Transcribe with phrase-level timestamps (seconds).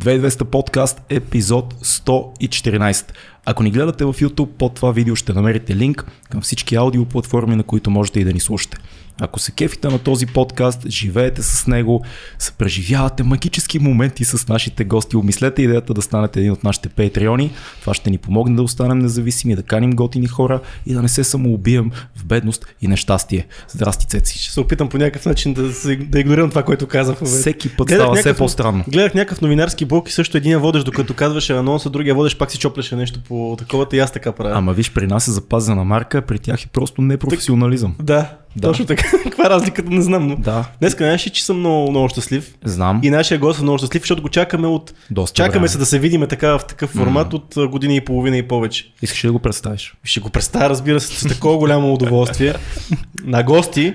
[0.00, 3.12] 2200 подкаст, епизод 114.
[3.44, 7.62] Ако ни гледате в YouTube, под това видео ще намерите линк към всички аудиоплатформи, на
[7.62, 8.76] които можете и да ни слушате.
[9.20, 12.04] Ако се кефите на този подкаст, живеете с него,
[12.38, 17.52] съпреживявате магически моменти с нашите гости, обмислете идеята да станете един от нашите патреони.
[17.80, 21.24] Това ще ни помогне да останем независими, да каним готини хора и да не се
[21.24, 23.46] самоубием в бедност и нещастие.
[23.68, 24.38] Здрасти, Цеци.
[24.38, 25.62] Ще се опитам по някакъв начин да,
[25.96, 27.22] да игнорирам това, което казах.
[27.24, 28.84] Всеки път гледах става някакъв, все по-странно.
[28.88, 32.58] Гледах някакъв новинарски блок и също един водеш, докато казваше анонса, другия водеш пак си
[32.58, 34.52] чопляше нещо по таковата и аз така правя.
[34.54, 37.94] Ама виж, при нас е запазена марка, при тях е просто непрофесионализъм.
[38.02, 38.68] Да, да.
[38.68, 39.04] Точно така.
[39.22, 40.28] Каква е разликата, не знам.
[40.28, 40.36] Но...
[40.36, 40.64] Да.
[40.80, 42.54] Днес знаеш че съм много, много щастлив.
[42.64, 43.00] Знам.
[43.02, 44.94] И нашия гост е много щастлив, защото го чакаме от.
[45.10, 45.68] Доста чакаме време.
[45.68, 47.34] се да се видиме така в такъв формат mm.
[47.34, 48.92] от година и половина и повече.
[49.02, 49.94] Искаш ли да го представиш?
[50.04, 52.54] Ще го представя, разбира се, с такова голямо удоволствие.
[53.24, 53.94] На гости.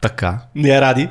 [0.00, 0.40] Така.
[0.54, 1.08] Не е Ради.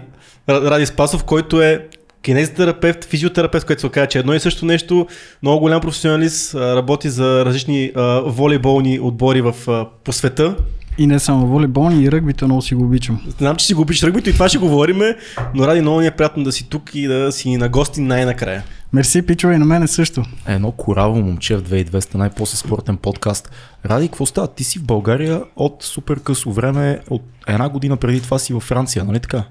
[0.49, 1.87] Ради Спасов, който е
[2.27, 5.07] кинезитерапевт, физиотерапевт, което се оказа, че е едно и също нещо,
[5.43, 10.55] много голям професионалист, работи за различни а, волейболни отбори в, а, по света.
[10.97, 13.19] И не само волейболни, и ръгбито много си го обичам.
[13.37, 15.15] Знам, че си го обичаш ръгбито и това ще говориме,
[15.55, 18.63] но ради много ни е приятно да си тук и да си на гости най-накрая.
[18.93, 20.23] Мерси, Пичо, и на мене също.
[20.47, 23.51] Едно кораво момче в 2200, най-после спортен подкаст.
[23.85, 24.47] Ради, какво става?
[24.47, 28.63] Ти си в България от супер късо време, от една година преди това си във
[28.63, 29.43] Франция, нали така?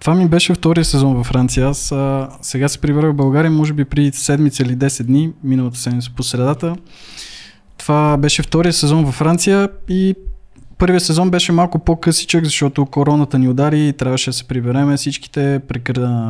[0.00, 1.68] Това ми беше втория сезон във Франция.
[1.68, 5.78] Аз а, сега се прибрах в България, може би при седмица или 10 дни, миналата
[5.78, 6.76] седмица по средата.
[7.78, 10.14] Това беше втория сезон във Франция и
[10.80, 14.96] първият сезон беше малко по-късичък, защото короната ни удари и трябваше да се прибереме.
[14.96, 15.60] Всичките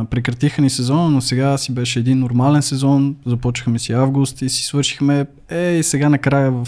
[0.09, 3.15] прекратиха ни сезона, но сега си беше един нормален сезон.
[3.25, 6.67] Започнахме си август и си свършихме е, сега накрая в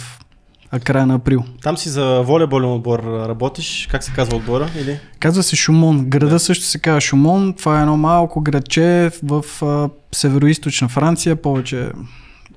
[0.71, 1.43] а края на април.
[1.61, 3.87] Там си за волейболен отбор работиш.
[3.91, 4.69] Как се казва отбора?
[4.81, 4.99] Или?
[5.19, 6.05] Казва се Шумон.
[6.05, 6.39] Града да.
[6.39, 7.53] също се казва Шумон.
[7.53, 11.89] Това е едно малко градче в а, северо-источна Франция, повече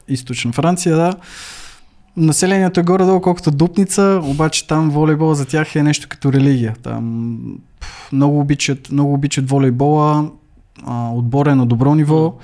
[0.08, 1.12] източна Франция, да.
[2.16, 6.74] Населението е горе-долу колкото Дупница, обаче там волейбол за тях е нещо като религия.
[6.82, 7.38] Там
[8.12, 10.30] много обичат, много обичат волейбола,
[10.86, 12.34] а, отбор е на добро ниво.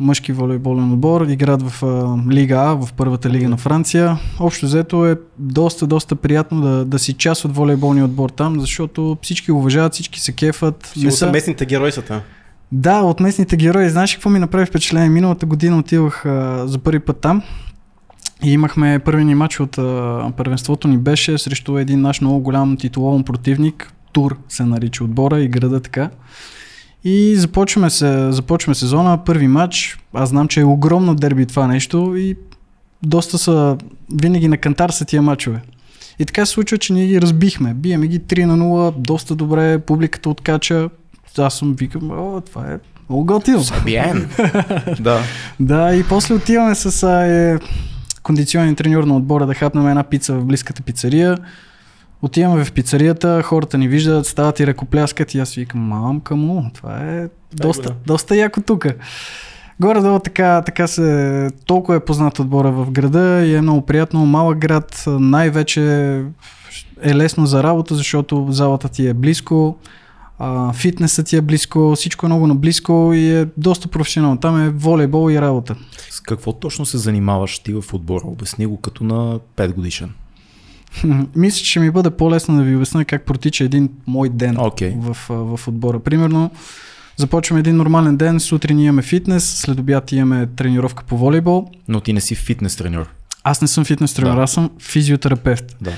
[0.00, 4.18] Мъжки волейболен отбор, играят в а, Лига А, в първата лига на Франция.
[4.40, 9.18] Общо взето е доста, доста приятно да, да си част от волейболния отбор там, защото
[9.22, 10.92] всички уважават, всички се кефат.
[10.96, 12.20] не са местните герои са там.
[12.72, 13.88] Да, от местните герои.
[13.88, 15.08] Знаеш какво ми направи впечатление?
[15.08, 17.42] Миналата година отивах а, за първи път там
[18.44, 22.76] и имахме първи ни матч от а, първенството ни беше срещу един наш много голям
[22.76, 23.92] титулован противник.
[24.12, 26.10] Тур се нарича отбора и града така.
[27.04, 29.98] И започваме, се, започваме сезона, първи матч.
[30.14, 32.36] Аз знам, че е огромно дерби това нещо и
[33.02, 33.76] доста са,
[34.22, 35.62] винаги на кантар са тия матчове.
[36.18, 37.74] И така се случва, че ние ги разбихме.
[37.74, 40.90] Биеме ги 3 на 0, доста добре, публиката откача.
[41.38, 42.78] Аз съм викам, о, това е
[43.08, 43.64] много готино.
[43.64, 44.30] Сабиен.
[45.00, 45.20] да.
[45.60, 47.58] Да, и после отиваме с е,
[48.22, 51.38] кондиционен треньор на отбора да хапнем една пица в близката пицария.
[52.22, 56.98] Отиваме в пицарията, хората ни виждат, стават и ръкопляскат и аз викам, мамка му, това
[56.98, 57.94] е доста, да.
[58.06, 58.86] доста яко тук.
[59.80, 64.26] Горе-долу така, така се, толкова е познат отбора в града и е много приятно.
[64.26, 65.82] Малък град, най-вече
[67.02, 69.76] е лесно за работа, защото залата ти е близко,
[70.42, 74.40] а, фитнесът ти е близко, всичко е много наблизко и е доста професионално.
[74.40, 75.76] Там е волейбол и работа.
[76.10, 78.24] С какво точно се занимаваш ти в отбора?
[78.26, 80.10] Обясни го като на 5 годишен.
[81.36, 84.94] Мисля, че ми бъде по-лесно да ви обясня как протича един мой ден okay.
[85.00, 85.16] в,
[85.56, 85.98] в отбора.
[85.98, 86.50] Примерно,
[87.16, 91.70] започваме един нормален ден, сутрин имаме фитнес, след обяд имаме тренировка по волейбол.
[91.88, 93.08] Но ти не си фитнес треньор.
[93.44, 94.42] Аз не съм фитнес треньор, да.
[94.42, 95.76] аз съм физиотерапевт.
[95.80, 95.92] Да.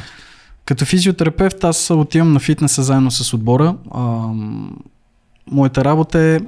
[0.64, 3.76] Като физиотерапевт аз отивам на фитнеса заедно с отбора.
[3.90, 4.28] А,
[5.50, 6.40] моята работа е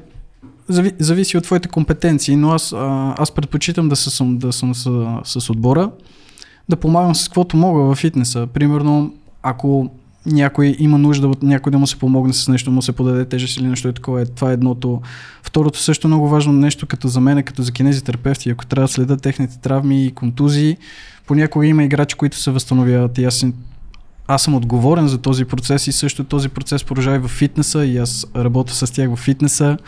[0.69, 5.07] зави, зависи от твоите компетенции, но аз, а, аз предпочитам да съм, да съм с,
[5.25, 5.91] с отбора,
[6.69, 8.47] да помагам с каквото мога във фитнеса.
[8.47, 9.91] Примерно, ако
[10.27, 13.57] някой има нужда от някой да му се помогне с нещо, му се подаде тежест
[13.57, 15.01] или нещо е такова, е, това е едното.
[15.43, 19.23] Второто също много важно нещо като за мен, като за кинезитерапевти, ако трябва да следят
[19.23, 20.77] техните травми и контузии,
[21.27, 23.35] понякога има играчи, които се възстановяват и аз
[24.29, 27.99] аз съм отговорен за този процес и също този процес продължава и в фитнеса и
[27.99, 29.79] аз работя с тях в фитнеса.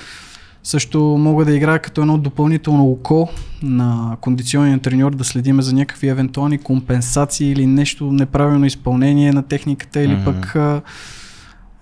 [0.62, 3.28] Също мога да играя като едно допълнително око
[3.62, 10.00] на кондиционния треньор да следиме за някакви евентуални компенсации или нещо неправилно изпълнение на техниката
[10.00, 10.24] или mm-hmm.
[10.24, 10.82] пък а,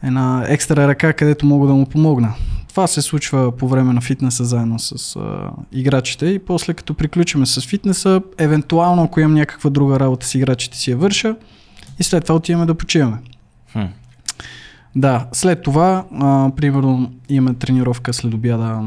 [0.03, 2.35] една екстра ръка, където мога да му помогна.
[2.69, 7.47] Това се случва по време на фитнеса заедно с а, играчите и после като приключиме
[7.47, 11.37] с фитнеса, евентуално ако имам някаква друга работа с играчите си я върша,
[11.99, 13.17] и след това отиваме да почиваме.
[13.73, 13.85] Хм.
[14.97, 18.83] Да, след това, а, примерно, имаме тренировка след обяда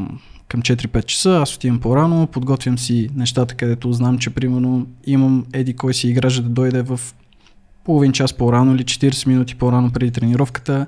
[0.48, 5.74] към 4-5 часа, аз отивам по-рано, подготвям си нещата, където знам, че примерно имам еди
[5.74, 7.00] кой си играч да дойде в
[7.84, 10.86] половин час по-рано или 40 минути по-рано преди тренировката,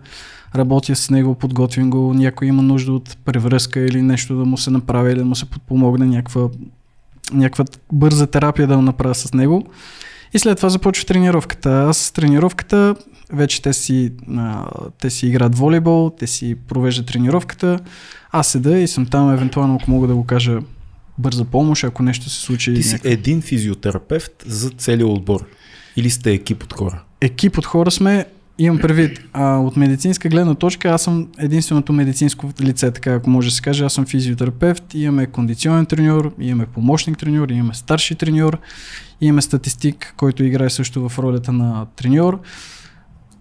[0.55, 4.71] работя с него, подготвям го, някой има нужда от превръзка или нещо да му се
[4.71, 6.49] направи, или да му се подпомогне, някаква,
[7.33, 9.65] някаква бърза терапия да направя с него.
[10.33, 11.85] И след това започва тренировката.
[11.89, 12.95] Аз с тренировката
[13.33, 14.65] вече те си, а,
[14.99, 17.79] те си играят волейбол, те си провеждат тренировката.
[18.31, 20.59] Аз седа и съм там, евентуално, ако мога да го кажа,
[21.17, 22.73] бърза помощ, ако нещо се случи.
[22.73, 23.11] Ти си някакъв...
[23.11, 25.45] един физиотерапевт за целия отбор.
[25.95, 27.03] Или сте екип от хора?
[27.21, 28.25] Екип от хора сме,
[28.59, 33.49] имам предвид, а, от медицинска гледна точка, аз съм единственото медицинско лице, така ако може
[33.49, 38.59] да се каже, аз съм физиотерапевт, имаме кондиционен треньор, имаме помощник треньор, имаме старши треньор,
[39.21, 42.39] имаме статистик, който играе също в ролята на треньор.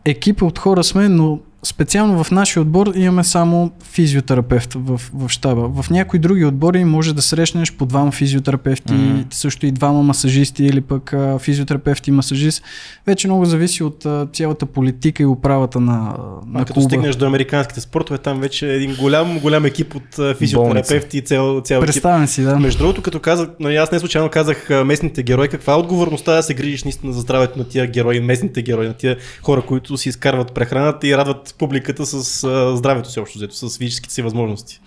[0.05, 5.82] Екип от хора сме, но специално в нашия отбор имаме само физиотерапевт в, в щаба.
[5.82, 9.34] В някои други отбори може да срещнеш по двама физиотерапевти, mm-hmm.
[9.34, 12.62] също и двама масажисти или пък а, физиотерапевт и масажист.
[13.06, 16.14] Вече много зависи от а, цялата политика и управата на,
[16.46, 20.19] на а, като стигнеш до американските спортове, там вече е един голям, голям екип от
[20.19, 22.34] а, физиотерапевти и цял, цял Представям екип.
[22.34, 22.58] си, да.
[22.58, 26.43] Между другото, като казах, но аз не случайно казах местните герои, каква е отговорността да
[26.43, 30.08] се грижиш наистина за здравето на тия герои, местните герои, на тия хора, които си
[30.08, 34.80] изкарват прехраната и радват публиката с а, здравето си общо взето, с физическите си възможности.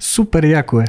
[0.00, 0.84] Супер яко е.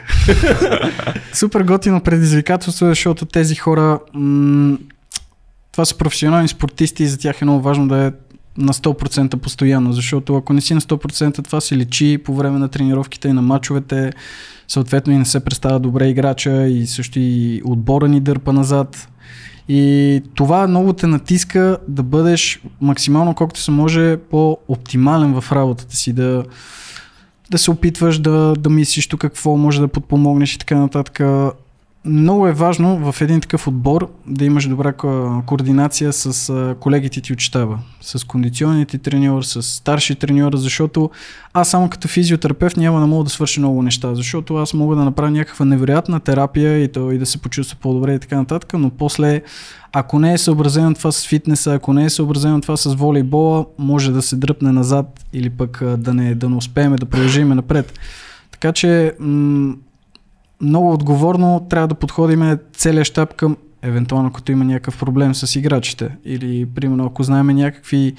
[1.33, 4.77] Супер готино предизвикателство, защото тези хора, м-
[5.71, 8.11] това са професионални спортисти и за тях е много важно да е
[8.57, 12.69] на 100% постоянно, защото ако не си на 100% това се лечи по време на
[12.69, 14.13] тренировките и на матчовете,
[14.67, 19.07] съответно и не се представя добре играча и също и отбора ни дърпа назад.
[19.73, 26.13] И това много те натиска да бъдеш максимално колкото се може по-оптимален в работата си,
[26.13, 26.43] да,
[27.51, 31.19] да се опитваш да, да мислиш тук какво може да подпомогнеш и така нататък.
[32.05, 34.93] Много е важно в един такъв отбор да имаш добра
[35.45, 41.09] координация с колегите ти от щаба, с кондиционния ти треньор, с старши треньор, защото
[41.53, 45.03] аз само като физиотерапевт няма да мога да свърша много неща, защото аз мога да
[45.03, 48.89] направя някаква невероятна терапия и, то, и да се почувства по-добре и така нататък, но
[48.89, 49.41] после
[49.93, 54.11] ако не е съобразено това с фитнеса, ако не е съобразено това с волейбола, може
[54.11, 57.99] да се дръпне назад или пък да не, да не успеем да продължим напред.
[58.51, 59.75] Така че м-
[60.61, 66.09] много отговорно трябва да подходим целият щаб към евентуално като има някакъв проблем с играчите
[66.25, 68.13] или примерно ако знаем някакви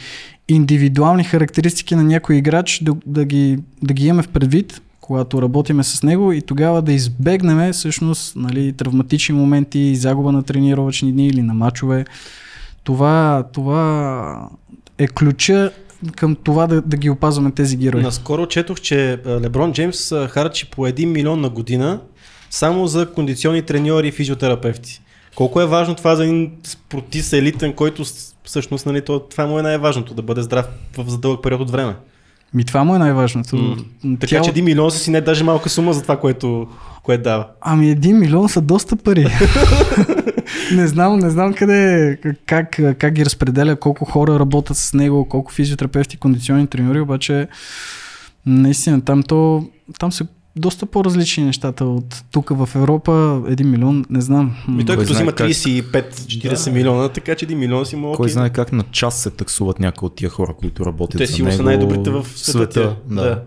[0.49, 5.85] индивидуални характеристики на някой играч да, да, ги, да ги имаме в предвид, когато работиме
[5.85, 11.43] с него и тогава да избегнем всъщност нали, травматични моменти, загуба на тренировъчни дни или
[11.43, 12.05] на мачове.
[12.85, 14.49] Това, това
[14.99, 15.71] е ключа
[16.17, 18.03] към това да, да ги опазваме тези герои.
[18.03, 22.01] Наскоро четох, че Леброн Джеймс харчи по 1 милион на година
[22.53, 25.01] само за кондиционни треньори и физиотерапевти.
[25.35, 28.05] Колко е важно това за един спортист елитен, който
[28.45, 30.67] всъщност нали, това му е най-важното, да бъде здрав
[30.99, 31.95] в за дълъг период от време.
[32.55, 33.57] Ми това му е най-важното.
[33.57, 34.21] Mm.
[34.21, 34.45] Така Тяло...
[34.45, 36.67] че един милион са си не даже малка сума за това, което,
[37.03, 37.47] което дава.
[37.61, 39.27] Ами един милион са доста пари.
[40.73, 45.53] не знам, не знам къде, как, как ги разпределя, колко хора работят с него, колко
[45.53, 47.49] физиотерапевти, кондиционни треньори, обаче
[48.47, 49.65] наистина там то,
[49.99, 50.25] там се
[50.57, 53.11] доста по-различни нещата от тук в Европа.
[53.11, 54.57] 1 милион, не знам.
[54.81, 56.71] И той като взима 35-40 да.
[56.71, 60.07] милиона, така че 1 милион си му Кой знае как на час се таксуват някои
[60.07, 62.51] от тия хора, които работят Те си са най-добрите в света.
[62.53, 63.23] света да.
[63.23, 63.43] да.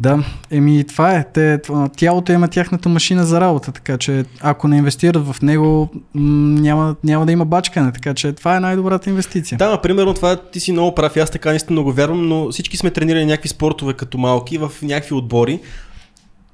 [0.00, 1.24] Да, еми това е.
[1.32, 1.60] Те,
[1.96, 7.26] тялото има тяхната машина за работа, така че ако не инвестират в него, няма, няма
[7.26, 9.58] да има бачкане, така че това е най-добрата инвестиция.
[9.58, 12.90] Да, примерно това ти си много прав, аз така наистина много вярвам, но всички сме
[12.90, 15.60] тренирали някакви спортове като малки в някакви отбори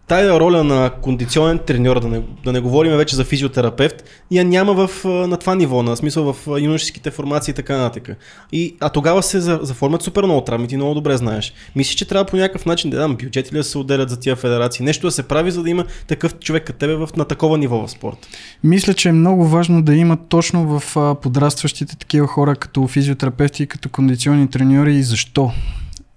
[0.06, 4.86] тая роля на кондиционен треньор, да не, да не говорим вече за физиотерапевт, я няма
[4.86, 8.16] в, на това ниво, на смисъл в юношеските формации и така нататък.
[8.52, 11.54] И, а тогава се заформят супер много травми, ти много добре знаеш.
[11.76, 14.36] Мислиш, че трябва по някакъв начин да дам бюджети ли да се отделят за тия
[14.36, 17.58] федерации, нещо да се прави, за да има такъв човек като тебе в, на такова
[17.58, 18.28] ниво в спорт.
[18.64, 23.66] Мисля, че е много важно да има точно в подрастващите такива хора като физиотерапевти и
[23.66, 25.52] като кондиционни треньори и защо.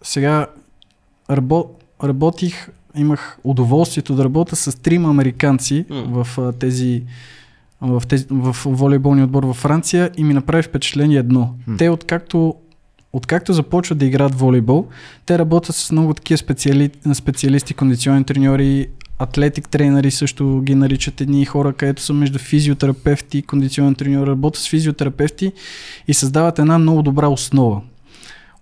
[0.02, 0.48] Сега
[2.04, 6.24] работих имах удоволствието да работя с трима американци mm.
[6.24, 7.04] в а, тези
[7.82, 11.54] в, тези, в волейболния отбор във Франция и ми направи впечатление едно.
[11.70, 11.78] Mm.
[11.78, 12.56] Те откакто
[13.14, 14.88] Откакто започват да играят волейбол,
[15.26, 18.88] те работят с много такива специали, специалисти, кондиционни треньори,
[19.20, 24.62] атлетик тренери също ги наричат едни хора, където са между физиотерапевти и кондиционен треньор, работят
[24.62, 25.52] с физиотерапевти
[26.08, 27.82] и създават една много добра основа.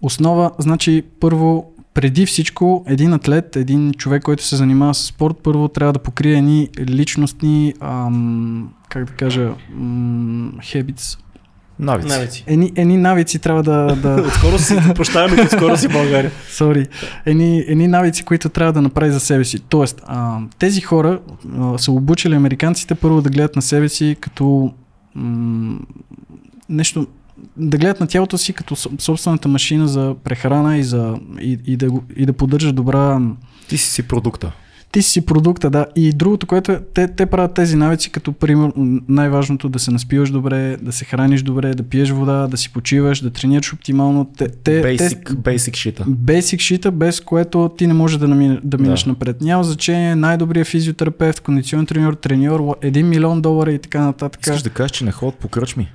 [0.01, 5.67] Основа, значи първо преди всичко, един атлет, един човек, който се занимава с спорт, първо
[5.67, 11.19] трябва да покрие едни личностни, ам, как да кажа, м- habits.
[11.79, 12.07] Навици.
[12.07, 12.43] Навици.
[12.47, 13.95] Едни, едни навици трябва да...
[13.95, 16.31] да Отскоро си, прощаваме, че скоро си България.
[16.51, 16.87] Sorry.
[17.25, 19.59] Едни, едни навици, които трябва да направи за себе си.
[19.59, 21.19] Тоест, а, тези хора
[21.59, 24.73] а, са обучили американците първо да гледат на себе си като
[25.15, 25.79] м-
[26.69, 27.07] нещо,
[27.57, 31.77] да гледат на тялото си като соб- собствената машина за прехрана и, за, и, и,
[31.77, 33.21] да, и да поддържа добра...
[33.69, 34.51] Ти си си продукта.
[34.91, 35.85] Ти си продукта, да.
[35.95, 38.71] И другото, което е, те, те правят тези навици, като пример,
[39.09, 43.21] най-важното да се наспиваш добре, да се храниш добре, да пиеш вода, да си почиваш,
[43.21, 44.31] да тренираш оптимално.
[44.37, 46.05] Те, те, Basic, те, basic шита.
[46.05, 49.09] Basic шита, без което ти не можеш да, намин, да минеш Да.
[49.09, 49.41] напред.
[49.41, 54.41] Няма значение, най-добрият физиотерапевт, кондиционен треньор, треньор, 1 милион долара и така нататък.
[54.41, 55.91] Искаш да кажеш, че не ходят по кръчми.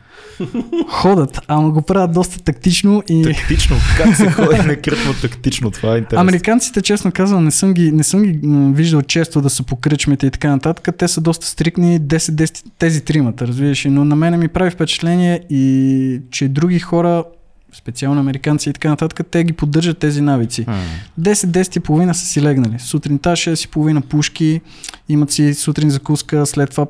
[0.89, 3.23] Ходят, ама го правят доста тактично и...
[3.23, 3.77] Тактично.
[3.97, 5.71] Как се ходи на кръчма тактично?
[5.71, 6.21] Това е интересно.
[6.21, 8.41] Американците, честно казвам, не съм ги, не съм ги
[8.75, 10.97] виждал често да са по кръчмите и така нататък.
[10.99, 13.87] Те са доста стрикни, 10-10, тези тримата, разбираш.
[13.91, 17.25] Но на мене ми прави впечатление и че други хора,
[17.73, 20.65] специално американци и така нататък, те ги поддържат тези навици.
[20.69, 20.79] М.
[21.21, 22.79] 10-10 и половина са си легнали.
[22.79, 24.61] Сутринта 6 и половина пушки,
[25.09, 26.87] имат си сутрин закуска, след това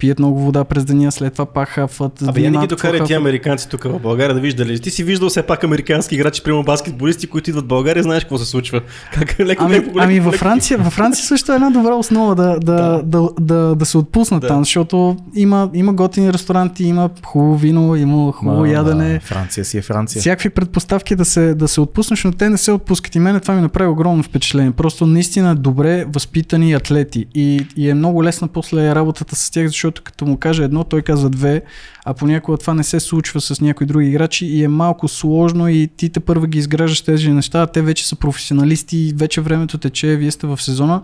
[0.00, 2.22] пият много вода през деня, след това пак хафват.
[2.22, 4.78] Абе, я не ги докарай ти американци тук в България да виждали.
[4.78, 8.38] Ти си виждал все пак американски играчи, прямо баскетболисти, които идват в България, знаеш какво
[8.38, 8.80] се случва.
[9.14, 10.34] Как леко, Ами, леко, леко, ами във.
[10.34, 13.02] Франция, във Франция също е една добра основа да, да, да.
[13.04, 14.46] да, да, да се отпуснат Да.
[14.48, 19.12] там, защото има, има готини ресторанти, има хубаво вино, има хубаво Ма, ядене.
[19.12, 20.20] да, Франция си е Франция.
[20.20, 23.14] Всякакви предпоставки да се, да се отпуснеш, но те не се отпускат.
[23.14, 24.70] И мене това ми направи огромно впечатление.
[24.70, 27.26] Просто наистина добре възпитани атлети.
[27.34, 31.02] И, и е много лесна после работата с тях, защото като му каже едно, той
[31.02, 31.62] казва две,
[32.04, 35.88] а понякога това не се случва с някои други играчи и е малко сложно и
[35.96, 40.16] ти те първа ги изграждаш тези неща, а те вече са професионалисти, вече времето тече,
[40.16, 41.02] вие сте в сезона.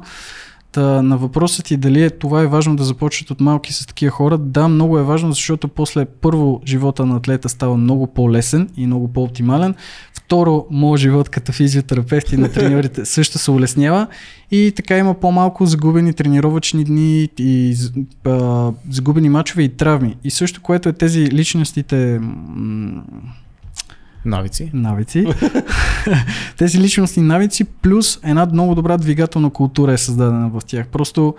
[0.72, 4.10] Та, на въпросът ти дали е, това е важно да започнат от малки с такива
[4.10, 8.86] хора, да, много е важно, защото после първо живота на атлета става много по-лесен и
[8.86, 9.74] много по-оптимален.
[10.26, 14.06] Второ, моят живот като физиотерапевт и на треньорите също се улеснява
[14.50, 17.76] и така има по-малко загубени тренировъчни дни и
[18.24, 20.16] а, загубени мачове и травми.
[20.24, 23.02] И също, което е тези личностите м-
[24.24, 24.70] Навици.
[24.74, 25.26] навици.
[26.56, 30.88] Тези личностни навици плюс една много добра двигателна култура е създадена в тях.
[30.88, 31.34] Просто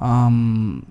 [0.00, 0.82] ам,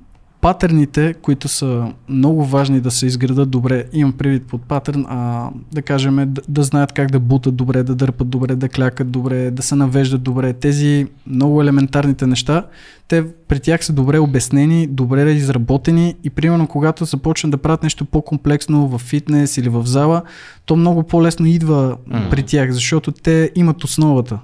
[0.44, 5.82] патърните, които са много важни да се изградат добре, имам предвид под патърн, а, да
[5.82, 9.64] кажем, да, да знаят как да бутат добре, да дърпат добре, да клякат добре, да
[9.64, 10.54] се навеждат добре.
[10.54, 12.66] Тези много елементарните неща,
[13.08, 18.06] те при тях са добре обяснени, добре изработени и примерно когато започнат да правят нещо
[18.06, 20.22] по-комплексно в фитнес или в зала,
[20.66, 22.30] то много по-лесно идва Мгм.
[22.30, 24.40] при тях, защото те имат основата.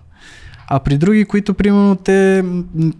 [0.71, 2.43] А при други, които примерно те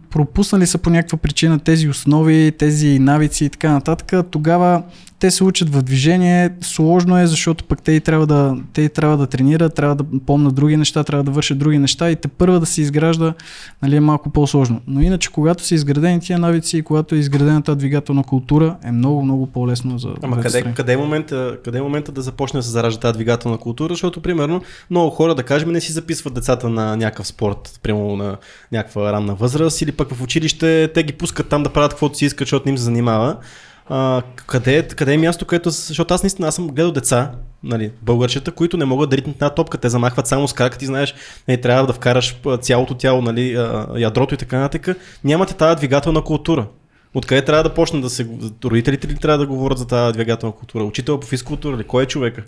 [0.09, 4.83] пропуснали са по някаква причина тези основи, тези навици и така нататък, тогава
[5.19, 6.49] те се учат в движение.
[6.61, 10.03] Сложно е, защото пък те и трябва да, те и трябва да тренират, трябва да
[10.25, 13.33] помнят други неща, трябва да вършат други неща и те първа да се изгражда
[13.81, 14.81] нали, е малко по-сложно.
[14.88, 18.91] Но иначе, когато са изградени тия навици и когато е изградена тази двигателна култура, е
[18.91, 20.73] много, много по-лесно за Ама къде, страни.
[20.73, 23.93] къде, е момента, къде е момента да започне да се заражда тази двигателна култура?
[23.93, 28.38] Защото, примерно, много хора, да кажем, не си записват децата на някакъв спорт, примерно на
[28.71, 32.25] някаква ранна възраст, или пък в училище те ги пускат там да правят каквото си
[32.25, 33.38] искат, защото не им се занимава.
[34.46, 35.69] Къде, е, къде е място, където...
[35.69, 37.31] Защото аз наистина аз съм гледал деца,
[37.63, 40.86] нали, българчета, които не могат да ритнат една топка, те замахват само с крака, ти
[40.86, 41.15] знаеш,
[41.48, 43.51] не, трябва да вкараш цялото тяло, нали,
[43.96, 44.98] ядрото и така нататък.
[45.24, 46.67] Нямате тази двигателна култура.
[47.13, 48.27] Откъде трябва да почне да се...
[48.65, 50.84] Родителите ли трябва да говорят за тази двигателна култура?
[50.84, 51.84] Учител по физкултура ли?
[51.84, 52.43] Кой е човека?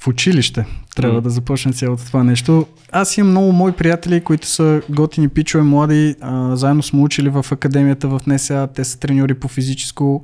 [0.00, 0.64] В училище
[0.96, 1.22] трябва М.
[1.22, 2.66] да започне цялото това нещо.
[2.92, 6.14] Аз имам много мои приятели, които са готини пичове, млади.
[6.20, 8.68] А, заедно сме учили в академията в НСА.
[8.74, 10.22] Те са треньори по физическо.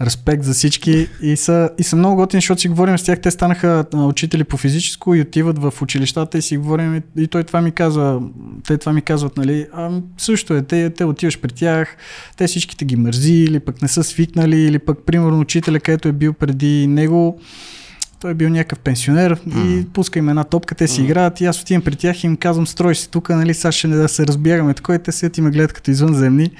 [0.00, 1.08] Респект за всички.
[1.22, 3.20] И са, и са много готини, защото си говорим с тях.
[3.20, 6.94] Те станаха а, учители по физическо и отиват в училищата и си говорим.
[6.96, 8.22] И, и той това ми казва.
[8.66, 9.66] Те това ми казват, нали?
[9.72, 10.62] А, също е.
[10.62, 11.96] Те, те отиваш при тях.
[12.36, 16.12] Те всичките ги мързи или пък не са свикнали или пък примерно учителя, където е
[16.12, 17.40] бил преди него
[18.20, 21.60] той е бил някакъв пенсионер и пуска им една топка, те си играят и аз
[21.62, 24.26] отивам при тях и им казвам, строй си тук, нали, сега ще не да се
[24.26, 26.50] разбягаме, така и те седят и ме гледат като извънземни.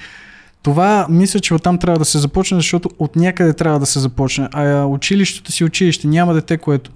[0.61, 4.47] Това мисля, че оттам трябва да се започне, защото от някъде трябва да се започне.
[4.51, 6.91] А училището си училище, няма дете, което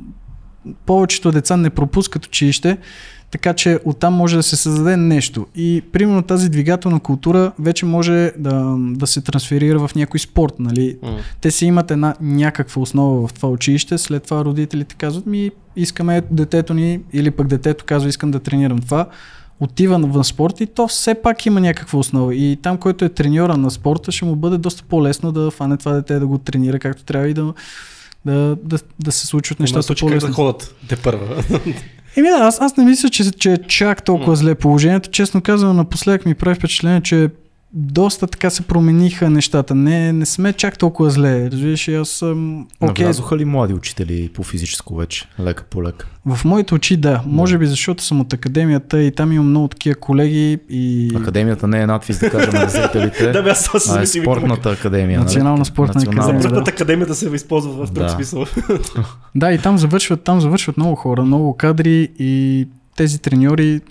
[0.85, 2.77] повечето деца не пропускат училище,
[3.33, 5.47] така че оттам може да се създаде нещо.
[5.55, 10.53] И примерно тази двигателна култура вече може да, да се трансферира в някой спорт.
[10.59, 10.97] Нали?
[11.01, 11.17] М.
[11.41, 16.21] Те си имат една някаква основа в това училище, след това родителите казват ми искаме
[16.31, 19.07] детето ни или пък детето казва искам да тренирам това,
[19.59, 22.35] отива в спорт и то все пак има някаква основа.
[22.35, 25.91] И там, който е треньора на спорта, ще му бъде доста по-лесно да фане това
[25.91, 27.53] дете да го тренира както трябва и да,
[28.25, 30.29] да, да, да се случват Нещата как по-лесно.
[30.29, 31.43] да ходят те първа.
[32.17, 35.09] Еми да, аз, аз не мисля, че, че е чак толкова зле положението.
[35.09, 37.29] Честно казвам, напоследък ми прави впечатление, че
[37.73, 39.75] доста така се промениха нещата.
[39.75, 41.51] Не, не сме чак толкова зле.
[41.51, 42.67] Разбираш, аз съм...
[42.81, 45.27] Окей, Навлязоха ли млади учители по физическо вече?
[45.39, 46.07] Лека по лека.
[46.25, 47.21] в моите очи да.
[47.25, 51.11] Може би защото съм от академията и там имам много такива колеги и...
[51.15, 53.31] Академията не е надфис, да кажем на зрителите.
[53.31, 55.19] да, бе, аз а е спортната академия.
[55.19, 55.25] нали?
[55.25, 56.41] Национална спортна академия.
[56.41, 58.09] Спортната академия да се използва в друг Да.
[58.09, 58.45] смисъл.
[59.35, 63.81] Да, и там завършват, там завършват много хора, много кадри и тези треньори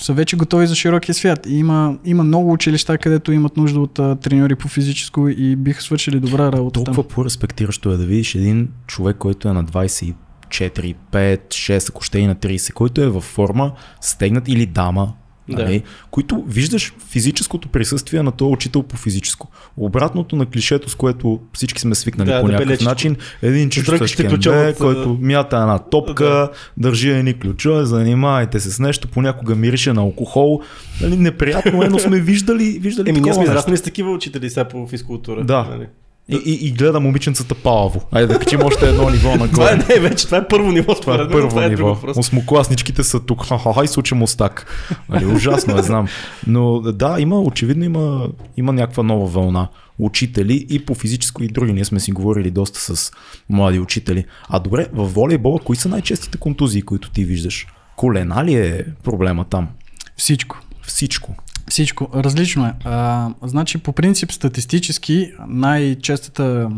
[0.00, 1.46] са вече готови за широкия свят.
[1.46, 5.82] И има, има много училища, където имат нужда от а, треньори по физическо и биха
[5.82, 6.94] свършили добра работа там.
[6.94, 10.14] Толкова по-респектиращо е да видиш един човек, който е на 24,
[10.50, 15.12] 5, 6, ако ще и на 30, който е във форма, стегнат или дама,
[15.48, 15.62] Да.
[15.62, 19.48] нали, които виждаш физическото присъствие на този учител по физическо.
[19.76, 22.90] Обратното на клишето, с което всички сме свикнали Да, по някакъв дебелечето.
[22.90, 26.50] начин, един кембе, от, който мята една топка, Да.
[26.76, 30.60] държи едни ключове, занимавайте се с нещо, понякога мирише на алкохол.
[31.00, 34.64] Нали, неприятно е, но сме виждали, виждали Еми, ние сме израснали с такива учители сега
[34.68, 35.44] по физкултура.
[35.44, 35.66] Да.
[35.70, 35.86] Нали?
[36.28, 38.02] И, и, и гледа момиченцата палаво.
[38.12, 39.84] Айде да качим още едно ниво Това е, нагоре.
[39.88, 40.94] не, е вече, това е първо ниво.
[40.94, 41.94] Това е мен, първо това е ниво.
[41.94, 42.16] въпрос.
[42.16, 43.44] Осмокласничките са тук.
[43.44, 44.66] Ха-ха-ха, и случа мустак.
[45.08, 46.08] Нали, ужасно е, знам.
[46.46, 49.68] Но да, има, очевидно има, има някаква нова вълна.
[49.98, 51.72] Учители и по физическо и други.
[51.72, 53.12] Ние сме си говорили доста с
[53.50, 54.24] млади учители.
[54.48, 57.66] А добре, в волейбола, кои са най-честите контузии, които ти виждаш?
[57.96, 59.68] Колена ли е проблема там?
[60.16, 60.60] Всичко.
[60.82, 61.34] Всичко.
[61.70, 62.08] Всичко.
[62.14, 62.72] Различно е.
[62.84, 66.70] А, значи, по принцип, статистически, най-честата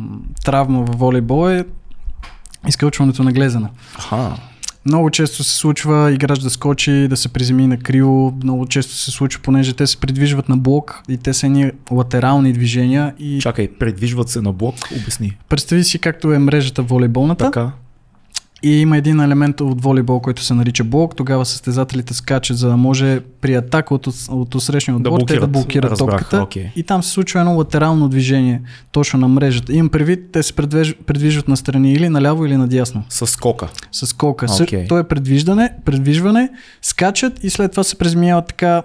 [0.44, 1.64] травма в волейбол е
[2.68, 3.68] изкълчването на глезена.
[3.98, 4.36] Аха.
[4.84, 8.34] Много често се случва играч да скочи, да се приземи на криво.
[8.42, 12.52] Много често се случва, понеже те се придвижват на блок и те са едни латерални
[12.52, 13.14] движения.
[13.18, 15.36] И Чакай, предвижват се на блок, обясни.
[15.48, 17.44] представи си както е мрежата волейболната.
[17.44, 17.72] Така.
[18.62, 21.16] И има един елемент от волейбол, който се нарича блок.
[21.16, 25.46] Тогава състезателите скачат, за да може при атака от, от усрещния Да отбор те да
[25.46, 25.52] блокират.
[25.52, 26.42] блокират Разбрах, топката.
[26.42, 26.70] окей.
[26.76, 29.72] И там се случва едно латерално движение точно на мрежата.
[29.72, 33.02] Имам предвид, те се предвиж, предвижват настрани или наляво или надясно.
[33.08, 33.68] С скока.
[33.92, 34.46] С колка.
[34.62, 34.86] Окей.
[34.86, 36.48] То е предвиждане, предвижване,
[36.82, 38.82] скачат и след това се преземяват така,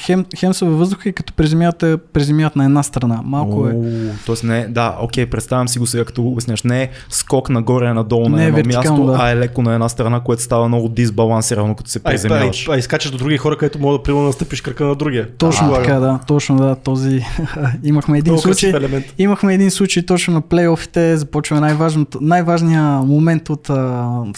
[0.00, 3.20] хем, хем са във въздуха и като преземяват, е- преземяват на една страна.
[3.24, 3.72] Малко е.
[3.72, 3.84] О,
[4.26, 6.62] Тоест не, да, окей, представям си го сега като обясняш.
[6.62, 9.16] Не е скок нагоре, надолу на Не е едно място, да.
[9.20, 12.66] а е леко на една страна, което става много дисбалансирано, като се А, а, приземяваш.
[12.66, 15.28] и, а, и скачаш до други хора, където мога да примерно настъпиш кръка на другия.
[15.38, 16.18] Точно А, така, да.
[16.26, 16.74] Точно да.
[16.74, 17.24] Този...
[17.84, 18.72] Имахме един Много случай.
[19.18, 23.74] Имахме един случай точно на плейофите, започва най-важното, най-важният момент от а,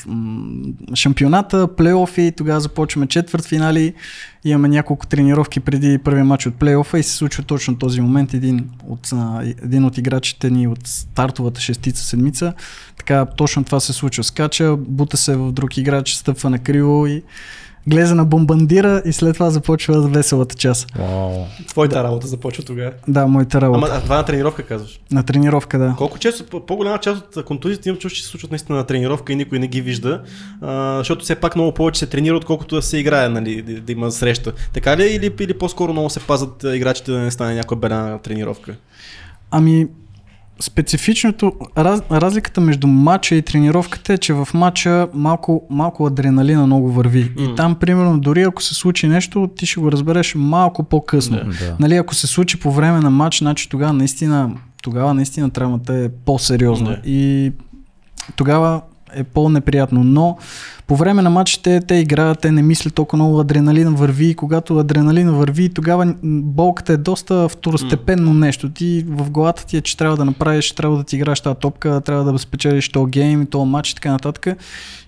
[0.07, 0.37] м,
[0.95, 3.95] шампионата, плейофи, тогава започваме четвърт финали,
[4.45, 8.71] имаме няколко тренировки преди първия матч от плейофа и се случва точно този момент, един
[8.87, 9.11] от,
[9.63, 12.53] един от играчите ни от стартовата шестица седмица,
[12.97, 17.23] така точно това се случва, скача, бута се в друг играч, стъпва на криво и
[17.89, 20.87] гледа на бомбандира и след това започва веселата част.
[20.99, 21.45] Вау.
[21.69, 22.91] Твоята работа започва тогава.
[23.09, 23.87] Да, моята работа.
[23.87, 25.01] Ама а, това на тренировка казваш.
[25.13, 25.95] На тренировка, да.
[25.99, 29.33] Колко често, по- по-голяма част от контузиите имам чувство, че се случват наистина на тренировка
[29.33, 30.23] и никой не ги вижда,
[30.63, 33.93] а, защото все пак много повече се тренира, отколкото да се играе, нали, да, да
[33.93, 34.53] има среща.
[34.75, 37.79] Така ли е или, или по-скоро много се пазят а, играчите да не стане някоя
[37.81, 38.75] беда тренировка?
[39.51, 39.87] Ами,
[40.61, 46.93] специфичното, раз, разликата между матча и тренировката е, че в матча малко, малко адреналина много
[46.93, 47.33] върви.
[47.37, 47.43] М.
[47.43, 51.37] И там, примерно, дори ако се случи нещо, ти ще го разбереш малко по-късно.
[51.37, 51.77] Да.
[51.81, 54.51] Нали, ако се случи по време на матч, значи тогава наистина,
[54.83, 56.91] тогава наистина травмата е по-сериозна.
[56.91, 57.01] Да.
[57.05, 57.53] И
[58.37, 58.81] тогава
[59.15, 60.05] е по-неприятно.
[60.05, 60.39] Но
[60.87, 64.79] по време на матчите те играят, те не мислят толкова много, адреналина върви и когато
[64.79, 68.71] адреналина върви, тогава болката е доста второстепенно нещо.
[68.71, 72.01] Ти в главата ти е, че трябва да направиш, трябва да ти играеш тази топка,
[72.01, 74.47] трябва да спечелиш този гейм, този матч и така нататък.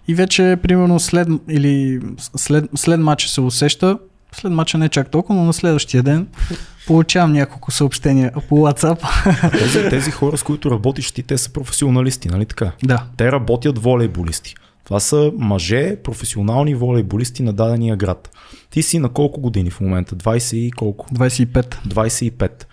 [0.08, 2.00] И вече, примерно, след, или
[2.36, 3.98] след, след матча се усеща,
[4.32, 6.26] след матча не чак толкова, но на следващия ден
[6.86, 9.00] получавам няколко съобщения по WhatsApp.
[9.58, 12.72] Тези, тези хора, с които работиш ти, те са професионалисти, нали така?
[12.84, 13.04] да.
[13.16, 14.54] Те работят волейболисти.
[14.84, 18.30] Това са мъже, професионални волейболисти на дадения град.
[18.70, 20.16] Ти си на колко години в момента?
[20.16, 21.06] 20 и колко?
[21.14, 21.76] 25.
[21.88, 22.64] 25.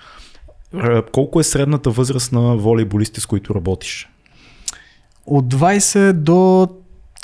[0.76, 4.10] Р- Колко е средната възраст на волейболисти, с които работиш?
[5.26, 6.68] От 20 до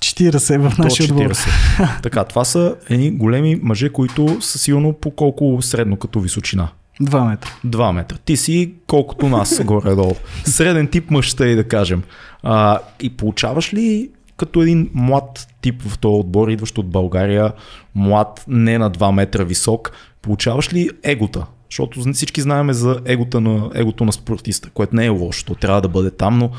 [0.04, 1.34] 40 в нашия отбор.
[1.34, 2.02] 40.
[2.04, 6.70] така, това са едни големи мъже, които са сигурно по колко средно като височина.
[7.02, 7.50] 2 метра.
[7.66, 8.18] 2 метра.
[8.26, 10.16] Ти си колкото нас горе-долу.
[10.46, 12.04] Среден тип мъж, тъй да кажем.
[12.44, 17.52] А, и получаваш ли като един млад тип в този отбор, идващ от България,
[17.96, 21.46] млад, не на 2 метра висок, получаваш ли егота?
[21.70, 25.88] Защото всички знаем за егота на, егото на спортиста, което не е лошо, трябва да
[25.88, 26.52] бъде там, но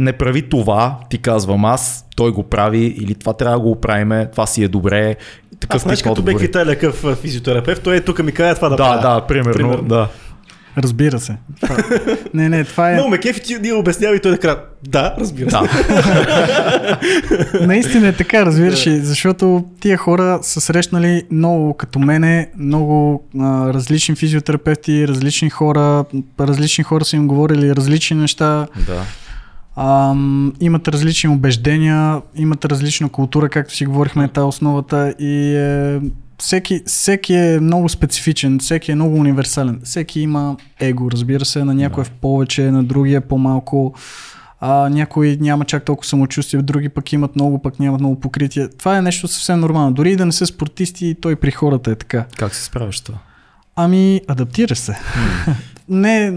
[0.00, 4.26] не прави това, ти казвам аз, той го прави или това трябва да го оправиме,
[4.26, 5.16] това си е добре.
[5.60, 6.44] Такъв Аз знаеш като отговори.
[6.44, 9.14] Италия какъв а, физиотерапевт, той е тук ми казва това да, Да, правя.
[9.14, 9.82] да, примерно, Примерно.
[9.82, 10.08] да.
[10.78, 11.36] Разбира се.
[11.60, 11.76] Това-
[12.34, 12.94] не, не, това е...
[12.94, 15.56] Много ме кефи, ти ни обяснява и той да казва, да, разбира се.
[15.56, 16.98] Да,
[17.66, 23.74] Наистина е така, разбираш ли, защото тия хора са срещнали много като мене, много а,
[23.74, 26.04] различни физиотерапевти, различни хора,
[26.40, 29.02] различни хора са им говорили различни неща, да.
[29.76, 36.00] Ам, имат различни убеждения, имат различна култура, както си говорихме, тази основата и е,
[36.38, 41.74] всеки, всеки е много специфичен, всеки е много универсален, всеки има его, разбира се, на
[41.74, 43.94] някой е в повече, на другия е по-малко,
[44.60, 48.68] а някои няма чак толкова самочувствие, други пък имат много, пък нямат много покритие.
[48.68, 49.92] Това е нещо съвсем нормално.
[49.92, 52.26] Дори и да не са спортисти, той при хората е така.
[52.36, 53.18] Как се справяш с това?
[53.76, 54.98] Ами, адаптира се.
[55.88, 56.32] не.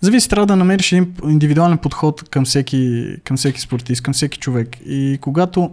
[0.00, 4.76] Зависи, трябва да намериш един индивидуален подход към всеки, към всеки спортист, към всеки човек.
[4.86, 5.70] И когато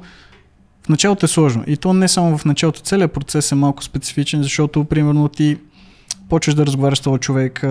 [0.85, 4.43] в началото е сложно, и то не само в началото, целият процес е малко специфичен,
[4.43, 5.57] защото, примерно, ти
[6.29, 7.63] почваш да разговаряш с този човек,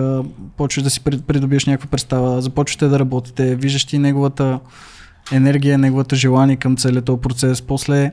[0.57, 4.59] почваш да си прид- придобиеш някаква представа, започвате да работите, виждаш ти неговата
[5.31, 8.11] енергия, неговото желание към целият този процес, после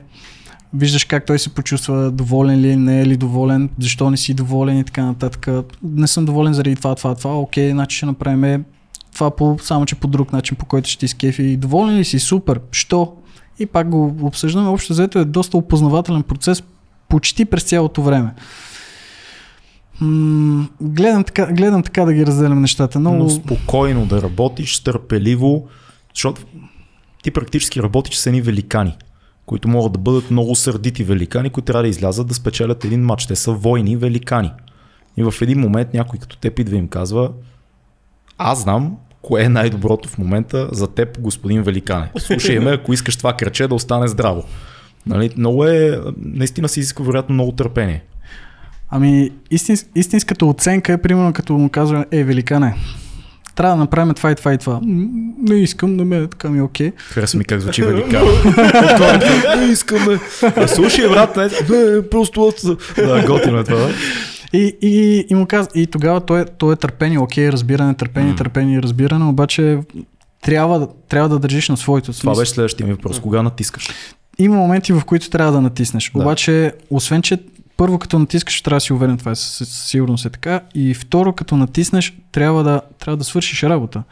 [0.75, 4.79] виждаш как той се почувства, доволен ли, не е ли доволен, защо не си доволен
[4.79, 5.47] и така нататък.
[5.83, 8.65] Не съм доволен заради това, това, това, окей, значи ще направим
[9.13, 11.57] това по, само че по друг начин, по който ще ти скефи.
[11.57, 12.19] Доволен ли си?
[12.19, 12.59] Супер.
[12.71, 13.13] Що?
[13.59, 14.69] И пак го обсъждаме.
[14.69, 16.63] Общо взето е доста опознавателен процес
[17.09, 18.33] почти през цялото време.
[20.81, 22.99] Гледам, така, гледам така да ги разделям нещата.
[22.99, 23.17] Много...
[23.17, 25.67] Но спокойно да работиш, търпеливо,
[26.15, 26.41] защото
[27.23, 28.95] ти практически работиш с едни великани,
[29.45, 33.25] които могат да бъдат много сърдити великани, които трябва да излязат да спечелят един матч.
[33.25, 34.51] Те са войни великани.
[35.17, 37.31] И в един момент някой като теб идва и им казва,
[38.37, 42.11] аз знам кое е най-доброто в момента за теб, господин Великане.
[42.17, 44.43] Слушай ме, ако искаш това кръче да остане здраво.
[45.07, 45.29] Нали?
[45.37, 48.03] Много е, наистина се изисква вероятно много търпение.
[48.89, 52.75] Ами, истинс, истинската оценка е примерно като му казва, е, великане,
[53.55, 54.79] трябва да направим това и това и това.
[55.39, 56.91] Не искам, на мен е така ми е окей.
[56.99, 58.23] Хареса ми как звучи великан.
[59.57, 60.19] Не искаме.
[60.55, 62.65] А, Слушай, брат, не, не, просто аз...
[62.97, 63.77] Да, готино е това.
[63.77, 63.89] да.
[64.53, 68.29] И, и, и му казва, и тогава той, е- той е търпение, окей, разбиране, търпение,
[68.29, 68.35] М.
[68.35, 69.79] търпение, разбиране, обаче
[70.41, 72.13] трябва, да- трябва да държиш на своето.
[72.13, 73.19] Това беше следващия ми въпрос.
[73.19, 73.89] Кога натискаш?
[74.39, 76.11] Има моменти, в които трябва да натиснеш.
[76.11, 76.21] Да.
[76.21, 77.37] Обаче, освен, че
[77.77, 80.61] първо като натискаш, трябва да си уверен, това е със сигурност е така.
[80.75, 84.03] И второ, като натиснеш, трябва да, трябва да свършиш работа.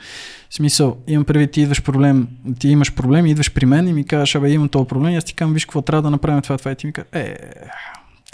[0.50, 2.28] В смисъл, имам предвид, ти идваш проблем,
[2.60, 5.24] ти имаш проблем, идваш при мен и ми казваш, абе, имам този проблем, и аз
[5.24, 7.38] ти казвам, виж какво трябва да направим това, това, и ти ми казваш, е,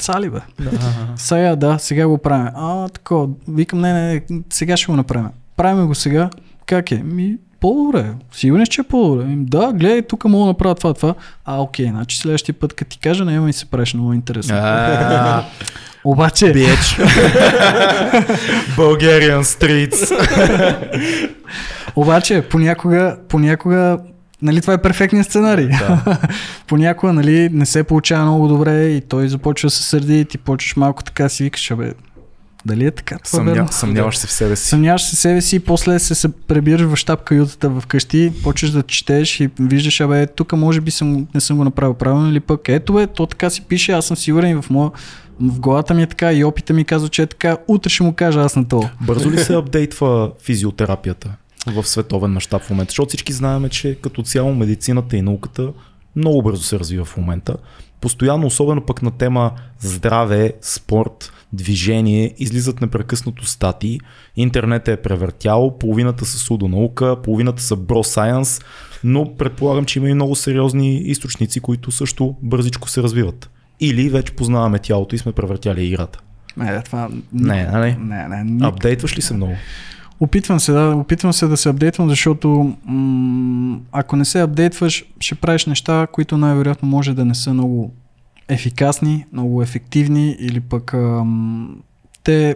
[0.01, 0.39] сали бе.
[1.15, 2.51] Сега, да, сега го правим.
[2.55, 5.29] А, тако, викам, не, не, не, сега ще го направим.
[5.55, 6.29] Правим го сега.
[6.65, 7.03] Как е?
[7.03, 8.05] Ми, по-добре.
[8.31, 9.25] Сигурен, си, че е по-добре.
[9.27, 11.15] Да, гледай, тук мога да направя това, това.
[11.45, 14.55] А, окей, значи следващия път, като ти кажа, няма ми се правиш много интересно.
[16.03, 16.79] Обаче, Биеч.
[18.77, 20.09] Bulgarian streets.
[21.95, 23.97] обаче, понякога, понякога,
[24.41, 25.67] нали, това е перфектният сценарий.
[25.67, 26.17] Да.
[26.67, 30.37] понякога, нали, не се получава много добре и той започва да се сърди и ти
[30.37, 31.93] почваш малко така си викаш, абе,
[32.65, 33.17] дали е така?
[33.17, 33.67] Това Съмня, верно?
[33.71, 34.67] съмняваш се в себе си.
[34.67, 38.83] Съмняваш се себе си и после се, се пребираш в щаб каютата вкъщи, почваш да
[38.83, 42.69] четеш и виждаш, абе, тук може би съм, не съм го направил правилно или пък
[42.69, 44.91] ето бе, то така си пише, аз съм сигурен и в моя
[45.41, 48.13] в главата ми е така и опита ми казва, че е така, утре ще му
[48.13, 48.89] кажа аз на то.
[49.01, 51.31] Бързо ли се апдейтва физиотерапията
[51.67, 52.91] в световен мащаб в момента?
[52.91, 55.71] Защото всички знаем, че като цяло медицината и науката
[56.15, 57.55] много бързо се развива в момента.
[58.01, 63.99] Постоянно, особено пък на тема здраве, спорт, движение, излизат непрекъснато статии.
[64.35, 68.61] Интернет е превъртял, половината са судонаука, половината са бро сайенс,
[69.03, 73.49] но предполагам, че има и много сериозни източници, които също бързичко се развиват.
[73.79, 76.19] Или вече познаваме тялото и сме превъртяли играта.
[76.57, 77.09] Не, това...
[77.33, 77.95] Не, нали?
[77.99, 78.67] Не, не, не.
[78.67, 79.53] Апдейтваш ли се много?
[80.19, 85.35] Опитвам се, да, опитвам се да се апдейтвам, защото м- ако не се апдейтваш, ще
[85.35, 87.91] правиш неща, които най-вероятно може да не са много
[88.47, 91.81] ефикасни, много ефективни или пък ам,
[92.23, 92.55] те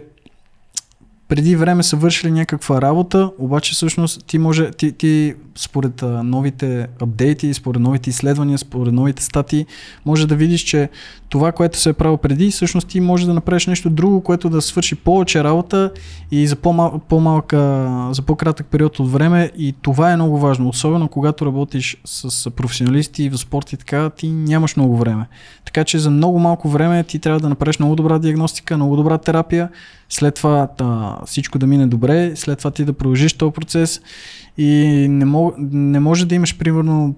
[1.34, 7.54] преди време са вършили някаква работа, обаче всъщност ти може, ти, ти според новите апдейти,
[7.54, 9.66] според новите изследвания, според новите статии,
[10.04, 10.88] може да видиш, че
[11.28, 14.62] това, което се е правило преди, всъщност ти може да направиш нещо друго, което да
[14.62, 15.90] свърши повече работа
[16.30, 17.58] и за по-мал, по-малка,
[18.12, 23.28] за по-кратък период от време и това е много важно, особено когато работиш с професионалисти
[23.28, 25.26] в спорт и така, ти нямаш много време.
[25.64, 29.18] Така че за много малко време ти трябва да направиш много добра диагностика, много добра
[29.18, 29.68] терапия,
[30.14, 34.00] след това да, всичко да мине добре, след това ти да продължиш този процес
[34.58, 37.14] и не, мог, не може да имаш примерно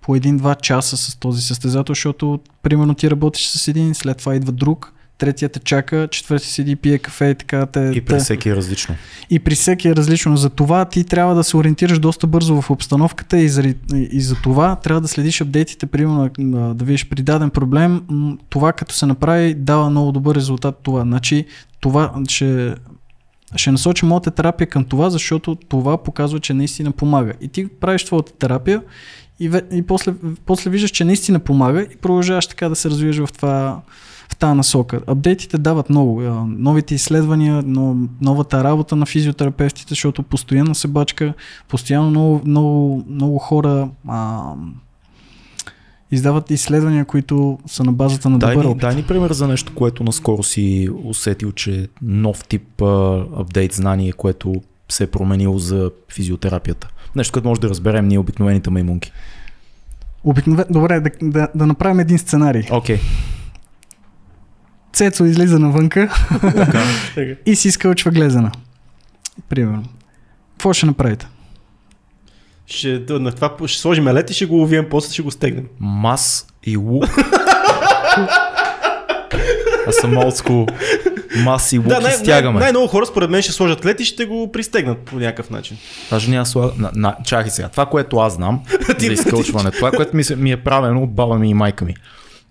[0.00, 4.52] по един-два часа с този състезател, защото примерно ти работиш с един, след това идва
[4.52, 7.66] друг, третия те чака, четвърти седи, пие кафе и така.
[7.66, 8.94] Те, И при всеки е различно.
[9.30, 10.36] И при всеки е различно.
[10.36, 14.34] За това ти трябва да се ориентираш доста бързо в обстановката и за, и за
[14.34, 16.30] това трябва да следиш апдейтите, примерно
[16.74, 18.02] да видиш при даден проблем.
[18.48, 21.00] Това като се направи дава много добър резултат това.
[21.00, 21.44] Значи
[21.80, 22.74] това ще,
[23.56, 27.32] ще насочи моята терапия към това, защото това показва, че наистина помага.
[27.40, 28.82] И ти правиш твоята терапия
[29.40, 30.14] и, и после,
[30.46, 33.80] после виждаш, че наистина помага и продължаваш така да се развиваш в това
[34.30, 35.00] в тази насока.
[35.06, 36.20] Апдейтите дават много.
[36.46, 37.62] Новите изследвания,
[38.20, 41.34] новата работа на физиотерапевтите, защото постоянно се бачка,
[41.68, 44.52] постоянно много, много, много хора а,
[46.10, 48.80] издават изследвания, които са на базата на дай добър ни, опит.
[48.80, 54.12] Дай ни пример за нещо, което наскоро си усетил, че нов тип а, апдейт знание,
[54.12, 54.54] което
[54.88, 56.88] се е променило за физиотерапията.
[57.16, 59.12] Нещо, което може да разберем ние обикновените маймунки.
[60.24, 62.62] Обикновено, добре, да, да, да направим един сценарий.
[62.70, 62.96] Окей.
[62.96, 63.00] Okay.
[64.92, 66.08] Цецо излиза навънка
[67.46, 68.50] и си изкълчва глезена.
[69.48, 69.84] Примерно.
[70.52, 71.26] Какво ще направите?
[72.66, 75.64] Ще, на това ще сложим лед и ще го ловим, после ще го стегнем.
[75.80, 77.04] Мас и лук.
[79.88, 80.66] Аз съм олдскул.
[81.44, 82.52] Мас и лук да, най- и стягаме.
[82.52, 85.76] Най- най-много хора според мен ще сложат лед и ще го пристегнат по някакъв начин.
[86.10, 86.72] Даже няма слага...
[86.76, 87.68] На, на, чакай сега.
[87.68, 88.60] Това, което аз знам
[88.98, 91.94] за изкълчване, това, което ми, ми е правено от баба ми и майка ми.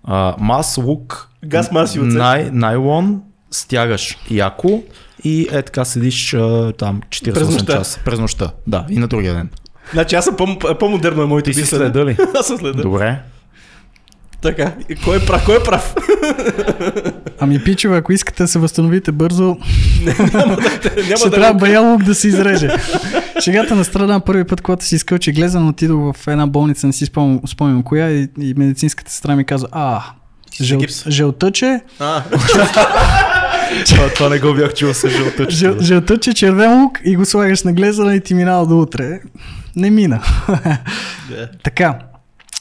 [0.04, 4.82] А, мас, лук, Газ, мас и най, найлон, стягаш яко
[5.24, 7.72] и е така седиш а, там 48 През нощта.
[7.72, 8.00] часа.
[8.04, 8.50] През нощта.
[8.66, 9.48] Да, и на другия ден.
[9.92, 11.84] Значи аз съм по- по-модерно е моето Ти си мислене.
[11.84, 12.16] следа ли?
[12.38, 12.82] Аз съм следа.
[12.82, 13.18] Добре.
[14.40, 14.72] Така.
[14.88, 15.44] И кой е прав?
[15.44, 15.94] Кой е прав?
[17.40, 19.44] Ами пичове, ако искате да се възстановите бързо,
[20.04, 20.56] Няма
[21.16, 22.70] ще да трябва го- баялук да се изреже.
[23.40, 27.06] Шегата на страна първи път, когато си изкълчи глезен, отидох в една болница, не си
[27.06, 30.02] спомням, спомням коя и, и медицинската сестра ми каза, а,
[30.62, 31.08] жъл, гипс.
[31.08, 32.22] жълтъче, А,
[33.86, 35.50] това, това не го бях чул с жълтъчето.
[35.50, 39.20] жъл, жълтъче, червен лук и го слагаш на глезена и ти минава до утре.
[39.76, 40.22] Не мина.
[41.28, 41.48] да.
[41.62, 41.98] Така,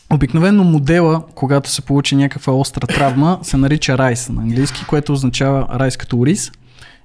[0.09, 5.67] обикновено модела, когато се получи някаква остра травма, се нарича RICE на английски, което означава
[5.71, 6.51] RICE като ориз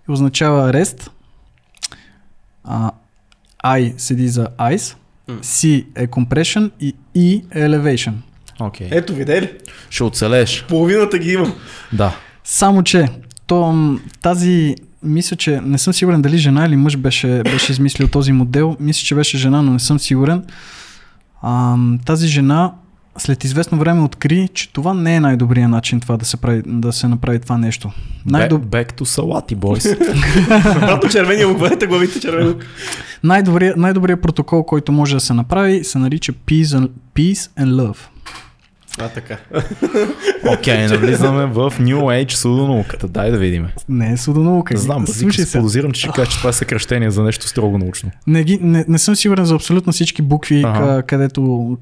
[0.09, 1.09] и означава REST.
[2.65, 2.91] А,
[3.65, 4.95] I седи за Ice.
[5.31, 8.13] C е Compression и E е Elevation.
[8.61, 8.89] Окей.
[8.91, 9.51] Ето, видели ли?
[9.91, 10.65] Ще оцелееш.
[10.69, 11.55] Половината ги имам.
[11.93, 12.17] Да.
[12.45, 13.09] Само, че
[13.47, 13.75] то,
[14.23, 18.77] тази, мисля, че не съм сигурен дали жена или мъж беше, беше измислил този модел.
[18.81, 20.45] Мисля, че беше жена, но не съм сигурен.
[21.43, 22.73] А, тази жена
[23.19, 26.93] след известно време откри, че това не е най-добрият начин това да се, прави, да
[26.93, 27.91] се направи това нещо.
[28.27, 28.63] Най-доб...
[28.63, 29.85] Back, back to салати, бойс.
[30.49, 32.65] Брато червения лук, бъдете главите червен лук.
[33.23, 37.99] Най-добрият, най-добрият протокол, който може да се направи, се нарича Peace and, Peace and Love.
[38.99, 39.39] А, така.
[40.49, 43.09] Окей, okay, навлизаме в New Age судонауката.
[43.09, 43.67] Дай да видим.
[43.89, 44.77] Не е судонаука.
[44.77, 45.59] Знам, Слушай се.
[45.59, 48.11] Подозирам, че ще кажа, че това е съкръщение за нещо строго научно.
[48.27, 51.03] Не, ги, не, не съм сигурен за абсолютно всички букви, Ага.
[51.03, 51.77] където,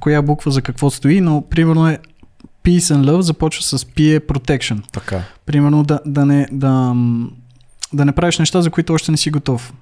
[0.00, 1.98] коя буква за какво стои, но примерно е
[2.64, 4.78] Peace and Love започва с P е Protection.
[4.92, 5.22] Така.
[5.46, 6.94] Примерно да, да, не, да,
[7.92, 9.72] да не правиш неща, за които още не си готов.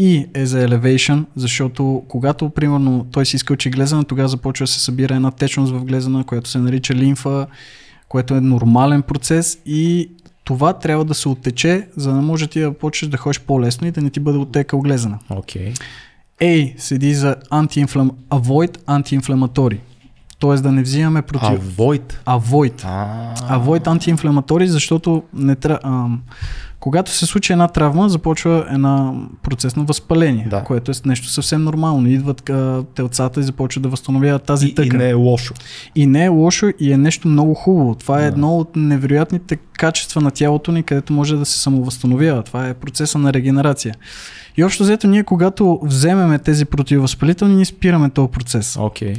[0.00, 4.80] И е за elevation, защото когато, примерно, той си изкълчи глезена, тогава започва да се
[4.80, 7.46] събира една течност в глезена, която се нарича лимфа,
[8.08, 10.10] което е нормален процес и
[10.44, 13.90] това трябва да се оттече, за да може ти да почнеш да ходиш по-лесно и
[13.90, 15.18] да не ти бъде оттекал глезена.
[15.30, 15.72] Окей.
[16.40, 18.10] A седи за anti-inflam...
[18.30, 19.78] avoid anti-inflammatory.
[20.38, 21.48] Тоест да не взимаме против...
[21.48, 22.14] Avoid.
[22.26, 22.84] Avoid.
[23.50, 25.78] Avoid антиинфламатори, защото не тря...
[26.80, 29.12] когато се случи една травма, започва една
[29.42, 30.64] процес на възпаление, Да.
[30.64, 32.08] което е нещо съвсем нормално.
[32.08, 34.98] Идват а, телцата и започват да възстановяват тази и, и тъкан.
[34.98, 35.54] не е лошо.
[35.94, 37.94] и не е лошо и е нещо много хубаво.
[37.94, 38.26] Това е Да.
[38.26, 42.42] едно от невероятните качества на тялото ни, където може да се самовъзстановява.
[42.42, 43.94] Това е процеса на регенерация.
[44.56, 48.76] И общо взето ние, когато вземеме тези противовъзпалителни, ние спираме този процес.
[48.76, 49.14] Окей.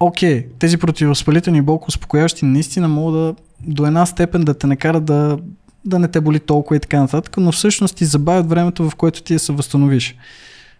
[0.00, 3.34] Окей, тези противовъзпалителни болко успокояващи наистина могат да
[3.66, 5.38] до една степен да те накарат да,
[5.88, 9.22] да не те боли толкова и така нататък, но всъщност ти забавят времето, в което
[9.22, 10.14] ти се възстановиш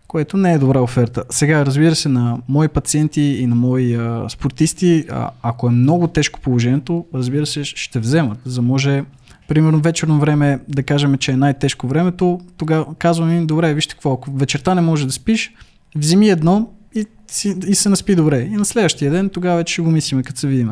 [0.09, 1.25] което не е добра оферта.
[1.31, 6.09] Сега, разбира се, на мои пациенти и на мои а, спортисти, а, ако е много
[6.09, 9.05] тежко положението, разбира се, ще вземат, за може
[9.49, 14.13] примерно вечерно време, да кажем, че е най-тежко времето, тогава казвам им, добре, вижте какво,
[14.13, 15.55] ако вечерта не може да спиш,
[15.97, 18.41] вземи едно и, си, и се наспи добре.
[18.41, 20.71] И на следващия ден тогава вече ще го мислиме, като се видим.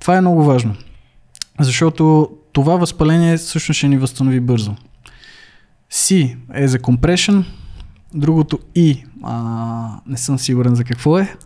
[0.00, 0.74] Това е много важно.
[1.60, 4.74] Защото това възпаление всъщност ще ни възстанови бързо.
[5.92, 7.44] C е за compression,
[8.14, 11.36] другото И, а, не съм сигурен за какво е.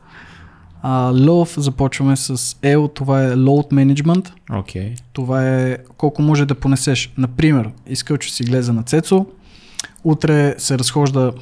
[0.82, 4.32] А, love започваме с L, това е load management.
[4.52, 4.94] Окей.
[5.12, 7.12] Това е колко може да понесеш.
[7.18, 9.26] Например, искал, че си глеза на Цецо,
[10.04, 11.32] утре се разхожда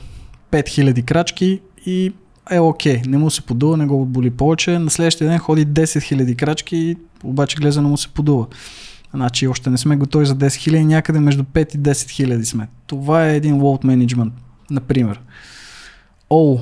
[0.51, 2.13] 5000 крачки и
[2.51, 4.79] е окей, не му се подува, не го боли повече.
[4.79, 8.47] На следващия ден ходи 10 000 крачки, обаче глезано му се подува.
[9.15, 11.91] Значи още не сме готови за 10 000, някъде между 5 и 10
[12.29, 12.69] 000 сме.
[12.87, 14.31] Това е един load management,
[14.71, 15.21] например.
[16.31, 16.59] О,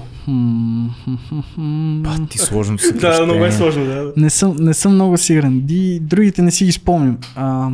[1.98, 4.12] Ба, ти сложно се Да, много е сложно, да.
[4.16, 5.60] не съм, не съм много сигурен.
[5.60, 7.18] Ди, другите не си ги спомням.
[7.36, 7.70] А,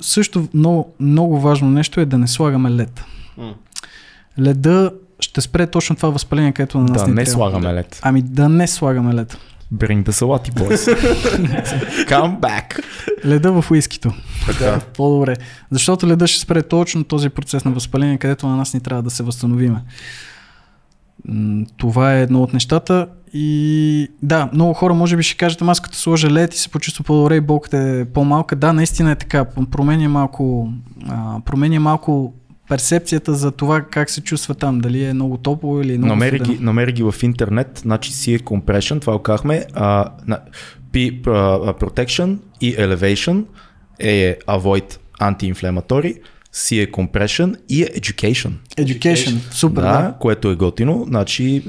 [0.00, 3.04] също много, много важно нещо е да не слагаме лед.
[4.40, 7.32] Леда ще спре точно това възпаление, което на нас Да, не, не трябва.
[7.32, 8.00] слагаме лед.
[8.02, 9.38] Ами да не слагаме лед.
[9.72, 10.86] Bring the salati, boys.
[12.08, 12.80] Come back.
[13.24, 14.12] Леда в уискито.
[14.46, 14.80] Така.
[14.96, 15.36] По-добре.
[15.70, 19.10] Защото леда ще спре точно този процес на възпаление, където на нас ни трябва да
[19.10, 19.82] се възстановиме.
[21.76, 23.08] Това е едно от нещата.
[23.32, 27.04] И да, много хора може би ще кажат, аз като сложа лед и се почувства
[27.04, 28.56] по-добре и болката е по-малка.
[28.56, 29.44] Да, наистина е така.
[29.44, 30.72] Променя малко,
[31.08, 32.34] а, променя малко
[32.68, 34.78] перцепцията за това как се чувства там.
[34.78, 38.38] Дали е много топло или много Намери ги, намери ги в интернет, значи си е
[38.38, 40.40] compression, това го казахме, а, на,
[40.92, 43.44] P а, protection и elevation
[43.98, 46.18] е avoid anti-inflammatory,
[46.54, 48.50] C е compression и е education.
[48.76, 49.52] Education.
[49.52, 50.14] Супер, да, да.
[50.20, 51.62] което е готино, значи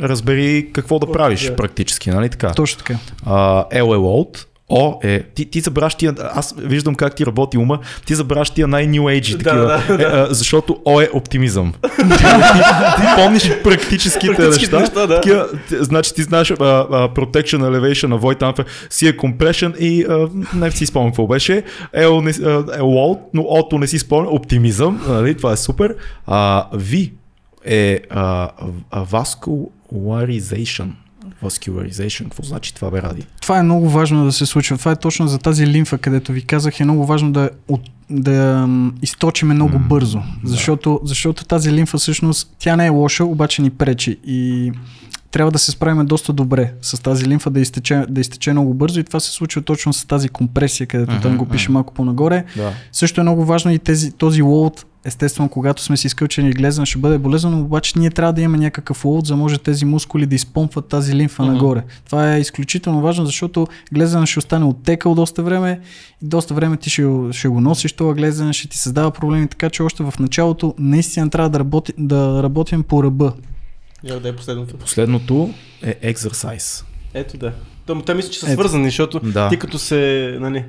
[0.00, 1.56] разбери какво да правиш да.
[1.56, 2.52] практически, нали така?
[2.52, 2.98] Точно така.
[3.26, 7.58] А, L е load, О е, ти, ти забравяш тия, аз виждам как ти работи
[7.58, 10.02] ума, ти забравяш тия най-new age Да, такива, да, да.
[10.02, 11.72] Е, а, защото О е оптимизъм.
[11.82, 11.98] ти,
[12.96, 15.14] ти помниш практическите Практическите неща, неща, да.
[15.14, 20.28] такива, значи ти знаеш а, а, protection, elevation, avoid amp, си е compression и а,
[20.54, 21.62] не си спомням какво беше,
[21.96, 25.94] L не, а, е load, но О-то не си спомням, оптимизъм, нали, това е супер.
[26.26, 27.10] А, V
[27.64, 28.50] е а,
[28.92, 30.88] vascularization.
[31.42, 33.26] Vascularization, какво значи това бе ради?
[33.40, 34.78] Това е много важно да се случва.
[34.78, 38.68] Това е точно за тази лимфа, където ви казах, е много важно да, от, да
[39.02, 40.22] източиме много М, бързо.
[40.44, 44.18] Защото, защото тази лимфа всъщност, тя не е лоша, обаче ни пречи.
[44.24, 44.72] И
[45.30, 49.00] трябва да се справим доста добре с тази лимфа, да изтече, да изтече много бързо
[49.00, 52.44] и това се случва точно с тази компресия, където там го пише малко по-нагоре.
[52.56, 52.72] Да.
[52.92, 56.98] Също е много важно и тези, този лоуд, естествено, когато сме си изкълчени глезен, ще
[56.98, 60.34] бъде болезнено, обаче ние трябва да имаме някакъв лоуд, за да може тези мускули да
[60.34, 61.52] изпомпват тази лимфа Мгм.
[61.52, 61.82] нагоре.
[62.06, 65.80] Това е изключително важно, защото глезен ще остане оттекал доста време
[66.22, 69.48] и доста време ти ще, го- ще го носиш това глезен, ще ти създава проблеми,
[69.48, 73.32] така че още в началото наистина трябва да, работи, да работим по ръба.
[74.04, 74.76] Я да е последното.
[74.76, 75.50] Последното
[75.82, 76.84] е exercise.
[77.14, 77.52] Ето да.
[78.06, 78.52] Те, мисля, че са Ето.
[78.54, 79.48] свързани, защото Да.
[79.48, 80.64] ти като се, нали,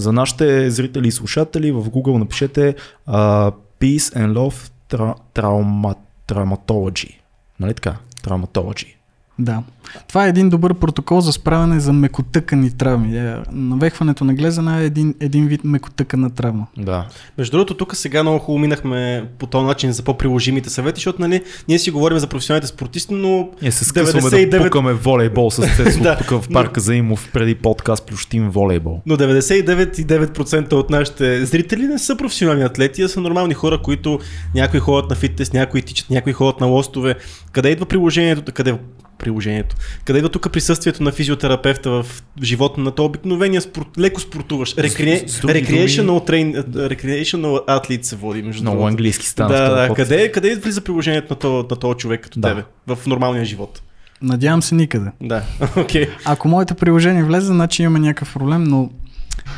[0.00, 2.74] За нашите зрители и слушатели в Google напишете
[3.08, 5.96] uh, Peace and Love tra- trauma-
[6.28, 7.14] Traumatology.
[7.60, 7.96] Нали така?
[8.22, 8.94] Traumatology.
[9.38, 9.62] Да.
[10.08, 13.18] Това е един добър протокол за справяне за мекотъкани травми.
[13.18, 16.66] Е, Навехването на глезена е един, един вид мекотъкана травма.
[16.78, 17.06] Да.
[17.38, 21.42] Между другото, тук сега много хубаво минахме по този начин за по-приложимите съвети, защото нали,
[21.68, 25.62] ние си говорим за професионалните спортисти, но Ние се скъсваме 99 да пукаме волейбол с
[25.76, 26.16] Цецо Да.
[26.16, 29.02] тук в парка за Имов преди подкаст плющим волейбол.
[29.06, 34.18] Но 99,9% от нашите зрители не са професионални атлети, а са нормални хора, които
[34.54, 37.14] някои ходят на фитнес, някои тичат, някои ходят на лостове.
[37.52, 38.52] Къде идва приложението?
[38.52, 38.78] Къде
[39.18, 39.76] приложението?
[40.04, 42.06] Къде идва тук присъствието на физиотерапевта в
[42.42, 44.74] живота на то обикновения спорт, леко спортуваш?
[44.74, 46.64] Други Recreational, train...
[46.64, 48.88] Recreational athlete се води между Много другото.
[48.88, 49.48] английски стана.
[49.48, 49.86] Да, да.
[49.88, 50.10] подкаст.
[50.10, 52.48] Къде, къде влиза приложението на този, на този човек като Да.
[52.48, 53.82] тебе в нормалния живот?
[54.22, 55.10] Надявам се никъде.
[55.22, 55.42] Да,
[55.76, 56.08] окей.
[56.24, 58.90] Ако моето приложение влезе, значи имаме някакъв проблем, но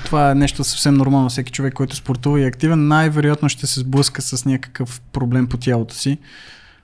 [0.04, 1.28] това е нещо съвсем нормално.
[1.28, 5.56] Всеки човек, който спортува и е активен, най-вероятно ще се сблъска с някакъв проблем по
[5.56, 6.18] тялото си.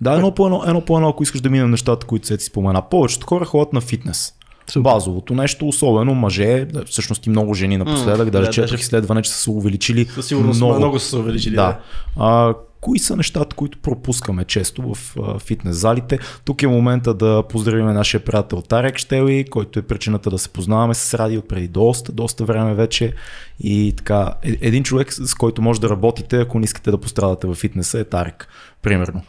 [0.01, 2.45] Да, едно по едно, едно по едно, ако искаш да минем нещата, които се ти
[2.45, 2.83] спомена.
[2.91, 4.35] Повечето хора ходят на фитнес.
[4.71, 4.83] Супер.
[4.83, 8.81] Базовото нещо, особено мъже, да, всъщност и много жени напоследък, М, даже да, четох даже-
[8.83, 11.55] изследване, че са се увеличили Със сигурност много, много са се увеличили.
[11.55, 11.79] Да.
[12.17, 16.19] А, кои са нещата, които пропускаме често в фитнес залите.
[16.45, 20.95] Тук е момента да поздравим нашия приятел Тарек Штели, който е причината да се познаваме
[20.95, 23.13] с Ради от преди доста, доста време вече.
[23.61, 27.47] И така, е, един човек, с който може да работите, ако не искате да пострадате
[27.47, 28.49] в фитнеса, е Тарек,
[28.83, 29.23] примерно.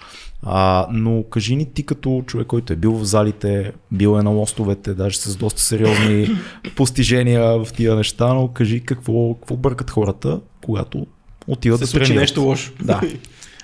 [0.44, 4.30] А, но кажи ни ти като човек, който е бил в залите, бил е на
[4.30, 6.30] лостовете, даже с доста сериозни
[6.76, 11.08] постижения в тия неща, но кажи какво, какво бъркат хората, когато
[11.48, 12.22] отиват Се да случи тренират.
[12.22, 12.72] нещо лошо.
[12.82, 13.02] Да.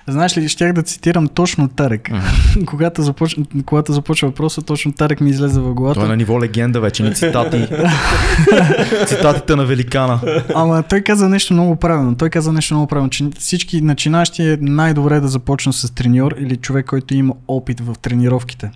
[0.08, 2.02] Знаеш ли, щях да цитирам точно Тарек.
[2.02, 2.64] Mm-hmm.
[2.66, 6.00] когато, започна, когато започва въпроса, точно Тарек ми излезе в главата.
[6.00, 7.66] Той е на ниво легенда вече, не цитати.
[9.06, 10.20] Цитатите на великана.
[10.54, 12.16] Ама той каза нещо много правилно.
[12.16, 16.56] Той каза нещо много правилно, че всички начинащи е най-добре да започнат с треньор или
[16.56, 18.70] човек, който има опит в тренировките.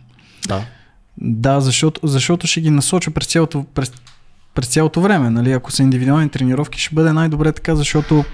[0.49, 0.62] Да.
[1.18, 3.93] Да, защото, защото ще ги насоча през цялото, през,
[4.55, 5.31] през цялото време.
[5.31, 5.53] Нали?
[5.53, 8.24] Ако са индивидуални тренировки, ще бъде най-добре така, защото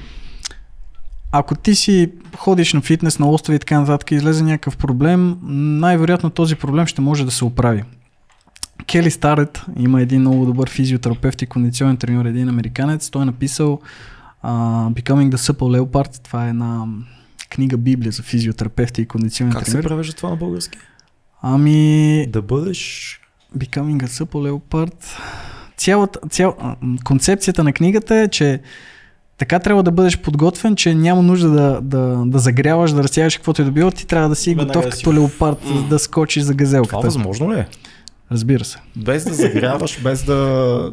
[1.39, 5.37] ако ти си ходиш на фитнес, на острови и така нататък, излезе някакъв проблем,
[5.79, 7.83] най-вероятно този проблем ще може да се оправи.
[8.87, 13.11] Кели Старет има един много добър физиотерапевт и кондиционен треньор, един американец.
[13.11, 13.81] Той е написал
[14.45, 16.25] uh, Becoming the Supple Leopard.
[16.25, 16.85] Това е една
[17.51, 19.89] книга Библия за физиотерапевти и кондиционен Как се треньор.
[19.89, 20.79] превежда това на български?
[21.43, 23.21] Ами, Да бъдеш...
[23.59, 24.95] Becoming a Supple Leopard.
[25.77, 26.57] Цялата, цял,
[27.05, 28.61] концепцията на книгата е, че
[29.39, 33.63] така трябва да бъдеш подготвен, че няма нужда да, да, да загряваш, да разсягаш каквото
[33.63, 33.91] е да било.
[33.91, 36.59] Ти трябва да си Веднага готов да си- като леопард, за да скочиш за Това
[36.59, 37.01] газелката.
[37.01, 37.67] възможно ли е?
[38.33, 38.79] Разбира се.
[38.97, 40.93] Без да загряваш, без да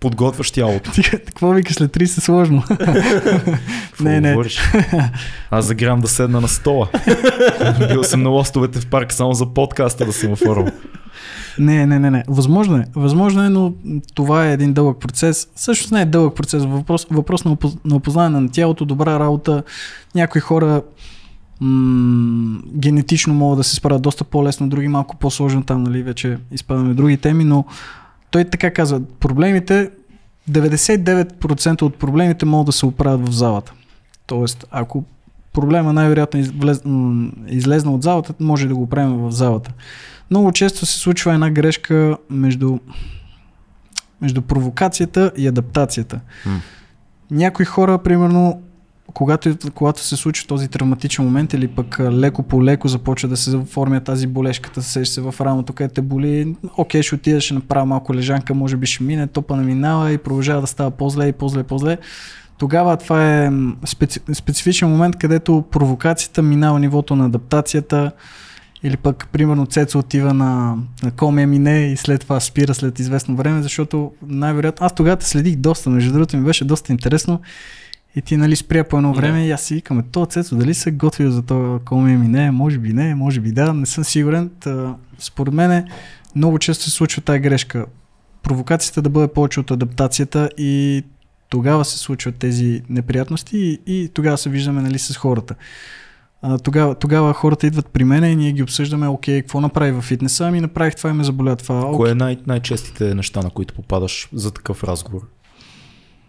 [0.00, 0.90] подготвяш тялото.
[0.94, 2.62] Ти какво викаш след 30 сложно?
[2.70, 4.36] Какво Не, не.
[5.50, 6.88] Аз загрявам да седна на стола.
[7.88, 10.72] Бил съм на лостовете в парк само за подкаста да съм форма.
[11.58, 12.24] Не, не, не, не.
[12.28, 12.84] Възможно е.
[12.94, 13.72] Възможно е, но
[14.14, 15.48] това е един дълъг процес.
[15.56, 16.64] Също не е дълъг процес.
[16.64, 19.62] Въпрос, въпрос на, опоз, на опознаване на тялото, добра работа.
[20.14, 20.82] Някои хора
[21.60, 25.62] м- генетично могат да се справят доста по-лесно, други малко по-сложно.
[25.62, 27.64] Там, нали, вече изпадаме други теми, но
[28.30, 29.90] той така казва, проблемите,
[30.50, 33.72] 99% от проблемите могат да се оправят в залата.
[34.26, 35.04] Тоест, ако
[35.52, 36.82] проблема най-вероятно е излез,
[37.48, 39.72] излезна от залата, може да го оправим в залата.
[40.32, 42.78] Много често се случва една грешка между,
[44.20, 46.20] между провокацията и адаптацията.
[46.46, 46.60] М.
[47.30, 48.62] Някои хора, примерно,
[49.14, 53.56] когато, когато се случи този травматичен момент или пък леко по леко започва да се
[53.56, 57.86] оформя тази болешката, сеш се в рамото, където те боли, окей, ще отида, ще направя
[57.86, 61.32] малко лежанка, може би ще мине, топа не минава и продължава да става по-зле и
[61.32, 61.98] по-зле, по-зле.
[62.58, 63.50] Тогава това е
[63.84, 68.12] специ, специфичен момент, където провокацията минава нивото на адаптацията,
[68.84, 73.36] или пък, примерно, Цецо отива на, на комия мине и след това спира след известно
[73.36, 74.86] време, защото най-вероятно...
[74.86, 77.40] Аз тогава те следих доста, между другото ми беше доста интересно
[78.16, 79.44] и ти, нали, спря по едно време Да.
[79.44, 82.50] и аз си викаме, то Цецо дали се готвил за това комия мине?
[82.50, 84.50] Може би не, може би да, не съм сигурен.
[84.60, 85.88] Та, според мен
[86.36, 87.86] много често се случва тази грешка.
[88.42, 91.02] Провокацията да бъде повече от адаптацията и
[91.48, 95.54] тогава се случват тези неприятности и, и тогава се виждаме нали, с хората.
[96.42, 100.04] А, тогава, тогава хората идват при мен и ние ги обсъждаме, окей, какво направи във
[100.04, 101.80] фитнеса, ами направих това и ме заболя това.
[101.80, 101.96] Окей.
[101.96, 105.20] Кое е най- най-честите неща, на които попадаш за такъв разговор?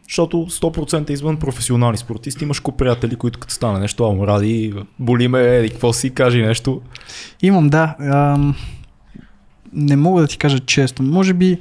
[0.03, 5.27] Защото 100% извън професионални спортисти имаш ко приятели, които като стане нещо, ама ради, боли
[5.27, 6.81] ме, еди, какво си, кажи нещо.
[7.41, 7.95] Имам, да.
[7.99, 8.55] Ам,
[9.73, 11.03] не мога да ти кажа често.
[11.03, 11.57] Може би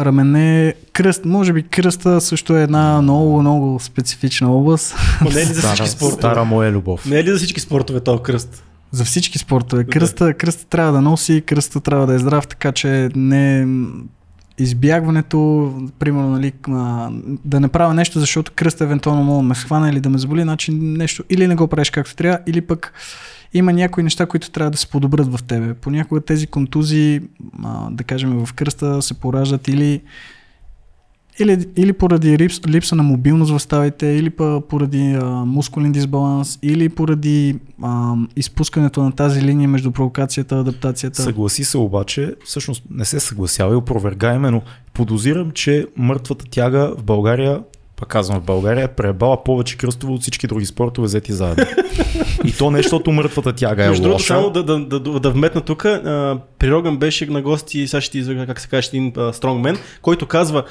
[0.00, 4.94] рамене, кръст, може би кръста също е една много, много специфична област.
[5.20, 6.20] Ма не е ли за всички Стара, спортове?
[6.20, 7.06] стара моя любов.
[7.06, 8.64] Не е ли за всички спортове този кръст?
[8.90, 9.84] За всички спортове.
[9.84, 13.66] Кръста, кръста трябва да носи, кръста трябва да е здрав, така че не
[14.58, 16.52] избягването, примерно, нали,
[17.44, 20.42] да не правя нещо, защото кръста евентуално мога да ме схвана или да ме заболи,
[20.42, 22.92] значи нещо или не го правиш както трябва, или пък
[23.54, 25.74] има някои неща, които трябва да се подобрят в тебе.
[25.74, 27.20] Понякога тези контузии,
[27.90, 30.00] да кажем в кръста, се пораждат или
[31.40, 34.30] или, или поради липс, липса на мобилност в ставите, или
[34.68, 41.22] поради а, мускулен дисбаланс, или поради а, изпускането на тази линия между провокацията и адаптацията.
[41.22, 44.62] Съгласи се обаче, всъщност не се съгласява и опровергай ме, но
[44.94, 47.60] подозирам, че мъртвата тяга в България,
[48.02, 51.64] пак казвам в България, пребала повече кръстово от всички други спортове взети заедно.
[52.44, 55.60] и то не защото мъртвата тяга е Между другото, само да, да, да, да, вметна
[55.60, 59.78] тук, а, при Роган беше на гости, сега ще ти как се каже, един стронгмен,
[60.02, 60.64] който казва,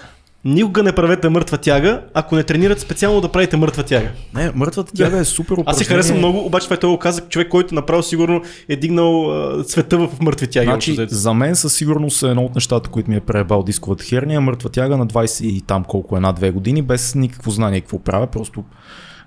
[0.46, 4.10] никога не правете мъртва тяга, ако не тренирате специално да правите мъртва тяга.
[4.34, 5.88] Не, мъртвата тяга е супер Аз се упражнение.
[5.88, 9.64] харесвам много, обаче това е той го каза човек, който направо сигурно е дигнал а,
[9.64, 10.66] света в мъртви тяги.
[10.66, 14.42] Значи, за мен със сигурност е едно от нещата, които ми е пребал дисковата херния,
[14.42, 18.64] мъртва тяга на 20 и там колко една-две години, без никакво знание какво правя, просто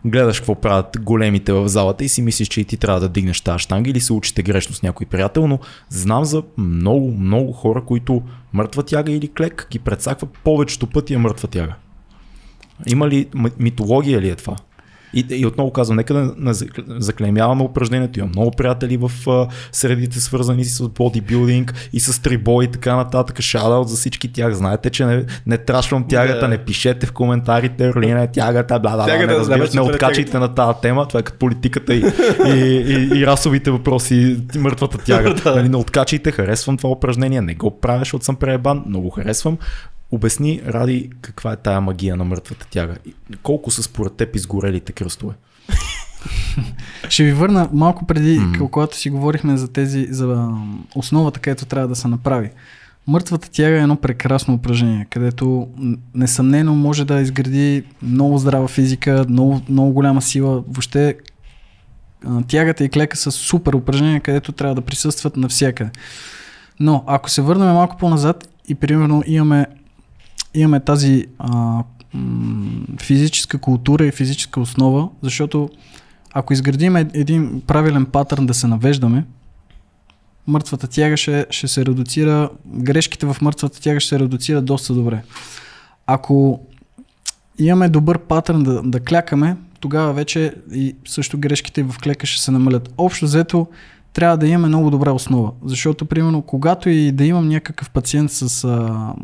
[0.05, 3.41] гледаш какво правят големите в залата и си мислиш, че и ти трябва да дигнеш
[3.41, 7.85] тази штанга или се учите грешно с някой приятел, но знам за много, много хора,
[7.85, 11.75] които мъртва тяга или клек ги предсаква повечето пъти е мъртва тяга.
[12.87, 13.29] Има ли
[13.59, 14.57] митология ли е това?
[15.15, 16.53] И, и отново казвам, нека да не
[16.99, 18.19] заклемяваме упражнението.
[18.19, 23.41] Имам много приятели в а, средите, свързани с бодибилдинг и с трибой и така нататък.
[23.41, 24.55] Шадаут за всички тях.
[24.55, 26.49] Знаете, че не, не трашвам тягата, да.
[26.49, 30.79] не пишете в коментарите, е тягата, бла, бла, тягата, не, разбираш, не откачайте на тази
[30.83, 31.09] тема.
[31.09, 32.05] Това е като политиката и,
[32.47, 35.35] и, и, и расовите въпроси, мъртвата тяга.
[35.45, 35.55] да.
[35.57, 39.59] нали, не откачайте, харесвам това упражнение, не го правя, защото съм пребан, но го харесвам.
[40.15, 42.95] Обясни, Ради, каква е тая магия на мъртвата тяга?
[43.43, 45.35] Колко са според теб изгорелите кръстове?
[47.09, 48.71] Ще ви върна малко преди, mm-hmm.
[48.71, 50.49] когато си говорихме за тези, за
[50.95, 52.51] основата, където трябва да се направи.
[53.07, 55.69] Мъртвата тяга е едно прекрасно упражнение, където
[56.15, 60.65] несъмнено може да изгради много здрава физика, много, много голяма сила.
[60.69, 61.17] Въобще
[62.49, 65.91] тягата и клека са супер упражнения, където трябва да присъстват навсякъде.
[66.81, 69.67] Но ако се върнем малко по-назад и примерно имаме
[70.55, 71.83] имаме тази а,
[73.01, 75.69] физическа култура и физическа основа, защото
[76.35, 79.25] ако изградим един правилен патърн да се навеждаме,
[80.47, 85.23] мъртвата тяга ще, ще се редуцира, грешките в мъртвата тяга ще се редуцира доста добре.
[86.07, 86.61] Ако
[87.59, 92.51] имаме добър патърн да, да клякаме, тогава вече и също грешките в клека ще се
[92.51, 92.95] намалят.
[92.99, 93.67] Общо взето
[94.13, 98.65] трябва да имаме много добра основа, защото примерно когато и да имам някакъв пациент с
[98.65, 99.15] а,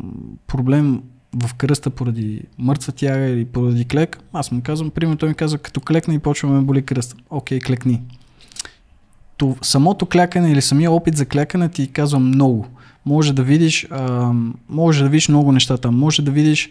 [0.47, 1.01] проблем
[1.43, 5.57] в кръста поради мъртва тяга или поради клек, аз му казвам, примерно той ми казва,
[5.57, 7.15] като клекна и почваме да боли кръста.
[7.29, 8.01] Окей, клекни.
[9.37, 12.67] То, самото клякане или самия опит за клякане ти казва много.
[13.05, 14.31] Може да видиш, а,
[14.69, 15.99] може да видиш много неща там.
[15.99, 16.69] Може да видиш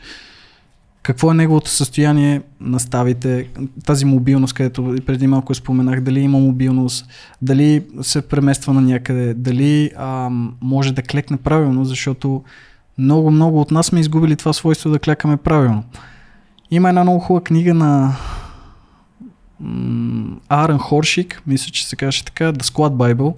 [1.02, 3.48] какво е неговото състояние на ставите,
[3.86, 7.06] тази мобилност, където преди малко споменах, дали има мобилност,
[7.42, 10.30] дали се премества на някъде, дали а,
[10.60, 12.42] може да клекне правилно, защото
[13.00, 15.84] много, много от нас сме изгубили това свойство да клякаме правилно.
[16.70, 18.16] Има една много хубава книга на
[20.48, 23.34] Арен Хоршик, мисля, че се каже така, The Squad Bible.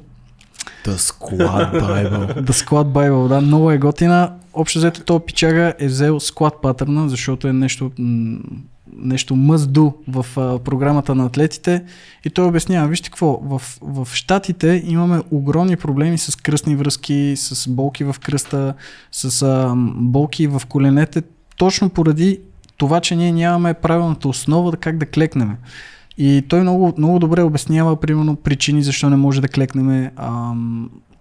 [0.84, 2.42] The Squad Bible.
[2.44, 4.32] The Squad Bible, да, много е готина.
[4.54, 7.90] Общо взето този пичага е взел склад патърна, защото е нещо
[8.97, 11.84] нещо do в а, програмата на атлетите
[12.24, 17.68] и той обяснява, вижте какво, в, в Штатите имаме огромни проблеми с кръстни връзки, с
[17.68, 18.74] болки в кръста,
[19.12, 21.22] с а, болки в коленете,
[21.57, 22.40] точно поради
[22.76, 25.57] това, че ние нямаме правилната основа как да клекнем.
[26.18, 30.11] И той много, много добре обяснява, примерно, причини защо не може да клекнем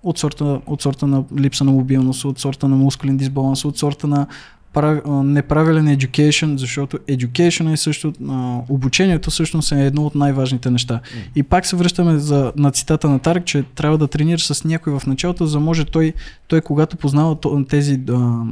[0.03, 4.07] от сорта, от сорта на липса на мобилност, от сорта на мускулен дисбаланс, от сорта
[4.07, 4.28] на
[4.74, 10.93] прав, неправилен education, защото education е също, а, обучението всъщност е едно от най-важните неща.
[11.03, 11.17] Mm.
[11.36, 14.99] И пак се връщаме за, на цитата на Тарк, че трябва да тренираш с някой
[14.99, 16.13] в началото, за да може той,
[16.47, 17.38] той когато познава
[17.69, 18.43] тези, а,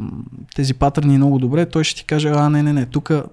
[0.56, 2.86] тези патърни много добре, той ще ти каже, а не, не, не,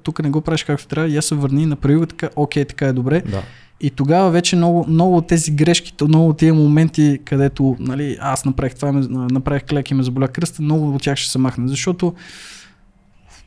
[0.03, 2.93] тук не го правиш както трябва, я се върни, направи го така, окей, така е
[2.93, 3.23] добре.
[3.31, 3.43] Да.
[3.81, 8.45] И тогава вече много, много от тези грешки, много от тези моменти, където нали, аз
[8.45, 11.69] направих това, направих клек и ме заболя кръста, много от тях ще се махне.
[11.69, 12.15] Защото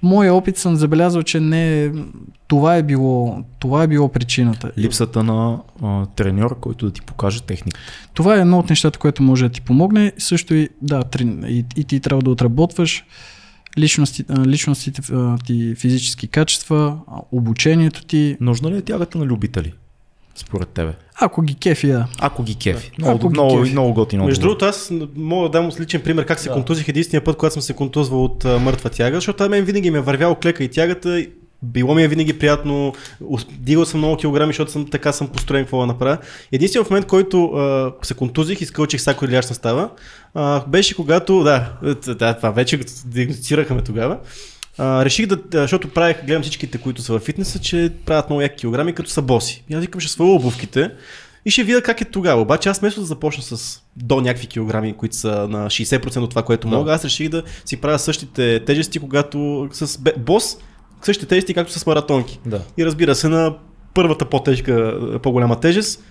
[0.04, 1.92] моя опит съм забелязал, че не
[2.48, 4.72] това е било, това е било причината.
[4.78, 7.80] Липсата на а, треньор, който да ти покаже техника.
[8.14, 10.12] Това е едно от нещата, което може да ти помогне.
[10.18, 13.04] Също и, да, трен, и, и ти трябва да отработваш
[13.78, 15.02] личности, личностите
[15.46, 16.98] ти физически качества,
[17.32, 18.38] обучението ти.
[18.42, 19.74] Нужна ли е тягата на любители?
[20.36, 20.94] Според тебе?
[21.22, 22.08] Ако ги кефи, да.
[22.20, 22.92] Ако ги кефи.
[22.98, 24.26] Много, Ако много, ги много готино.
[24.26, 26.54] Между другото, аз мога да дам с личен пример как се да.
[26.54, 29.98] контузих единствения път, когато съм се контузвал от а, мъртва тяга, защото мен винаги ме
[29.98, 31.26] е вървял клека и тягата.
[31.64, 32.94] Било ми е винаги приятно,
[33.52, 36.18] дигал съм много килограми, защото съм, така съм построен какво да направя.
[36.52, 39.90] Единственият момент, който а, се контузих и скълчих всяко иляшна става,
[40.34, 41.74] а, беше когато, да,
[42.08, 44.18] да, това вече диагностицирахме тогава,
[44.80, 48.56] а, реших да, защото правих, гледам всичките, които са в фитнеса, че правят много яки
[48.56, 49.64] килограми, като са боси.
[49.70, 50.92] И аз викам, ще сваля обувките
[51.46, 52.42] и ще видя как е тогава.
[52.42, 56.44] Обаче аз вместо да започна с до някакви килограми, които са на 60% от това,
[56.44, 56.78] което да.
[56.78, 60.58] мога, аз реших да си правя същите тежести, когато с бос,
[61.02, 62.40] същите тежести, както с маратонки.
[62.46, 62.62] Да.
[62.78, 63.56] И разбира се, на
[63.94, 66.04] първата по-тежка, по-голяма тежест,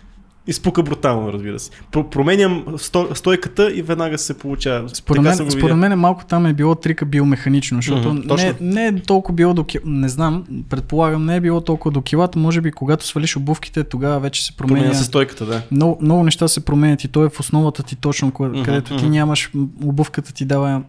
[0.49, 1.71] изпука брутално, разбира се.
[1.93, 4.89] Про- променям сто, стойката и веднага се получава.
[4.89, 9.03] Според мен, според мен малко там е било трика биомеханично, защото mm-hmm, не, не е
[9.03, 13.07] толкова било до не знам, предполагам, не е било толкова до килата, може би когато
[13.07, 14.81] свалиш обувките, тогава вече се променя.
[14.81, 15.63] Променя се стойката, да.
[15.71, 19.09] Много, много неща се променят и то е в основата ти точно, където mm-hmm, ти
[19.09, 19.51] нямаш,
[19.85, 20.83] обувката ти дава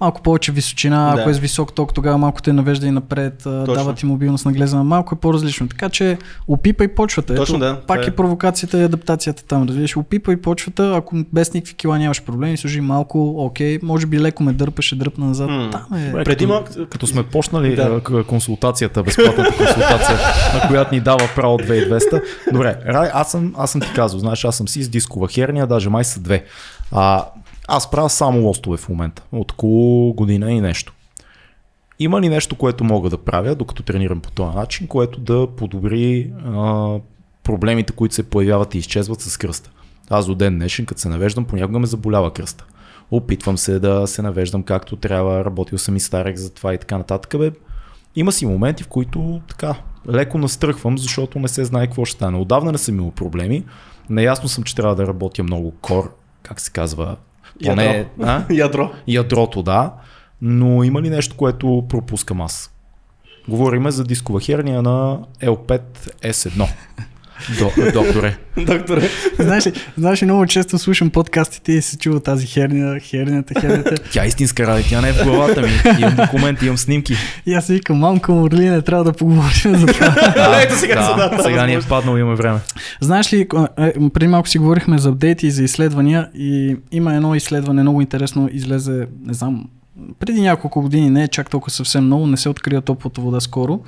[0.00, 1.20] малко повече височина, Да.
[1.20, 4.46] ако е с висок ток, тогава малко те навежда и напред, а, дава ти мобилност
[4.46, 5.68] на глезена, малко е по-различно.
[5.68, 6.18] Така че
[6.48, 7.34] опипай почвата.
[7.34, 7.80] Точно, Ето, да.
[7.80, 8.10] Пак е е.
[8.10, 9.62] провокацията и адаптацията там.
[9.62, 14.42] Разбираш, опипай почвата, ако без никакви кила нямаш проблеми, служи малко, окей, може би леко
[14.42, 15.50] ме дърпаше, дръпна назад.
[15.50, 15.68] М.
[15.72, 16.06] Там е.
[16.06, 18.00] Добре, Преди като, малко- като сме почнали да.
[18.24, 20.18] консултацията, безплатната консултация,
[20.54, 22.22] на която ни дава право 2200.
[22.52, 25.66] Добре, Рай, аз съм, аз съм ти казал, знаеш, аз съм си с дискова херния,
[25.66, 26.44] даже май са две.
[26.92, 27.24] А,
[27.68, 30.92] аз правя само лостове в момента, от около година и нещо.
[31.98, 36.32] Има ли нещо, което мога да правя, докато тренирам по този начин, което да подобри
[36.44, 36.98] а,
[37.44, 39.70] проблемите, които се появяват и изчезват с кръста?
[40.10, 42.64] Аз до ден днешен, като се навеждам, понякога ме заболява кръста.
[43.10, 46.98] Опитвам се да се навеждам както трябва, работил съм и старек за това и така
[46.98, 47.38] нататък.
[47.38, 47.50] Бе,
[48.16, 49.74] има си моменти, в които така
[50.08, 52.38] леко настръхвам, защото не се знае какво ще стане.
[52.38, 53.64] Отдавна не съм имал проблеми.
[54.10, 57.16] Наясно съм, че трябва да работя много кор, как се казва,
[57.64, 58.08] поне, Ядро.
[58.22, 58.44] а?
[58.50, 58.90] Ядро.
[59.06, 59.92] ядрото, да,
[60.42, 62.72] но има ли нещо, което пропускам аз?
[63.48, 66.68] Говориме за дискова херния на L5S1.
[67.58, 68.36] До, докторе.
[68.56, 69.08] Докторе.
[69.38, 73.94] знаеш, ли, знаеш ли, много често слушам подкастите и се чува тази херния, хернията, хернията.
[74.12, 75.68] Тя е истинска ради, тя не е в главата ми.
[75.98, 77.16] Имам документи, имам снимки.
[77.46, 80.06] И аз си викам, мамка Морли, не трябва да поговорим за това.
[80.34, 81.88] Да, Ето сега да, тази сега ни е възможност.
[81.88, 82.58] паднал, имаме време.
[83.00, 83.40] Знаеш ли,
[83.78, 88.00] е, преди малко си говорихме за апдейти и за изследвания и има едно изследване, много
[88.00, 89.64] интересно, излезе, не знам,
[90.18, 93.80] преди няколко години, не е чак толкова съвсем много, не се открива топлата вода скоро.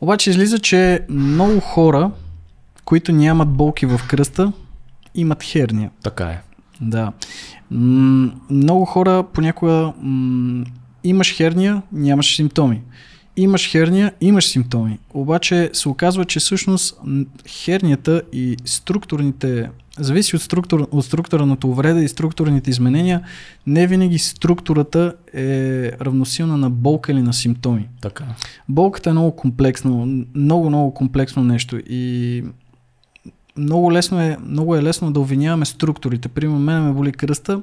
[0.00, 2.10] Обаче излиза, че много хора,
[2.86, 4.52] които нямат болки в кръста,
[5.14, 5.90] имат херния.
[6.02, 6.40] Така е.
[6.80, 7.12] Да.
[7.70, 10.64] М- много хора понякога м-
[11.04, 12.82] имаш херния, нямаш симптоми.
[13.36, 14.98] Имаш херния, имаш симптоми.
[15.14, 17.00] Обаче се оказва, че всъщност
[17.48, 23.22] хернията и структурните, зависи от, структур, от структурната увреда и структурните изменения,
[23.66, 27.88] не винаги структурата е равносилна на болка или на симптоми.
[28.00, 28.24] Така.
[28.68, 32.44] Болката е много комплексно, много, много комплексно нещо и
[33.58, 36.28] много, лесно е, много е лесно да обвиняваме структурите.
[36.28, 37.62] Примерно, мен ме боли кръста,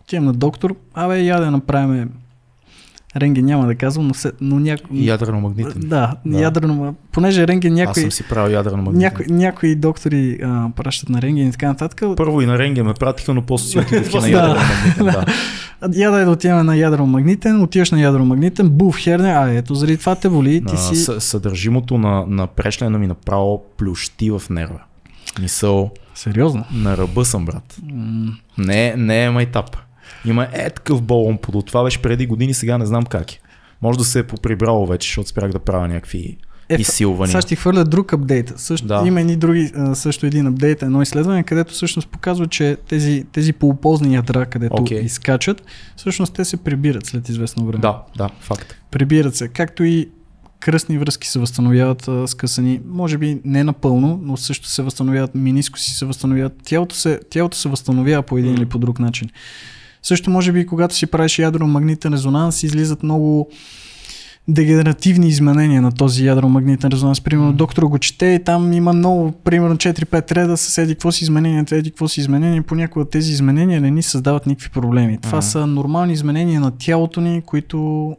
[0.00, 2.10] отивам на доктор, абе, я да направим
[3.16, 4.96] рентген, няма да казвам, но, се, но някой...
[4.98, 5.72] Ядрено-магнитен.
[5.78, 6.16] Да, Да.
[6.26, 6.40] да.
[6.40, 8.98] ядрено, понеже рентген Аз някои, съм си правил ядрено-магнитен.
[8.98, 12.02] някои, някои доктори а, пращат на рентген и така нататък.
[12.16, 14.28] Първо и на рентген ме пратиха, но после си отидох на Да.
[14.28, 15.04] ядрено-магнитен.
[15.04, 15.24] Да.
[15.94, 20.14] Я да, да отиваме на ядромагнитен, отиваш на ядромагнитен, був херня, а ето заради това
[20.14, 20.94] те боли, ти си...
[20.96, 24.80] съ- съдържимото на, на прешлена ми направо плющи в нерва.
[25.40, 26.64] Мисъл, Сериозно?
[26.72, 27.76] на ръба съм, брат.
[28.58, 29.76] Не, не е майтап.
[30.24, 33.40] Има е такъв болон под това беше преди години, сега не знам как е.
[33.82, 37.30] Може да се е поприбрало вече, защото спрях да правя някакви Е, изсилвания.
[37.32, 38.52] Сега ще ти хвърля друг апдейт.
[38.56, 39.02] Също, Да.
[39.06, 44.14] Има и други, също един апдейт, едно изследване, където всъщност показва, че тези, тези полуползни
[44.14, 45.00] ядра, където okay.
[45.00, 45.62] изкачат,
[45.96, 47.80] всъщност те се прибират след известно време.
[47.80, 48.74] Да, да, факт.
[48.90, 50.08] Прибират се, както и
[50.66, 55.90] кръстни връзки се възстановяват а, скъсани, може би не напълно, но също се възстановяват, минискоси
[55.90, 59.28] се възстановяват, тялото се, тялото се възстановява по един или по друг начин.
[60.02, 63.48] Също може би, когато си правиш ядромагнитен резонанс, излизат много
[64.48, 67.20] дегенеративни изменения на този ядромагнитен резонанс.
[67.20, 71.24] Примерно доктор го чете и там има много, примерно 4-5 реда с еди какво си
[71.24, 72.62] изменения, еди какво си изменения.
[72.62, 75.18] Понякога тези изменения не ни създават никакви проблеми.
[75.22, 75.46] Това Мгм.
[75.46, 78.10] са нормални изменения на тялото ни, които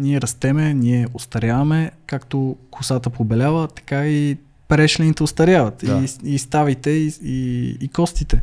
[0.00, 4.36] ние растеме, ние остаряваме, както косата побелява, така и
[4.68, 5.74] прешлените остаряват.
[5.84, 6.04] Да.
[6.24, 8.42] И, и ставите, и, и, и костите.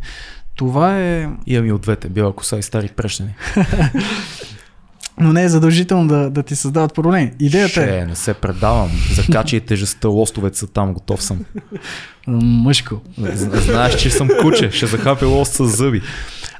[0.55, 1.29] Това е...
[1.47, 3.35] Имам и от двете, бяла коса и стари прешнени.
[5.19, 7.31] Но не е задължително да, да ти създават проблеми.
[7.39, 8.91] Идеята е Ще, не се предавам.
[9.13, 11.45] Закачай тежестта, лостовете са там, готов съм.
[12.27, 13.01] мъжко.
[13.43, 16.01] Знаеш, че съм куче, ще захапя лост с зъби.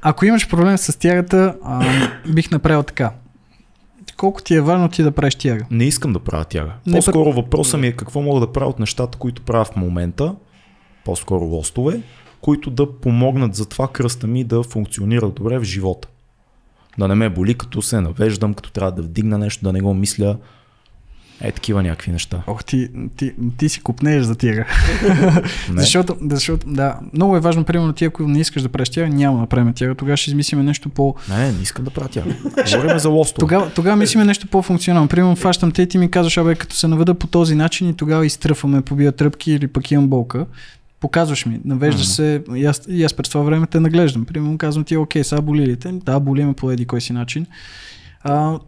[0.02, 1.86] Ако имаш проблем с тягата, а,
[2.34, 3.12] бих направил така.
[4.18, 5.66] Колко ти е важно ти да правиш тяга?
[5.72, 6.74] Не искам да правя тяга.
[6.86, 10.36] Не По-скоро въпросът ми е какво мога да правя от нещата, които правя в момента,
[11.06, 12.02] по-скоро лостове,
[12.42, 16.08] които да помогнат за това кръста ми да функционира добре в живота.
[16.98, 19.94] Да не ме боли, като се навеждам, като трябва да вдигна нещо, да не го
[19.94, 20.38] мисля.
[21.42, 22.42] Е, такива някакви неща.
[22.48, 24.66] Ох, ти, ти, ти си купнееш за тяга.
[25.76, 29.36] Защото, защото, да, много е важно, примерно, ти ако не искаш да правиш тяга, няма
[29.36, 29.96] да направим тяга.
[29.96, 31.16] Тогава ще измислиме нещо по...
[31.30, 32.36] Не, не, искам да правя тяга.
[32.74, 33.40] Говорим за лостове.
[33.40, 35.08] Тогава, тогава мислиме нещо по-функционално.
[35.08, 37.94] Примерно, фащам те и ти ми казваш, абе, като се наведа по този начин и
[37.94, 40.46] тогава изтръфваме, побия тръпки или пък имам болка.
[41.00, 42.12] Показваш ми, навеждаш Мгм.
[42.14, 44.26] се, и аз, и аз през това време те наглеждам.
[44.26, 45.92] Примерно казвам ти, окей, сега боли ли те?
[45.92, 47.46] Да, боли ме по еди кой си начин.
[48.24, 48.60] А,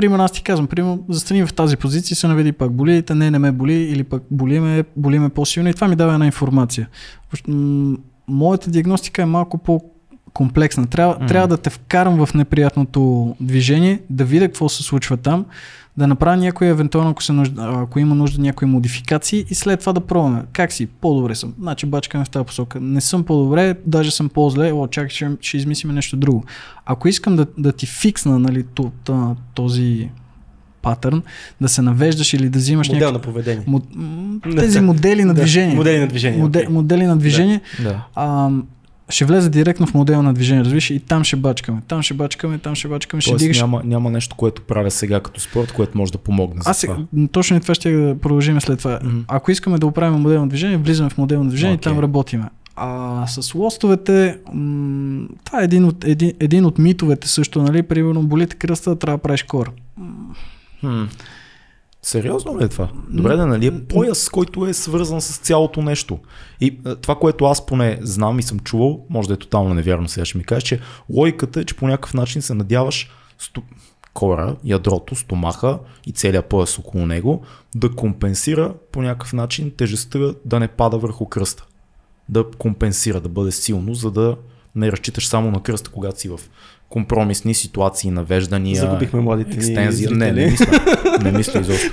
[0.00, 3.14] примерно аз ти казвам, примерно застани в тази позиция, се наведи пак боли ли те,
[3.14, 6.12] не, не ме боли, или пък боли ме, боли ме по-силно и това ми дава
[6.12, 6.88] една информация.
[8.28, 9.80] Моята диагностика е малко по
[10.32, 10.86] комплексна.
[10.86, 11.26] Трябва, Мгм.
[11.26, 15.44] трябва да те вкарам в неприятното движение, да видя какво се случва там,
[15.96, 19.92] да направя някои, евентуално ако, се нужда, ако има нужда някои модификации и след това
[19.92, 20.42] да пробваме.
[20.52, 20.86] Как си?
[20.86, 21.54] По-добре съм.
[21.60, 22.80] Значи бачкаме в тази посока.
[22.80, 26.44] Не съм по-добре, даже съм по-зле, о, чакай, ще, ще измислим нещо друго.
[26.86, 30.08] Ако искам да, да ти фиксна нали, то- то- този
[30.82, 31.22] патърн,
[31.60, 33.28] да се навеждаш или да взимаш Модел някакви...
[33.28, 33.64] на поведение.
[33.68, 35.76] Мо- м, тези модели на движение.
[35.76, 36.38] Модели на движение.
[36.38, 36.66] Моде.
[36.70, 37.60] Модели на движение.
[37.82, 38.06] Да.
[38.14, 38.50] А,
[39.10, 42.58] ще влезе директно в модела на движение, разбираш, и там ще бачкаме, там ще бачкаме,
[42.58, 43.60] там ще бачкаме, ще Тоест дигаш.
[43.60, 46.96] няма, няма нещо, което правя сега като спорт, което може да помогне Аз сега,
[47.32, 48.98] точно и това ще да продължим след това.
[49.04, 49.18] Мгм.
[49.28, 51.90] Ако искаме да оправим модел на движение, влизаме в модел на движение Окей.
[51.92, 52.44] и там работиме.
[52.76, 57.82] А с лостовете, м- това е един от, един, един от митовете също, нали?
[57.82, 59.72] Примерно, болите кръста, трябва да правиш кор.
[60.80, 61.02] Хм.
[62.02, 62.88] Сериозно ли е това?
[63.08, 66.18] Добре, да, нали е пояс, който е свързан с цялото нещо.
[66.60, 70.08] И а, това, което аз поне знам и съм чувал, може да е тотално невярно,
[70.08, 70.80] сега ще ми кажеш, че
[71.10, 73.62] логиката е, че по някакъв начин се надяваш сто...
[74.14, 77.42] кора, ядрото, стомаха и целият пояс около него
[77.74, 81.66] да компенсира по някакъв начин тежестта да не пада върху кръста.
[82.28, 84.36] Да компенсира, да бъде силно, за да
[84.74, 86.40] не разчиташ само на кръста, когато си в
[86.90, 90.10] компромисни ситуации, навеждания, Загубихме младите екстензия.
[90.10, 90.80] Не, не мисля.
[91.22, 91.90] Не мисля изобщо.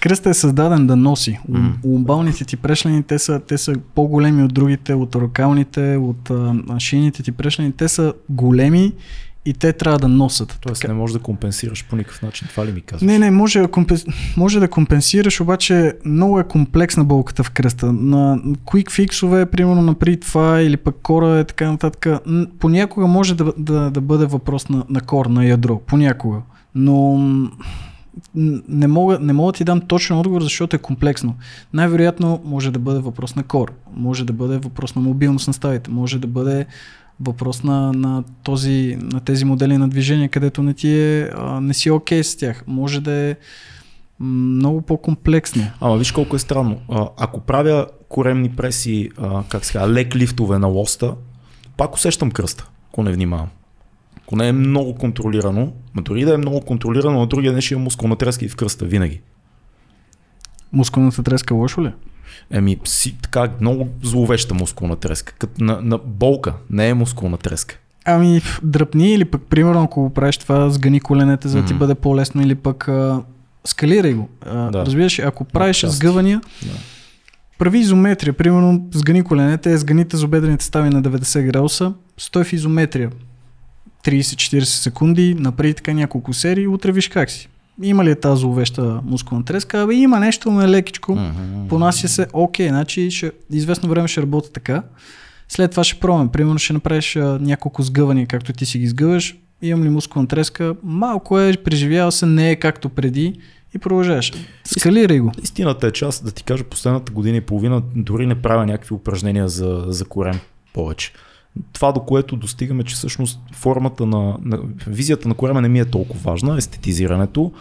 [0.00, 1.38] Кръста е създаден да носи.
[1.50, 1.72] Mm.
[1.84, 6.80] Ломбалните ти прешлени, те са, те са по-големи от другите, от рокалните, от а, а,
[6.80, 7.72] шийните ти прешлени.
[7.72, 8.92] Те са големи
[9.46, 10.58] и те трябва да носят.
[10.60, 12.48] Тоест не можеш да компенсираш по никакъв начин.
[12.48, 13.06] Това ли ми казваш?
[13.06, 14.04] Не, не, може, да компенс...
[14.36, 17.92] може да компенсираш, обаче много е комплексна болката в кръста.
[17.92, 22.06] На quick фиксове, примерно напри това или пък кора е така нататък.
[22.58, 25.80] Понякога може да, да, да бъде въпрос на, на кор, на ядро.
[25.86, 26.42] Понякога.
[26.74, 27.18] Но
[28.68, 31.34] не мога, не мога да ти дам точен отговор, защото е комплексно.
[31.72, 35.90] Най-вероятно може да бъде въпрос на кор, може да бъде въпрос на мобилност на ставите,
[35.90, 36.66] може да бъде
[37.20, 41.74] въпрос на, на, този, на тези модели на движение, където не ти е, а, не
[41.74, 42.64] си окей с тях.
[42.66, 43.36] Може да е
[44.20, 45.66] много по-комплексно.
[45.80, 46.80] Ама виж колко е странно.
[46.88, 51.14] А, ако правя коремни преси, а, как се казва, лек лифтове на лоста,
[51.76, 53.48] пак усещам кръста, ако не внимавам.
[54.22, 57.74] Ако не е много контролирано, ма дори да е много контролирано, на другия ден ще
[57.74, 59.20] има мускулна треска и в кръста, винаги.
[60.72, 61.92] Мускулната треска лошо ли?
[62.50, 65.32] Еми, си, така, много зловеща мускулна треска.
[65.32, 67.78] Като на, на болка, не е мускулна треска.
[68.04, 71.78] Ами, дръпни или пък, примерно, ако го правиш това, сгъни коленете, за да ти Мгм.
[71.78, 73.22] бъде по-лесно или пък а,
[73.64, 74.28] скалирай го.
[74.42, 74.86] А, Да.
[74.86, 76.72] Разбираш, ако правиш сгъвания, Да.
[77.58, 78.32] прави изометрия.
[78.32, 83.10] Примерно, сгъни коленете, сгъни тазобедрените стави на 90 градуса, стой в изометрия.
[84.04, 87.48] 30-40 секунди, направи така няколко серии, утре виж как си.
[87.82, 89.82] Има ли е тази зловеща мускулна треска?
[89.82, 91.14] Абе, има нещо, но е лекичко.
[91.14, 91.68] Мгм.
[91.68, 94.82] Понася се, окей, значи ще, известно време ще работи така.
[95.48, 96.30] След това ще пробваме.
[96.30, 99.36] Примерно ще направиш а, няколко сгъвания, както ти си ги сгъваш.
[99.62, 100.74] Имам ли мускулна треска?
[100.82, 103.40] Малко е, преживява се, не е както преди
[103.74, 104.32] и продължаваш.
[104.64, 105.32] Скалирай го.
[105.42, 108.94] Истината е, че аз да ти кажа, последната година и половина дори не правя някакви
[108.94, 110.38] упражнения за, за корем
[110.72, 111.12] повече.
[111.72, 115.84] Това, до което достигаме, че всъщност формата на, на визията на корема не ми е
[115.84, 117.52] толкова важна, естетизирането,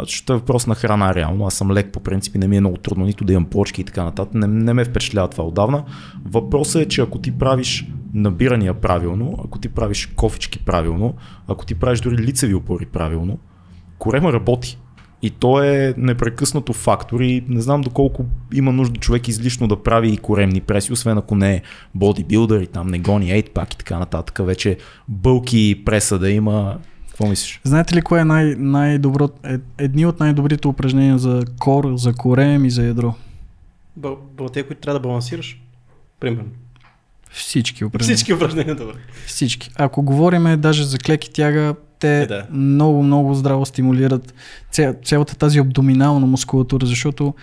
[0.00, 1.46] защото е въпрос на храна реално.
[1.46, 3.80] Аз съм лек по принцип и не ми е много трудно нито да имам плочки
[3.80, 4.34] и така нататък.
[4.34, 5.84] Не, не ме впечатлява това отдавна.
[6.24, 11.14] Въпросът е, че ако ти правиш набирания правилно, ако ти правиш кофички правилно,
[11.48, 13.38] ако ти правиш дори лицеви опори правилно,
[13.98, 14.78] корема работи.
[15.22, 20.12] И то е непрекъснато фактор и не знам доколко има нужда човек излишно да прави
[20.12, 21.62] и коремни преси, освен ако не е
[21.94, 24.38] бодибилдър и там не гони 8 и така нататък.
[24.42, 26.78] Вече бълки преса да има.
[27.08, 27.60] Какво мислиш?
[27.64, 32.64] Знаете ли кое е най- най-добро, е, едни от най-добрите упражнения за кор, за корем
[32.64, 33.14] и за ядро?
[33.96, 35.60] Бъл, бъл, те, които трябва да балансираш.
[36.20, 36.50] Примерно.
[37.30, 38.16] Всички упражнения.
[38.16, 38.94] Всички упражнения, добре.
[39.26, 39.70] Всички.
[39.76, 42.46] Ако говориме даже за клек и тяга, те Е, да.
[42.52, 44.34] много, много здраво стимулират
[44.70, 47.34] ця, цялата тази абдоминална мускулатура, защото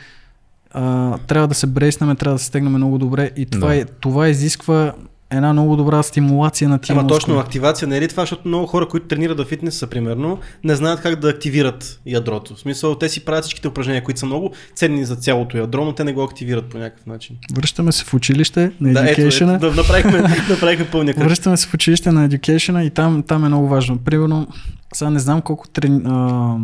[0.71, 3.75] а, трябва да се брейснем, трябва да се стегнем много добре и това, Да.
[3.75, 4.93] е, това изисква
[5.31, 7.19] една много добра стимулация на тия Ама мускули.
[7.19, 10.75] точно активация не е ли това, защото много хора, които тренират в фитнеса, примерно, не
[10.75, 12.55] знаят как да активират ядрото.
[12.55, 15.93] В смисъл, те си правят всичките упражнения, които са много ценни за цялото ядро, но
[15.93, 17.35] те не го активират по някакъв начин.
[17.53, 19.55] Връщаме се в училище на Да, ето, Education.
[19.55, 21.23] ето, да, направихме, направихме пълния кръг.
[21.23, 23.97] Връщаме се в училище на Education и там, там е много важно.
[23.97, 24.47] Примерно,
[24.93, 26.55] сега не знам колко трени, а,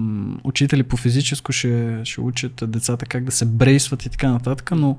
[0.43, 4.97] учители по физическо ще, ще учат децата как да се брейсват и така нататък, но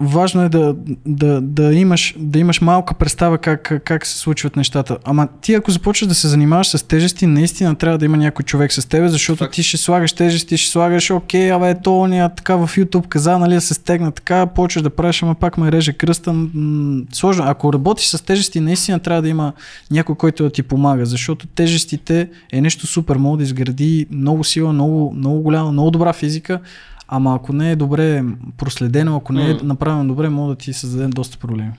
[0.00, 0.74] важно е да,
[1.06, 4.98] да, да, имаш, да имаш малка представа как, как се случват нещата.
[5.04, 8.72] Ама ти ако започваш да се занимаваш с тежести, наистина трябва да има някой човек
[8.72, 9.54] с тебе, защото Факт.
[9.54, 13.54] ти ще слагаш тежести, ще слагаш, окей, абе, то ня, така в YouTube каза, нали,
[13.54, 16.32] да се стегна така, почваш да правиш, ама пак ме реже кръста.
[16.32, 17.44] М- сложно.
[17.46, 19.52] Ако работиш с тежести, наистина трябва да има
[19.90, 24.72] някой, който да ти помага, защото тежестите е нещо супер, може да изгради много сила,
[24.72, 26.60] много, много голяма, много добра физика,
[27.08, 28.24] ама ако не е добре
[28.56, 31.72] проследено, ако не е направено добре, може да ти създаде доста проблеми.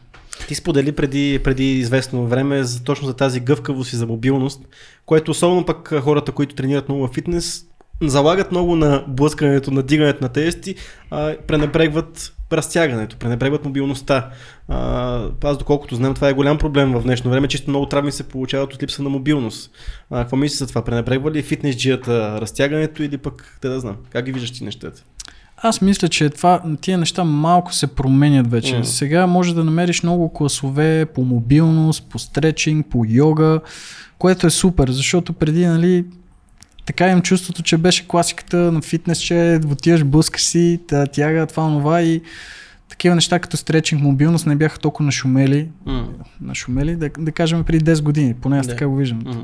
[0.48, 4.62] Ти сподели преди, преди известно време за, точно за тази гъвкавост и за мобилност,
[5.06, 7.66] което особено пък хората, които тренират много в фитнес,
[8.02, 10.76] залагат много на блъскането, на дигането на тести,
[11.12, 14.30] а пренебрегват разтягането, пренебрегват мобилността.
[14.68, 18.24] А, аз доколкото знам, това е голям проблем в днешно време, чисто много травми се
[18.24, 19.72] получават от липса на мобилност.
[20.10, 20.84] А, какво мислиш за това?
[20.84, 25.04] Пренебрегва ли фитнес джията разтягането или пък, те да знам, как ги виждаш ти нещата?
[25.58, 28.78] Аз мисля, че това, тия неща малко се променят вече.
[28.78, 28.86] М.
[28.86, 33.60] Сега може да намериш много класове по мобилност, по стречинг, по йога,
[34.18, 36.06] което е супер, защото преди, нали,
[36.86, 40.80] така имам чувството, че беше класиката на фитнес, че отиваш, блъскаш си,
[41.14, 42.22] тяга, това, това и
[42.90, 46.08] такива неща като стречинг, мобилност не бяха толкова нашумели, М.
[46.42, 48.74] нашумели, да, да кажем преди 10 години, поне аз Да.
[48.74, 49.20] така го виждам.
[49.26, 49.40] Мгм.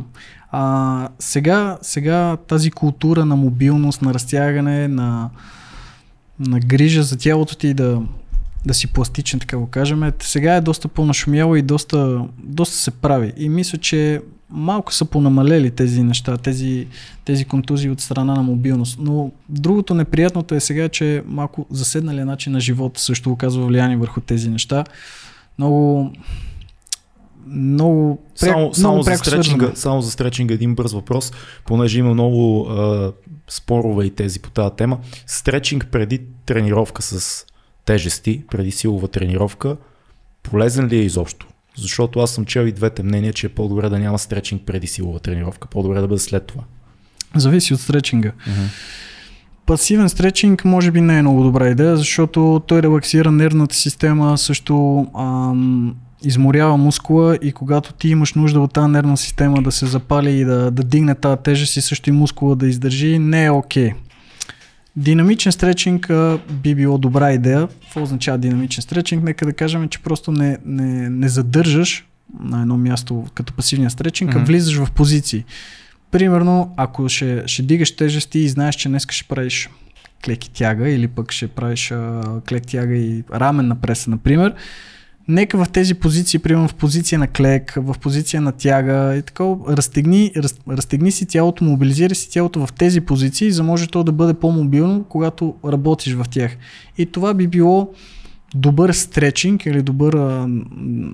[0.52, 5.30] А, сега, сега тази култура на мобилност, на разтягане, на,
[6.48, 8.02] на грижа за тялото ти да,
[8.66, 12.92] да си пластичен, така го кажем, е, сега е доста по-нашумяло и доста, доста се
[12.92, 13.34] прави.
[13.38, 16.88] И мисля, че малко са понамалели тези неща, тези,
[17.26, 18.98] тези контузии от страна на мобилност.
[19.02, 24.22] Но другото неприятното е сега, че малко заседналия начин на живота също оказва влияние върху
[24.22, 24.84] тези неща.
[25.58, 26.12] Много
[27.48, 31.32] много, пряко, Само, много само, за пряко стречинга, само за стречинга един бърз въпрос,
[31.66, 33.12] понеже има много а,
[33.50, 35.00] спорове и тези по тази тема.
[35.28, 37.46] Стречинг преди тренировка с
[37.86, 39.78] тежести, преди силова тренировка,
[40.44, 41.48] полезен ли е изобщо?
[41.78, 45.20] Защото аз съм чел и двете мнения, че е по-добре да няма стречинг преди силова
[45.20, 46.64] тренировка, по-добре да бъде след това.
[47.36, 48.32] Зависи от стречинга.
[49.66, 55.08] Пасивен стречинг може би не е много добра идея, защото той релаксира нервната система, също
[55.18, 60.32] ам, изморява мускула и когато ти имаш нужда от тази нервна система да се запали
[60.32, 63.92] и да, да дигне тази тежест и също и мускула да издържи, не е окей.
[64.96, 67.68] Динамичен стречинг а, би било добра идея.
[67.82, 69.24] Какво означава динамичен стречинг?
[69.24, 72.06] Нека да кажем, че просто не, не, не задържаш
[72.40, 74.46] на едно място като пасивния стречинг, а Мгм.
[74.46, 75.46] влизаш в позиции.
[76.12, 79.70] Примерно, ако ще, ще дигаш тежести и знаеш, че днес ще правиш
[80.26, 84.54] клеки тяга или пък ще правиш а, клек тяга и рамен на преса, например,
[85.28, 89.44] нека в тези позиции, примерно в позиция на клек, в позиция на тяга и така,
[89.68, 94.12] разтегни, раз, разтегни си тялото, мобилизирай си тялото в тези позиции, за може то да
[94.12, 96.58] бъде по-мобилно, когато работиш в тях.
[96.98, 97.94] И това би било
[98.56, 100.46] добър стречинг или добър,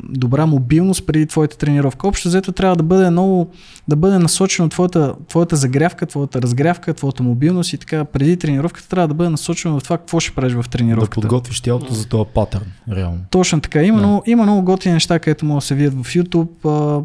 [0.10, 2.08] добра мобилност преди твоята тренировка.
[2.08, 3.48] Общо взето трябва да бъде много,
[3.88, 9.08] да бъде насочено твоята, твоята загрявка, твоята разгрявка, твоята мобилност и така преди тренировката трябва
[9.08, 11.22] да бъде насочено в това какво ще правиш в Да тренировката.
[11.22, 13.18] подготвиш тялото за този патърн, реално.
[13.32, 13.84] Точно така.
[13.84, 14.08] Има, Да.
[14.08, 16.48] много, има много готини неща, където могат да се видят в YouTube.
[16.66, 17.04] А,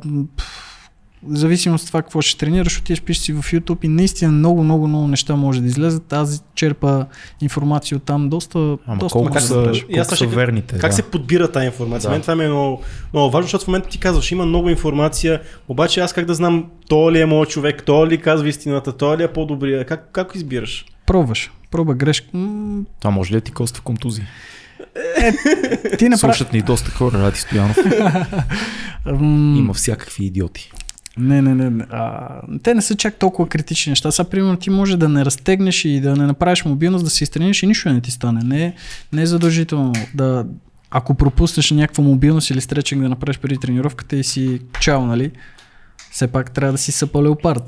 [1.22, 4.64] в зависимост от това какво ще тренираш, отиваш пишеш си в YouTube и наистина много,
[4.64, 6.12] много, много неща може да излезат.
[6.12, 7.06] Аз черпа
[7.40, 10.78] информация от там доста, Ама доста колко да са, колко са ще- верните?
[10.78, 10.96] Как да.
[10.96, 12.08] се подбира тази информация?
[12.08, 12.12] Да.
[12.12, 15.40] Мен това ми е много, много важно, защото в момента ти казваш, има много информация,
[15.68, 19.18] обаче аз как да знам, то ли е моят човек, то ли казва истината, то
[19.18, 20.84] ли е по-добрия, как, как избираш?
[21.06, 21.50] Пробваш.
[21.70, 22.26] Пробва грешка.
[22.32, 24.24] М, Това може ли да ти коства контузии?
[25.98, 26.34] Ти направи...
[26.34, 27.76] Слушат ни доста хора, Ради Стоянов.
[29.56, 30.72] Има всякакви идиоти.
[31.18, 31.70] Не, не, не.
[31.70, 31.84] не.
[31.90, 32.28] А,
[32.62, 34.10] те не са чак толкова критични неща.
[34.10, 37.62] Сега, примерно, ти може да не разтегнеш и да не направиш мобилност, да се изтрениш
[37.62, 38.40] и нищо не ти стане.
[38.44, 38.74] Не,
[39.12, 40.46] не е задължително да...
[40.90, 45.30] Ако пропуснеш някаква мобилност или стречинг да направиш преди тренировката и си чао, нали?
[46.12, 47.62] Все пак трябва да си съпа леопард.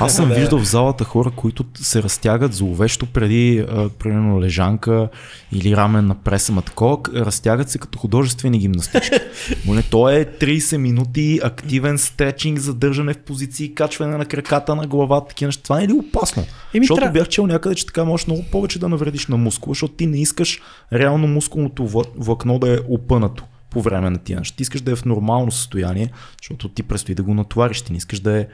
[0.00, 0.34] Аз съм Да.
[0.34, 5.08] виждал в залата хора, които се разтягат зловещо преди, а, примерно, лежанка
[5.52, 9.16] или рамен на преса, ма такова, разтягат се като художествени гимнастички.
[9.66, 15.28] Моля, то е 30 минути активен стречинг, задържане в позиции, качване на краката на главата,
[15.28, 15.62] такива неща.
[15.62, 16.42] Това не е ли опасно?
[16.74, 19.70] Еми, защото трябва- бях чел някъде, че така можеш много повече да навредиш на мускула,
[19.70, 20.60] защото ти не искаш
[20.92, 23.44] реално мускулното вла- влакно да е опънато
[23.76, 24.56] по време на тия неща.
[24.56, 26.10] Ти искаш да е в нормално състояние,
[26.42, 28.46] защото ти предстои да го натовариш, ти не искаш да е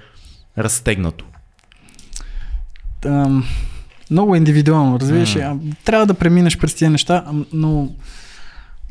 [0.59, 1.25] разтегнато.
[3.05, 3.45] Ам,
[4.11, 5.35] много индивидуално, разбираш.
[5.35, 5.75] Mm.
[5.85, 7.89] Трябва да преминеш през тези неща, но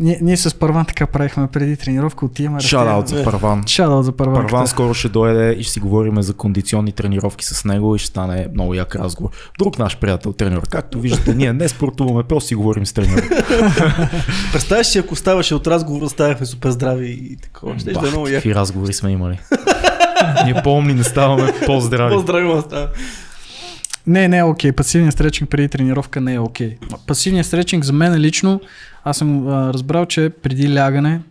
[0.01, 2.59] Ние, ние с Първан така правихме преди тренировка, отиваме.
[2.59, 3.63] Шараут за Първан.
[3.67, 4.47] Шараут за Първан.
[4.47, 8.07] Първан скоро ще дойде и ще си говорим за кондиционни тренировки с него и ще
[8.07, 9.29] стане много як разговор.
[9.59, 10.61] Друг наш приятел тренер.
[10.69, 13.21] Както виждате, ние не спортуваме, просто си говорим с тренера.
[14.51, 17.79] Представяш си, ако ставаше от разговора, ставахме супер здрави и такова.
[17.79, 18.35] Ще да е много яко.
[18.35, 19.39] Какви разговори сме имали.
[20.45, 22.15] ние по-умни не ставаме по-здрави.
[22.15, 22.87] По-здрави му става.
[24.07, 24.71] Не, не е окей.
[24.71, 26.77] Пасивният стречинг преди тренировка не е окей.
[27.07, 28.61] Пасивният стречинг за мен лично,
[29.03, 31.21] аз съм а, разбрал, че преди лягане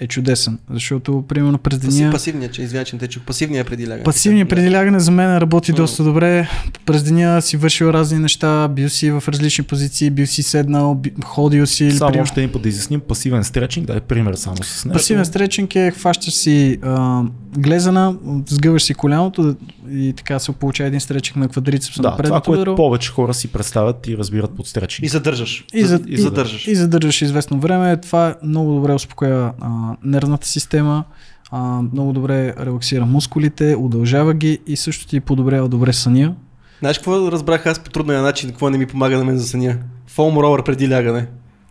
[0.00, 0.58] е чудесен.
[0.70, 2.12] Защото, примерно, през деня...
[2.12, 3.22] Пасивният, че извиня, че не те чух.
[3.22, 4.02] Пасивният преди лягане.
[4.02, 6.48] Пасивният преди лягане за мен работи доста добре.
[6.86, 11.66] През деня си вършил разни неща, бил си в различни позиции, бил си седнал, ходил
[11.66, 11.90] си.
[11.90, 14.92] Само примерно- още един път да изясним пасивен стречинг, дай пример само с него.
[14.92, 17.22] Пасивен стречинг е хващаш си а,
[17.52, 19.56] глезена, сгъваш си коляното
[19.90, 23.48] и така се получава един стречинг на квадрицепса Да, това, предното което повече хора си
[23.48, 25.10] представят и разбират под И стречинг.
[25.10, 25.64] задържаш.
[25.74, 26.66] И, за, и и, задържаш.
[26.66, 27.96] И задържаш известно време.
[27.96, 31.04] Това много добре успокоява а, нервната система,
[31.50, 36.34] а, много добре релаксира мускулите, удължава ги и също ти подобрява добре съня.
[36.80, 39.76] Знаеш какво разбрах аз по трудния начин, какво не ми помага на мен за съня?
[40.06, 41.26] Фоум ролър преди лягане.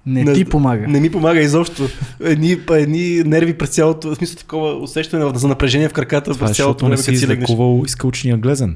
[0.06, 0.88] Не, Не- ти помага.
[0.88, 1.90] Не ми помага изобщо.
[2.24, 6.48] Едни, едни нерви през цялото, в смисъл такова усещане за напрежение в краката Това е,
[6.48, 7.44] през цялото време, си като си легнеш.
[7.50, 8.76] излекувал изкълчния глезен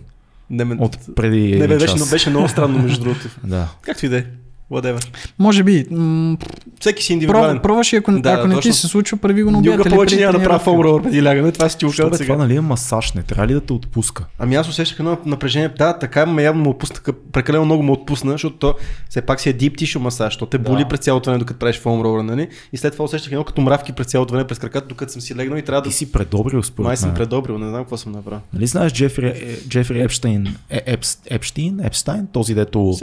[0.50, 0.76] Не, ме...
[0.80, 3.28] от преди не бе, беше, беше много странно между другото.
[3.44, 3.68] Да.
[3.82, 4.26] Както и да е.
[4.72, 5.08] Whatever.
[5.40, 5.86] Може би.
[5.92, 6.38] М-
[6.80, 7.60] Всеки си пров, индивидуален.
[7.60, 8.74] пробваш и ако, Да, ако не ти точно.
[8.74, 9.72] се случва, прави го на обяд.
[9.72, 10.64] Никога или повече преди няма да правя тренировка.
[10.66, 11.52] фоум ролър преди лягане.
[11.52, 12.38] Това си ти бе, казвам това сега.
[12.38, 14.26] нали е масаж, не трябва ли да те отпуска?
[14.40, 15.70] Ами аз усещах едно напрежение.
[15.70, 16.96] Да, така ме явно му отпусна,
[17.32, 18.76] прекалено много му отпусна, защото то
[19.10, 20.88] все пак си е deep tissue масаж, защото те боли Да.
[20.88, 22.48] през цялото време, докато правиш фоум ролър, нали?
[22.74, 25.36] И след това усещах едно като мравки през цялото време през краката, докато съм си
[25.36, 27.16] легнал и трябва да Ти си предобрил според Май съм мен.
[27.16, 28.42] предобрил, не знам какво съм направил.
[28.54, 30.98] Нали знаеш Джефри, е, Джефри Епштейн, е,
[31.28, 32.94] Епштейн, Епстайн, този дето,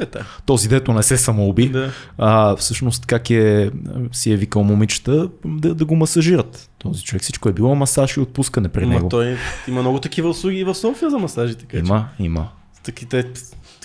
[0.46, 1.16] този дето не се
[1.60, 1.90] самоуби, Да.
[2.18, 3.70] а, всъщност как е,
[4.12, 6.70] си е викал момичета да, да го масажират.
[6.78, 9.08] Този човек всичко е било масаж и отпускане при Ма него.
[9.08, 9.36] той
[9.68, 11.78] има много такива услуги и в София за масажи, така че.
[11.78, 12.48] Има, има.
[12.82, 13.24] Таките...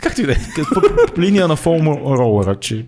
[0.01, 0.35] Както и да е.
[0.73, 2.85] По, линия на фоум ролера, че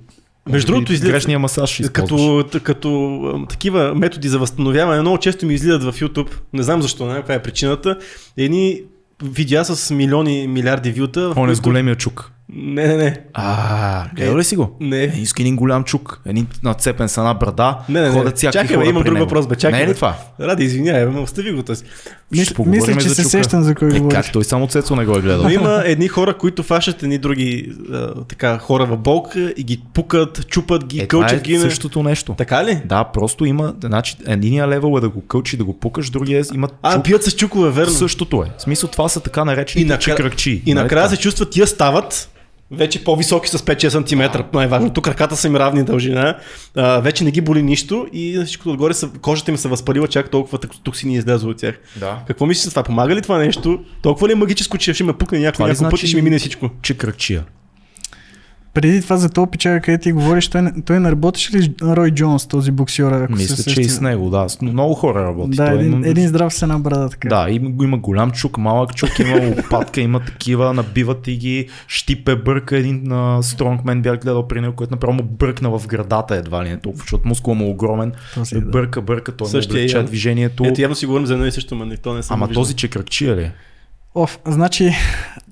[0.49, 2.21] Между другото, излиза- грешния масаж използваш.
[2.43, 6.29] Като, като такива методи за възстановяване много често ми излизат в YouTube.
[6.53, 7.97] Не знам защо, не каква е причината.
[8.37, 8.81] Едни
[9.23, 11.33] видеа с милиони, милиарди вюта.
[11.35, 12.31] Он е с големия чук.
[12.49, 13.21] Не, не, не.
[13.33, 14.77] А, гледал ли си го?
[14.79, 14.97] Не.
[14.97, 18.13] Е, иска един голям чук, един нацепен с една брада, Не, не, не.
[18.13, 19.95] ходят всякакви Чакай, хора имам друг въпрос, бе, чакай, Не е ли бе.
[19.95, 20.15] това?
[20.41, 21.83] Ради, извинявай, ме остави го този.
[22.31, 23.29] Мис, мисля, че се чука.
[23.29, 24.15] сещам за кой Е, говориш.
[24.15, 24.31] как?
[24.31, 25.43] Той само Цецо не го е гледал.
[25.43, 29.81] Но има едни хора, които фащат едни други а, така, хора в болка и ги
[29.93, 31.53] пукат, чупат ги, Е, кълчат е ги.
[31.53, 32.33] на- същото нещо.
[32.33, 32.81] Така ли?
[32.85, 36.43] Да, просто има, значи, единия левел е да го кълчи, да го пукаш, другия е,
[36.53, 37.03] има А, чук.
[37.03, 37.93] пият с чукове, верно.
[37.93, 38.51] Същото е.
[38.57, 40.17] В смисъл това са така наречени И накрая-.
[40.45, 42.29] И нали накрая се чувстват, тия стават
[42.75, 44.41] вече по-високи с 5-6 см.
[44.53, 44.89] Най-важно.
[44.89, 46.37] Тук краката са им равни дължина.
[46.75, 50.29] А, вече не ги боли нищо и всичкото отгоре са, кожата им се възпалила чак
[50.29, 51.79] толкова токсини излязло от тях.
[51.95, 52.19] Да.
[52.27, 52.83] Какво мислиш за това?
[52.83, 53.79] Помага ли това нещо?
[54.01, 56.21] Толкова ли е магическо, че ще ме пукне някой, някой път и значи- ще ми
[56.21, 56.69] мине всичко?
[56.81, 57.43] Чекръкчия.
[58.75, 62.11] Преди това за този печага, където ти говориш, той, не- той не работеше ли Рой
[62.11, 63.11] Джонс, този боксер?
[63.13, 64.47] Ако Мисля, се че и с него, да.
[64.61, 65.49] Много хора работи.
[65.49, 67.27] Да, Той е един, именно- един здрав с една брада така.
[67.29, 72.35] Да, има, има голям чук, малък чук, има лопатка, има такива, набиват и ги, щипе,
[72.35, 76.65] бърка един на стронгмен бях гледал при него, който направо му бъркна в градата едва
[76.65, 78.61] ли не толкова, защото мускула му е огромен, То си, да.
[78.61, 80.07] бърка, бърка, той му Същия облегча явно.
[80.07, 80.63] движението.
[80.65, 82.63] Ето явно си говорим за едно и също, но то не съм Ама виждал.
[82.63, 83.51] този чекръкчия ли?
[84.15, 84.95] Оф, значи,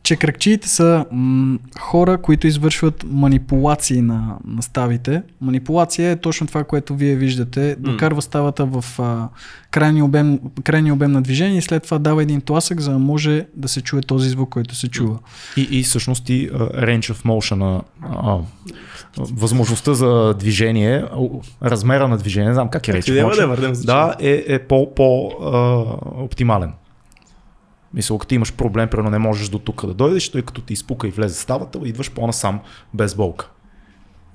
[0.03, 5.21] че кръгчиите са м- хора, които извършват манипулации на, на ставите.
[5.41, 7.75] Манипулация е точно това, което вие виждате.
[7.79, 9.29] Докарва ставата в а,
[9.71, 13.45] крайния, обем, крайния обем на движение и след това дава един тласък, за да може
[13.55, 15.19] да се чуе този звук, който се чува.
[15.57, 18.37] И, и всъщност и uh, range of motion, а,
[19.17, 23.45] възможността за движение, а, размера на движение, не знам как е range of да е,
[23.45, 25.59] motion, да, е, е по, по а,
[26.23, 26.73] оптимален.
[27.93, 30.73] Мисля, ако ти имаш проблем, примерно не можеш до тук да дойдеш, той като ти
[30.73, 32.59] изпука и влезе в ставата, идваш по-насам
[32.93, 33.49] без болка.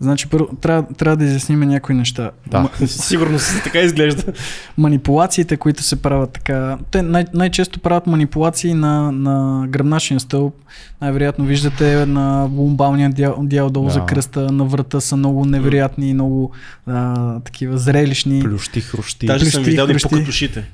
[0.00, 2.30] Значи, първо, трябва, трябва да изясним някои неща.
[2.46, 2.70] Да.
[2.86, 4.32] Сигурно си така изглежда.
[4.76, 6.78] манипулациите, които се правят така.
[6.90, 10.54] Те най- най-често правят манипулации на, на гръбначния стълб.
[11.00, 13.92] Най-вероятно виждате на лумбалния дял, дял долу Да.
[13.92, 16.52] за кръста, на врата са много невероятни, много
[16.86, 18.40] а, такива зрелищни.
[18.42, 19.26] Плющи, хрущи.
[19.26, 20.64] Даже съм Плющи, видял да им пукат ушите.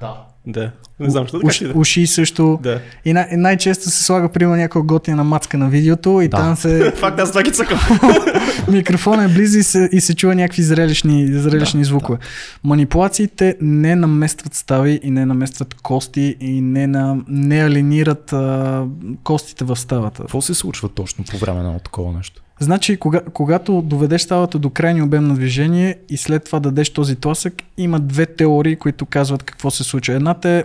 [0.00, 0.14] Да.
[0.46, 0.70] Да.
[1.00, 1.72] Не знам, що така Уш, си да.
[1.74, 2.58] уши също.
[2.62, 2.80] Да.
[3.04, 6.36] И, най- най-често се слага, примерно, някаква готина мацка на видеото и Да.
[6.36, 7.78] там се Факт, аз това ги цъкам.
[8.68, 12.18] микрофон е близо и се, и се чува някакви зрелищни, зрелищни Да, звукове.
[12.64, 18.84] Манипулациите не наместват стави и не наместват кости и не, на, не алинират а,
[19.24, 20.22] костите в ставата.
[20.22, 22.42] Какво се случва точно по време на такова нещо?
[22.60, 27.16] Значи, кога, когато доведеш ставата до крайни обем на движение и след това дадеш този
[27.16, 30.14] тласък, има две теории, които казват какво се случва.
[30.14, 30.64] Едната е,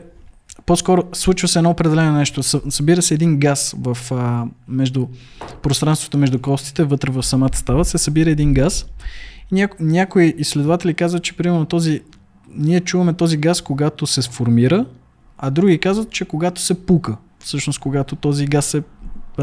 [0.66, 2.44] по-скоро случва се едно определено нещо.
[2.44, 5.08] Съ- Събира се един газ в а, между
[5.62, 8.86] пространството между костите, вътре в самата става, се събира един газ.
[9.52, 12.02] И няко, някои изследователи казват, че примерно този,
[12.56, 14.86] ние чуваме този газ, когато се сформира,
[15.38, 17.18] а други казват, че когато се пука.
[17.40, 18.82] Всъщност, когато този газ се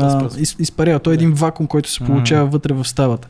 [0.01, 0.99] а, из, изпарява.
[0.99, 1.25] Той е Да.
[1.25, 3.29] един вакуум, който се получава вътре в ставата.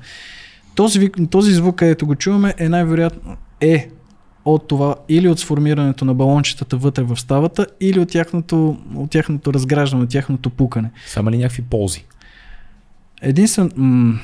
[0.74, 3.88] Този, този звук, където го чуваме, е най-вероятно е
[4.44, 9.54] от това или от сформирането на балончетата вътре в ставата, или от тяхното, от тяхното
[9.54, 10.90] разграждане, от тяхното пукане.
[11.06, 12.04] Са има ли някакви ползи?
[13.22, 14.18] Единствен, м-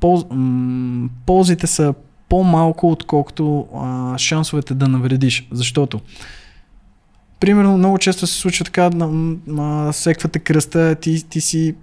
[0.00, 1.94] полз, м- ползите са
[2.28, 5.48] по-малко, отколкото а, шансовете да навредиш.
[5.52, 6.00] Защото,
[7.44, 11.74] примерно, много често се случва така, на, секвате кръста, ти, ти си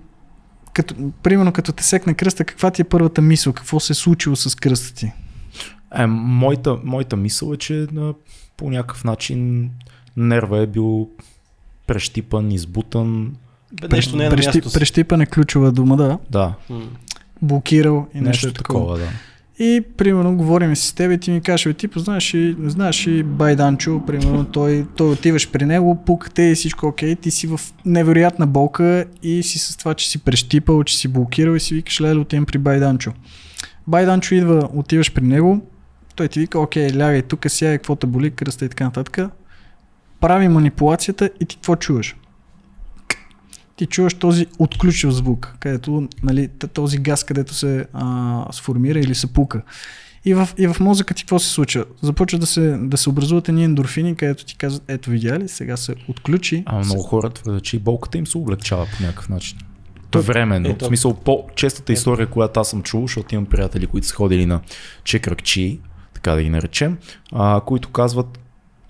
[0.73, 3.53] като, примерно като те секне кръста, каква ти е първата мисъл?
[3.53, 5.11] Какво се е случило с кръста ти?
[5.95, 8.13] Е, моята, моята мисъл е, че на,
[8.57, 9.69] по някакъв начин
[10.17, 11.09] нерва е бил
[11.87, 13.35] прещипан, избутан.
[13.81, 16.17] Бе, Нещо не е на Прещи, прещипан е ключова дума, да.
[16.29, 16.53] Да.
[17.41, 18.79] Блокирал и нещо, нещо такова.
[18.79, 19.11] такова, да.
[19.63, 24.05] И примерно говорим с теб и ти ми кажеш, ти познаваш и, знаеш и Байданчо,
[24.07, 29.05] примерно той, той отиваш при него, пукате и всичко окей, ти си в невероятна болка
[29.23, 32.45] и си с това, че си прещипал, че си блокирал и си викаш, леле, отивам
[32.45, 33.13] при Байданчо.
[33.87, 35.61] Байданчо идва, отиваш при него,
[36.15, 39.19] той ти вика, окей, лягай тук, сяй, какво те боли, кръста и така нататък.
[40.19, 42.15] Прави манипулацията и ти какво чуваш?
[43.81, 49.33] Ти чуваш този отключив звук, където нали, този газ, където се а, сформира или се
[49.33, 49.61] пука.
[50.25, 51.85] И в, и в мозъка ти какво се случва?
[52.01, 55.77] Започва да се, да се образуват едни ендорфини, където ти казват, ето видя ли, сега
[55.77, 56.63] се отключи.
[56.69, 59.57] Се- много хора твърдят, че и болката им се облегчава по някакъв начин.
[60.11, 60.69] То- Временно.
[60.69, 60.85] Ето.
[60.85, 64.61] В смисъл, по-честата история, която аз съм чул, защото имам приятели, които са ходили на
[65.03, 65.79] чекръкчи,
[66.13, 66.97] така да ги наречем,
[67.31, 68.39] а, които казват,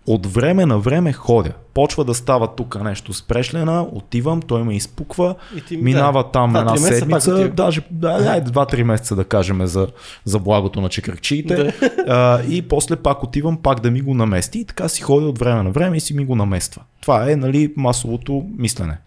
[0.08, 1.52] от време на време ходя.
[1.74, 6.32] Почва да става тук нещо спрешлена, отивам, той ме изпуква, И ти- минава да.
[6.32, 7.50] там Два, една седмица, отива.
[7.50, 9.88] даже да, да, два-три месеца да кажем за,
[10.26, 11.74] за благото на чекръкчиите.
[12.08, 15.40] а, и после пак отивам пак да ми го намести и така си ходя от
[15.40, 16.82] време на време и си ми го намества.
[17.02, 18.98] Това е нали, масовото мислене.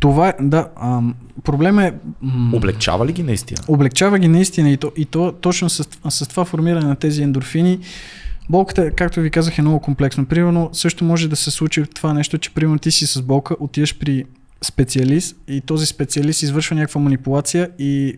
[0.00, 1.94] Това е, да, ам, проблем е...
[2.22, 3.60] м, Облегчава ли ги наистина?
[3.68, 7.78] облегчава ги наистина и, то, и то, точно с, с това формиране на тези ендорфини.
[8.50, 10.26] Болката, както ви казах, е много комплексно.
[10.26, 13.98] Примерно, също може да се случи това нещо, че примерно ти си с болка, отиваш
[13.98, 14.24] при
[14.62, 18.16] специалист и този специалист извършва някаква манипулация и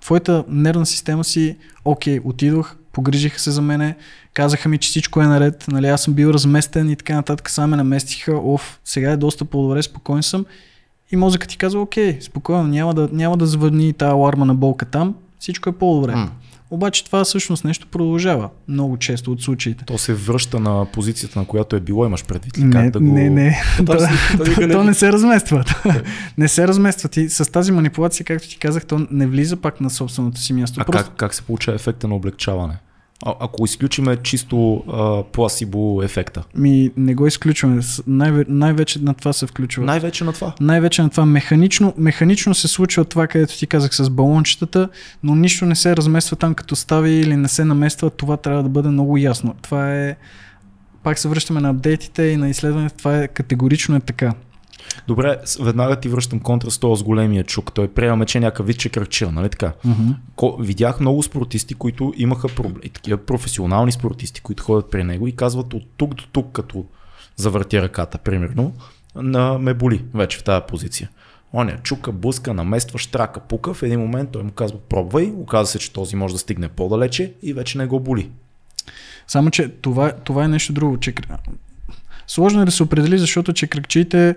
[0.00, 3.96] твоята нервна система си, окей, отидох, погрижиха се за мене,
[4.34, 7.70] казаха ми, че всичко е наред, нали, аз съм бил разместен и така нататък, само
[7.70, 10.46] ме наместиха, оф, сега е доста по-добре, спокоен съм.
[11.12, 14.86] И мозъкът ти казва, окей, спокойно, няма да, няма да звъни тази аларма на болка
[14.86, 16.14] там, всичко е по-добре.
[16.14, 16.30] М.
[16.70, 19.84] Обаче това всъщност нещо продължава много често от случаите.
[19.84, 22.64] То се връща на позицията, на която е било, имаш предвид ли?
[22.64, 23.04] Не, как да го...
[23.04, 23.62] не, не.
[23.76, 25.64] То- То, то не- се размества.
[26.38, 27.08] не се размества.
[27.08, 30.80] Ти с тази манипулация, както ти казах, то не влиза пак на собственото си място.
[30.80, 32.74] А Просто как, как се получава ефекта на облегчаване?
[33.26, 36.44] А, ако изключиме чисто а, пласибо ефекта.
[36.54, 37.82] ми не го изключваме.
[38.06, 39.84] Най- най-вече на това се включва.
[39.84, 40.54] Най-вече на това.
[40.60, 44.88] Най-вече на това механично, механично се случва това, където ти казах с балончетата,
[45.22, 48.10] но нищо не се размества там като stavi или не се намества.
[48.10, 49.54] Това трябва да бъде много ясно.
[49.62, 50.16] Това е...
[51.02, 52.96] Пак се връщаме на апдейтите и на изследването.
[52.96, 54.32] Това е категорично е така.
[55.06, 57.72] Добре, веднага ти връщам контра с този с големия чук.
[57.74, 59.72] Той приемаме, че някакъв вид чекръчил, нали така?
[60.36, 65.36] Ко, видях много спортисти, които имаха проблеми, такива професионални спортисти, които ходят при него и
[65.36, 66.84] казват от тук до тук, като
[67.36, 68.72] завърти ръката, примерно,
[69.14, 71.10] на ме боли вече в тази позиция.
[71.54, 73.74] Оня чука, блъска, намества, штрака, пука.
[73.74, 77.34] В един момент той му казва пробвай, оказа се, че този може да стигне по-далече
[77.42, 78.30] и вече не го боли.
[79.26, 80.98] Само, че това, това е нещо друго.
[80.98, 81.14] Че...
[82.30, 84.34] Сложно е да се определи, защото че кръгчиите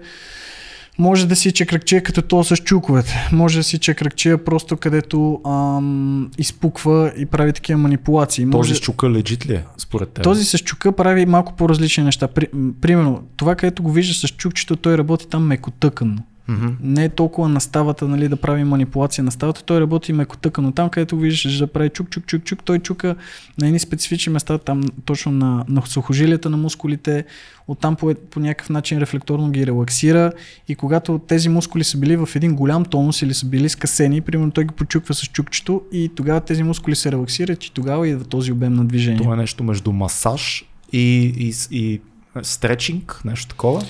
[1.00, 3.30] може да си чекръкчия като то с чуковете.
[3.32, 8.46] Може да си чекръкчия просто където ам, изпуква и прави такива манипулации.
[8.46, 8.70] Може...
[8.70, 10.24] Този с чука лежит ли е, според теб?
[10.24, 12.28] Този с чука прави малко по-различни неща.
[12.28, 12.48] При,
[12.82, 16.18] примерно, това, където го виждаш с чукчето, той работи там мекотъкано.
[16.48, 16.68] Мгм.
[16.82, 19.64] Не е толкова на ставата, нали, да прави манипулация на ставата.
[19.64, 20.72] Той работи мекотъкано.
[20.72, 23.16] Там, където виждаш да прави чук, чук, чук, чук, той чука
[23.60, 27.26] на едни специфични места, там точно на, на сухожилията на мускулите.
[27.68, 30.32] Оттам по, по някакъв начин рефлекторно ги релаксира.
[30.68, 34.52] И когато тези мускули са били в един голям тонус или са били скъсени, примерно
[34.52, 38.52] той ги почуква с чукчето и тогава тези мускули се релаксират и тогава идва този
[38.52, 39.22] обем на движение.
[39.22, 42.02] Това е нещо между масаж и, и, и
[42.42, 43.84] стречинг, нещо такова.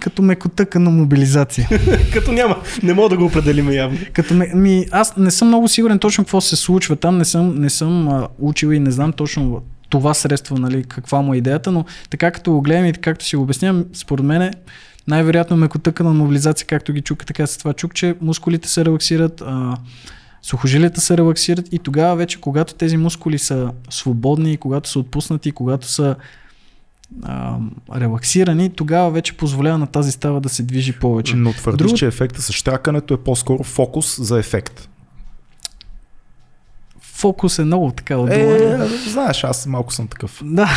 [0.00, 1.68] Като мекотъкана мобилизация.
[2.12, 2.56] Като няма.
[2.82, 3.98] Не мога да го определим явно.
[4.12, 7.54] Като ме, ми, аз не съм много сигурен точно какво се случва там, не съм,
[7.60, 11.72] не съм а, учил и не знам точно това средство, нали, каква му е идеята,
[11.72, 14.52] но така като го гледам и както си го обяснявам, според мен
[15.08, 19.42] най-вероятно мекотъка на мобилизация, както ги чука, така се това чук, че мускулите се релаксират,
[19.46, 19.76] а,
[20.42, 25.88] сухожилията се релаксират и тогава вече, когато тези мускули са свободни, когато са отпуснати, когато
[25.88, 26.16] са
[27.22, 27.56] а,
[27.94, 31.36] релаксирани, тогава вече позволява на тази става да се движи повече.
[31.36, 31.96] Но твърдиш, Друго...
[31.96, 34.88] че ефекта с щракането е по-скоро фокус за ефект.
[37.00, 38.34] Фокус е много така дума.
[38.34, 40.42] Е, знаеш, аз малко съм такъв.
[40.44, 40.68] Да,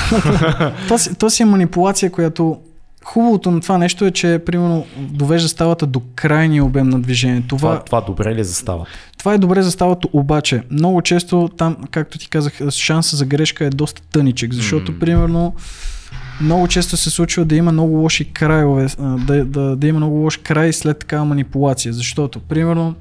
[0.88, 2.60] то, си, то си е манипулация, която
[3.08, 7.44] Хубавото на това нещо е, че примерно довежда ставата до крайния обем на движение.
[7.48, 8.92] Това, това, това добре ли е за ставата?
[9.18, 13.66] Това е добре за ставата, обаче много често там, както ти казах, шанса за грешка
[13.66, 15.00] е доста тъничек, защото mm.
[15.00, 15.54] примерно
[16.42, 20.38] много често се случва да има много лоши крайове, да, да, да има много лош
[20.38, 22.96] край след такава манипулация, защото примерно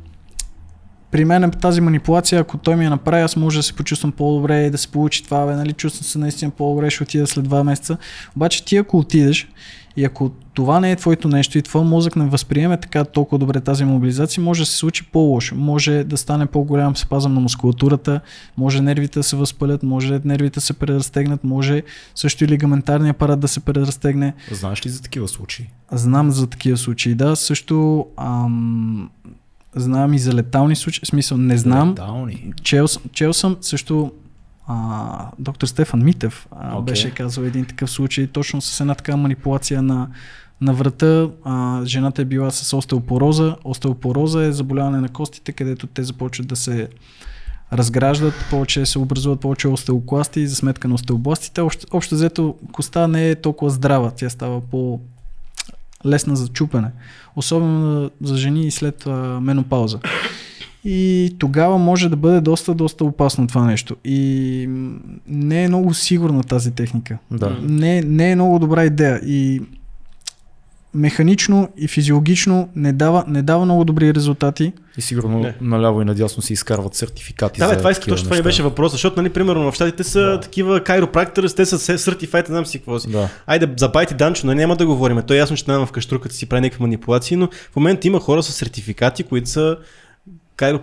[1.11, 4.12] при мен е тази манипулация, ако той ми я направи, аз може да се почувствам
[4.12, 7.45] по-добре и да се получи това, бе, нали, чувствам се наистина по-добре, ще отида след
[7.45, 7.97] два месеца.
[8.37, 9.49] Обаче ти ако отидеш
[9.97, 13.61] и ако това не е твоето нещо и твой мозък не възприеме така толкова добре
[13.61, 15.55] тази мобилизация, може да се случи по-лошо.
[15.55, 18.20] Може да стане по-голям спазъм на мускулатурата,
[18.57, 21.83] може нервите да се възпалят, може нервите да се преразтегнат, може
[22.15, 24.35] също и лигаментарния апарат да се преразтегне.
[24.51, 25.66] Знаеш ли за такива случаи?
[25.93, 27.37] Знам за такива случаи, да.
[27.37, 29.11] Също ам,
[29.77, 31.90] знам и за летални случаи, в смисъл не знам.
[31.90, 32.53] Летални?
[32.62, 34.12] Чел, чел съм също
[34.66, 36.85] а, доктор Стефан Митев а, okay.
[36.85, 40.09] беше казал един такъв случай, точно с една така манипулация на,
[40.61, 41.28] на врата.
[41.44, 43.57] А, жената е била с остеопороза.
[43.65, 46.89] Остеопороза е заболяване на костите, където те започват да се
[47.73, 51.61] разграждат, повече се образуват повече остеокласти за сметка на остеобластите.
[51.61, 55.01] Общо, общо взето коста не е толкова здрава, тя става по
[56.07, 56.90] лесна за чупене,
[57.37, 59.99] особено за жени след а, менопауза.
[60.85, 63.97] И тогава може да бъде доста, доста опасно това нещо.
[64.05, 64.67] И
[65.29, 67.19] не е много сигурна тази техника.
[67.31, 67.59] Да.
[67.63, 69.21] Не, не е много добра идея.
[69.27, 69.61] И
[70.97, 74.73] механично и физиологично не дава, не дава много добри резултати.
[74.98, 75.55] И сигурно не.
[75.60, 77.60] наляво и надясно се изкарват сертификати.
[77.60, 80.40] Да, бе, това, точно това не беше въпрос, защото, нали, примерно в щатите са да.
[80.40, 83.10] такива кайропрактори, те са certified, не знам си какво си.
[83.10, 83.28] Да.
[83.47, 85.23] Айде, за байти Данчо, но няма да говорим.
[85.27, 88.20] То е ясно, че няма в каштруката си прави някакви манипулации, но в момента има
[88.20, 89.77] хора с сертификати, които са
[90.57, 90.81] Кайро,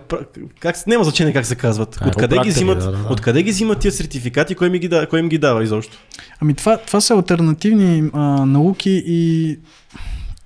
[0.60, 1.98] как, няма значение как се казват.
[2.06, 3.08] Откъде ги, взимат, да, да.
[3.10, 5.98] откъде ги взимат тия сертификати, кой, ми ги, кой им ги дава изобщо?
[6.40, 9.58] Ами това, това са альтернативни а, науки и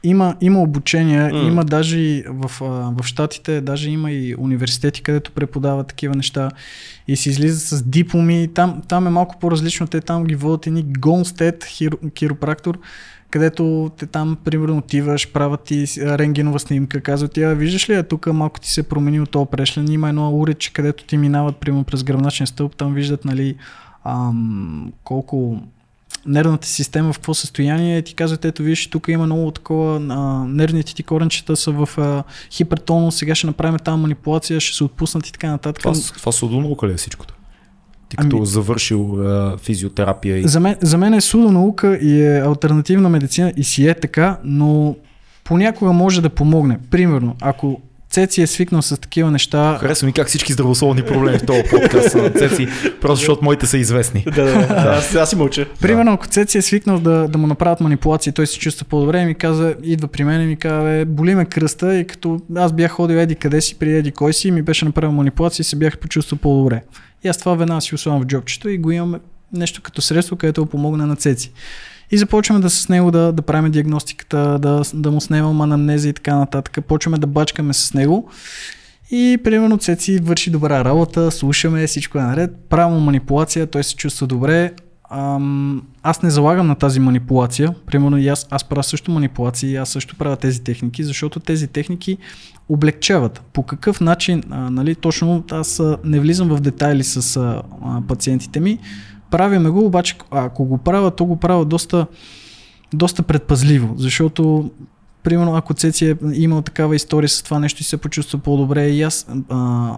[0.02, 1.48] има, има обучение, mm.
[1.48, 6.50] има даже в, а, в Штатите, даже има и университети, където преподават такива неща
[7.08, 8.48] и се излизат с дипломи.
[8.54, 11.66] Там, там е малко по-различно, те там ги водят едни Гонстед,
[12.18, 12.78] хиропрактор,
[13.30, 18.60] където те там, примерно, отиваш, правят ти рентгенова снимка, казват ти, виждаш ли, тук малко
[18.60, 22.46] ти се промени от това прешлен, има едно урече, където ти минават, примерно, през гръбначен
[22.46, 23.56] стълб, там виждат, нали,
[24.04, 25.60] ам, колко
[26.26, 30.94] нервната система в какво състояние ти казват, ето виж, тук има много такова, а, нервните
[30.94, 35.32] ти коренчета са в а, хипертонус, сега ще направим тази манипулация, ще се отпуснат и
[35.32, 35.82] така нататък.
[35.82, 37.37] Това, това судонаука ли е всичкото?
[38.08, 40.38] Ти като ами, завършил а, физиотерапия.
[40.38, 40.48] И...
[40.48, 44.96] За, мен, за мен е судонаука и е альтернативна медицина и си е така, но
[45.44, 46.78] понякога може да помогне.
[46.90, 47.80] Примерно, ако
[48.18, 49.78] Цеци е свикнал с такива неща.
[49.80, 52.68] Харесва ми как всички здравословни проблеми в този подкаст на Цеци,
[53.00, 54.24] просто защото моите са известни.
[54.34, 54.74] да, да, да.
[54.98, 55.66] Аз, аз си мълча.
[55.80, 59.24] Примерно, ако Цеци е свикнал да, да му направят манипулации, той се чувства по-добре и
[59.24, 62.90] ми каза, идва при мен и ми казва, боли ме кръста и като аз бях
[62.90, 65.98] ходил еди къде си, при еди кой си, ми беше направил манипулации и се бях
[65.98, 66.82] почувствал по-добре.
[67.24, 69.14] И аз това веднага си ославам в джобчето и го имам
[69.52, 71.52] нещо като средство, което помогне на Цеци.
[72.10, 76.12] И започваме да с него да, да правим диагностиката, да, да му снимам анамнеза и
[76.12, 76.78] така нататък.
[76.88, 78.30] Почваме да бачкаме с него.
[79.10, 84.26] И примерно Цеци върши добра работа, слушаме, всичко е наред, правим манипулация, той се чувства
[84.26, 84.72] добре.
[85.10, 87.74] Ам, аз не залагам на тази манипулация.
[87.86, 92.18] Примерно и аз, аз правя също манипулации, аз също правя тези техники, защото тези техники
[92.68, 93.42] облегчават.
[93.52, 98.02] По какъв начин, а, нали, точно аз а, не влизам в детайли с а, а,
[98.08, 98.78] пациентите ми,
[99.30, 102.06] Правиме го, обаче ако го правя, то го правя доста,
[102.94, 104.70] доста предпазливо, защото
[105.22, 109.02] примерно ако Цеци е имал такава история с това нещо и се почувства по-добре и
[109.02, 109.96] аз а,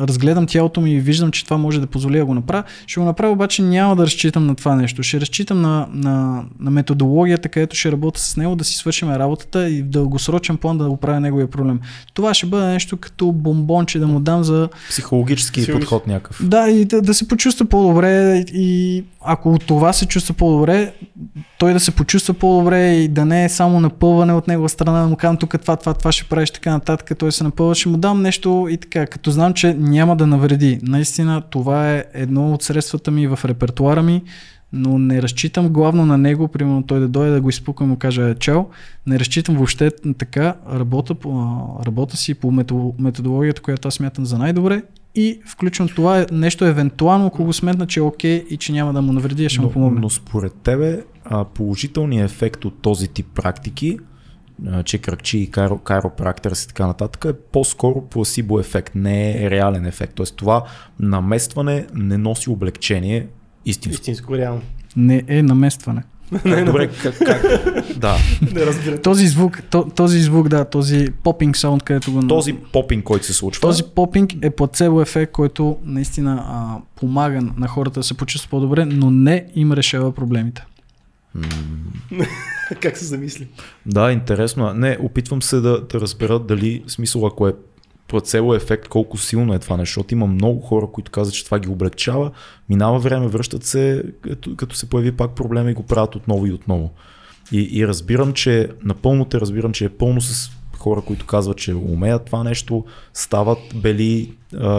[0.00, 3.06] разгледам тялото ми и виждам, че това може да позволя да го направя, ще го
[3.06, 5.02] направя, обаче няма да разчитам на това нещо.
[5.02, 9.70] Ще разчитам на, на, на методологията, където ще работя с него, да си свършим работата
[9.70, 11.80] и в дългосрочен план да оправя неговия проблем.
[12.14, 15.80] Това ще бъде нещо като бомбонче да му дам за Психологически Сигурно.
[15.80, 16.48] подход някакъв.
[16.48, 20.92] да, и да, да се почувства по-добре и ако от това се чувства по-добре,
[21.58, 25.08] той да се почувства по-добре и да не е само напълване от негова страна, да
[25.08, 27.96] му казвам тук това, това, това ще правиш така нататък, той се напълва, ще му
[27.96, 30.78] дам нещо и така, като знам, че няма да навреди.
[30.82, 34.22] Наистина това е едно от средствата ми в репертуара ми,
[34.72, 37.96] но не разчитам главно на него, примерно той да дойде да го изпука и му
[37.96, 38.64] каже чао.
[39.06, 41.14] Не разчитам въобще така, работа,
[41.86, 44.82] работа си по мето- методологията, която аз смятам за най-добре
[45.14, 48.92] и включвам това е нещо евентуално, ако го сметна, че е окей и че няма
[48.92, 50.00] да му навреди, ще му помогне.
[50.00, 51.00] но според тебе
[51.54, 53.98] положителният ефект от този тип практики,
[54.66, 59.50] а, че кръгчи и каро, каропрактер и така нататък, е по-скоро пласибо ефект, не е
[59.50, 60.14] реален ефект.
[60.14, 60.64] Тоест това
[61.00, 63.26] наместване не носи облегчение
[63.64, 64.00] истинско.
[64.00, 64.62] Истинско, реално.
[64.96, 66.02] Не е наместване.
[66.66, 67.42] Добре, как, как,
[67.96, 68.16] да.
[68.54, 69.02] Не разбира.
[69.02, 72.26] Този звук, то, този звук, да, този попинг саунд, където го...
[72.26, 77.68] Този попинг, който се случва, Този попинг е плацебо ефект, който наистина а, помага на
[77.68, 80.64] хората да се почувстват по-добре, но не им решава проблемите.
[82.80, 83.48] как се замисли?
[83.86, 84.74] Да, интересно.
[84.74, 87.54] Не, опитвам се да, да разбера дали смисъл, ако е
[88.08, 91.58] плацебо ефект, колко силно е това нещо, защото има много хора, които казват, че това
[91.58, 92.30] ги облегчава,
[92.68, 96.52] минава време, връщат се, като, като се появи пак проблема и го правят отново и
[96.52, 96.92] отново.
[97.52, 101.74] И, и разбирам, че, напълно те разбирам, че е пълно с хора, които казват, че
[101.74, 102.84] умеят това нещо,
[103.14, 104.34] стават бели,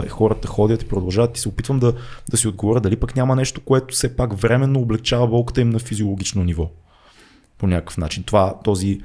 [0.08, 1.92] хората ходят и продължават и се опитвам да,
[2.30, 5.78] да си отговоря дали пък няма нещо, което все пак временно облегчава болката им на
[5.78, 6.70] физиологично ниво
[7.58, 8.22] по някакъв начин.
[8.22, 9.00] Това, този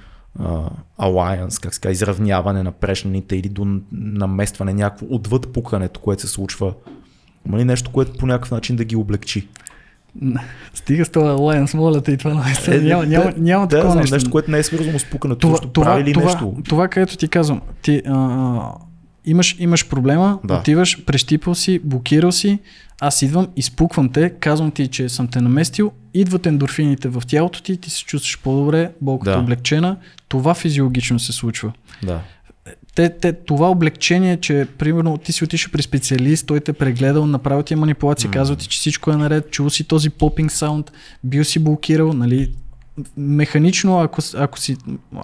[1.00, 6.74] alliance, как казва, изравняване на прешните или до наместване някакво отвъд пукането, което се случва.
[7.48, 9.48] Има ли нещо, което по някакъв начин да ги облегчи?
[10.74, 12.76] Стига с това Alliance, моля те и това наистина.
[12.76, 14.16] Е, няма, няма, да, няма да, такова знам, нещо.
[14.16, 15.40] нещо, което не е свързано с пукането.
[15.40, 16.54] това, това, прави ли това, нещо?
[16.70, 18.60] това, където ти казвам, ти а,
[19.26, 20.54] имаш, имаш проблема, Да.
[20.54, 22.60] отиваш, прещипал си, блокирал си,
[23.02, 27.78] аз идвам, изпуквам те, казвам ти, че съм те наместил, идват ендорфините в тялото ти,
[27.78, 29.38] ти се чувстваш по-добре, болката Да.
[29.38, 29.44] да.
[29.44, 29.98] облегчена,
[30.28, 31.72] това физиологично се случва.
[32.04, 32.20] Да.
[32.96, 37.64] Те, те, това облегчение, че примерно ти си отишъл при специалист, той те прегледал, направил
[37.64, 38.34] ти манипулации, mm.
[38.34, 40.92] казва ти, че всичко е наред, чул си този попинг саунд,
[41.24, 42.52] бил си блокирал, нали,
[43.18, 44.78] механично, ако, ако, си,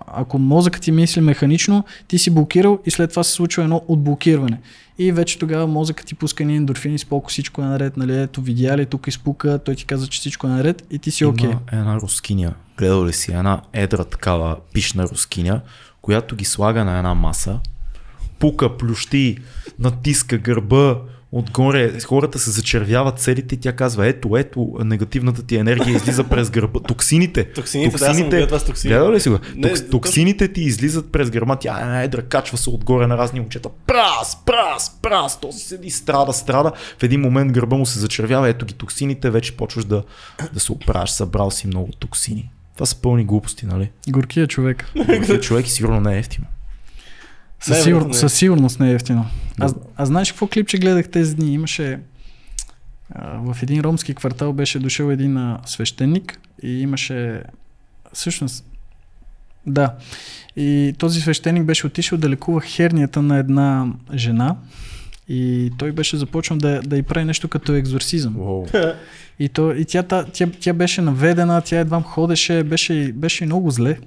[0.07, 4.59] ако мозъкът ти мисли механично, ти си блокирал и след това се случва едно отблокиране.
[4.97, 8.77] И вече тогава мозъкът ти пуска ни ендорфини, споко всичко е наред, нали, ето видя
[8.77, 11.49] ли, тук изпука, той ти каза, че всичко е наред и ти си окей.
[11.49, 15.61] Има една рускиня, гледал ли си, една едра такава пишна рускиня,
[16.01, 17.59] която ги слага на една маса,
[18.39, 19.37] пука, плющи,
[19.79, 20.97] натиска гърба,
[21.31, 26.49] отгоре хората се зачервяват целите и тя казва, ето, ето, негативната ти енергия излиза през
[26.49, 26.79] гърба.
[26.79, 27.43] Токсините.
[27.53, 29.39] Токсините, да, аз съм гледал ли си го?
[29.55, 33.17] Не, Токс, токсините ти излизат през гърба, тя е една едра, качва се отгоре на
[33.17, 33.69] разни момчета.
[33.87, 36.71] Прас, прас, прас, този седи, страда, страда.
[36.99, 40.03] В един момент гърба му се зачервява, ето ги токсините, вече почваш да,
[40.53, 42.51] да се оправиш, събрал си много токсини.
[42.81, 43.91] Това са пълни глупости, нали?
[44.09, 44.91] Горкия човек.
[44.95, 46.47] Горкият човек и сигурно не е ефтино.
[47.59, 48.01] Със, Не, сигур...
[48.01, 48.13] не.
[48.13, 49.25] със сигурност не е ефтино.
[49.59, 51.53] Аз, аз знаеш какво клипче гледах тези дни?
[51.53, 51.99] Имаше
[53.15, 57.43] а, в един ромски квартал беше дошъл един а, свещеник и имаше
[58.13, 58.65] всъщност
[59.65, 59.95] да.
[60.55, 64.55] И този свещеник беше отишъл да лекува хернията на една жена
[65.27, 68.35] и той беше започнал да, да й прави нещо като екзорсизъм.
[68.35, 68.95] Wow.
[69.39, 73.71] И, то, и тя, тя, тя, тя беше наведена, тя едва ходеше, беше, беше много
[73.71, 73.97] зле.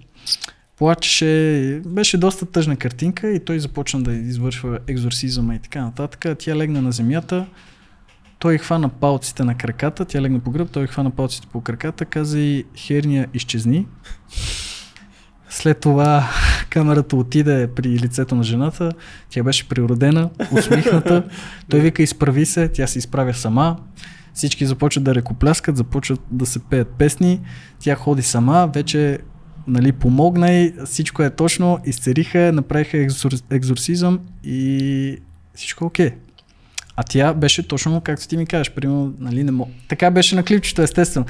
[0.79, 6.39] Плачеше, беше доста тъжна картинка и той започна да извършва екзорсизъма и така нататък.
[6.39, 7.47] Тя легна на земята,
[8.39, 12.41] той хвана палците на краката, тя легна по гръб, той хвана палците по краката, каза
[12.41, 13.87] и херния изчезни.
[15.55, 16.29] След това
[16.71, 18.93] камерата отиде при лицето на жената,
[19.31, 21.25] тя беше природена, усмихната,
[21.69, 23.77] той вика изправи се, тя се изправя сама,
[24.33, 27.41] всички започват да ръкопляскат, започват да се пеят песни,
[27.79, 29.19] тя ходи сама, вече
[29.67, 35.19] нали, помогна и всичко е точно, изцериха, направиха екзор, екзорсизъм и
[35.55, 36.11] всичко е окей.
[36.97, 39.71] А тя беше точно както ти ми кажеш, примерно, нали, не мо...
[39.89, 41.27] така беше на клипчето, естествено.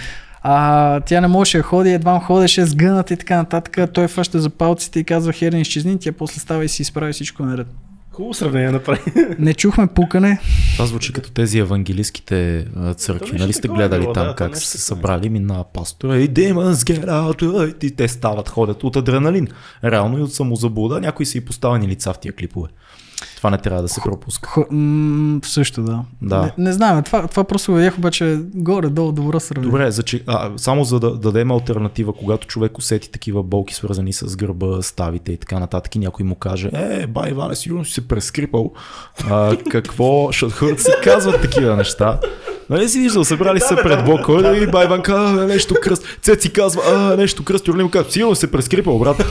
[0.47, 3.93] А, тя не можеше да ходи, едва ходеше сгъната и така нататък.
[3.93, 7.43] Той фаща за палците и казва херен изчезни, тя после става и си изправи всичко
[7.43, 7.67] наред.
[8.13, 9.01] Хубаво сравнение направи.
[9.39, 10.41] Не чухме пукане,
[10.73, 12.67] Това звучи като тези евангелистските
[12.97, 13.39] църкви.
[13.39, 17.85] Нали сте гледали там да, как са се събрали, мина пастора и demons get out,
[17.85, 19.49] и те стават, ходят от адреналин.
[19.85, 21.01] Реално и от самозаблуда.
[21.01, 22.69] Някои са и поставени лица в тия клипове.
[23.37, 24.49] Това не трябва да се пропуска.
[24.49, 26.01] Хо, м- също, да.
[26.23, 26.43] Да.
[26.43, 29.71] Не, не знам, това, това просто го видях, обаче горе-долу добро сравнение.
[29.71, 34.13] Добре, за, че, а, само за да дадем альтернатива, когато човек усети такива болки, свързани
[34.13, 37.93] с гърба, ставите и така нататък, и някой му каже, е, бай, Иване, сигурно си
[37.93, 38.73] се прескрипал.
[39.31, 42.21] А, какво, защото хората си казват такива неща.
[42.71, 46.19] Нали си виждал, събрали се пред блока и Байван казва нещо кръст.
[46.23, 49.25] Цеци казва, а, нещо кръст, Юрлим казва, сигурно се прескрипал, брат.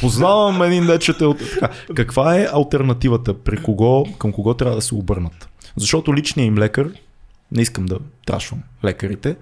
[0.00, 1.68] Познавам един дечете от така.
[1.94, 3.34] Каква е альтернативата?
[3.34, 5.48] При кого, към кого трябва да се обърнат?
[5.76, 6.88] Защото личният им лекар,
[7.52, 9.36] не искам да трашвам лекарите,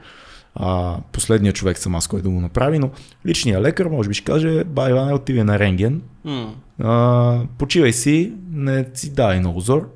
[0.54, 2.90] а, последният човек съм аз, който да го направи, но
[3.26, 6.54] личният лекар може би ще каже, бай, Иване, отиде на рентген, М.
[6.82, 9.88] а, почивай си, не си дай много зор.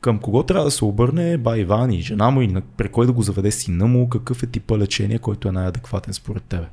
[0.00, 3.12] Към кого трябва да се обърне бай Иван и жена му и при кой да
[3.12, 6.66] го заведе сина му, какъв е типа лечение, който е най-адекватен според тебе?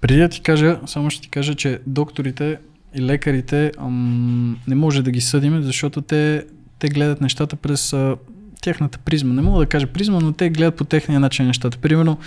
[0.00, 2.58] Преди да ти кажа, само ще ти кажа, че докторите
[2.94, 6.44] и лекарите ам, не може да ги съдиме, защото те,
[6.78, 8.16] те гледат нещата през а,
[8.62, 9.34] тяхната призма.
[9.34, 11.78] Не мога да кажа призма, но те гледат по техния начин нещата.
[11.78, 12.18] Примерно,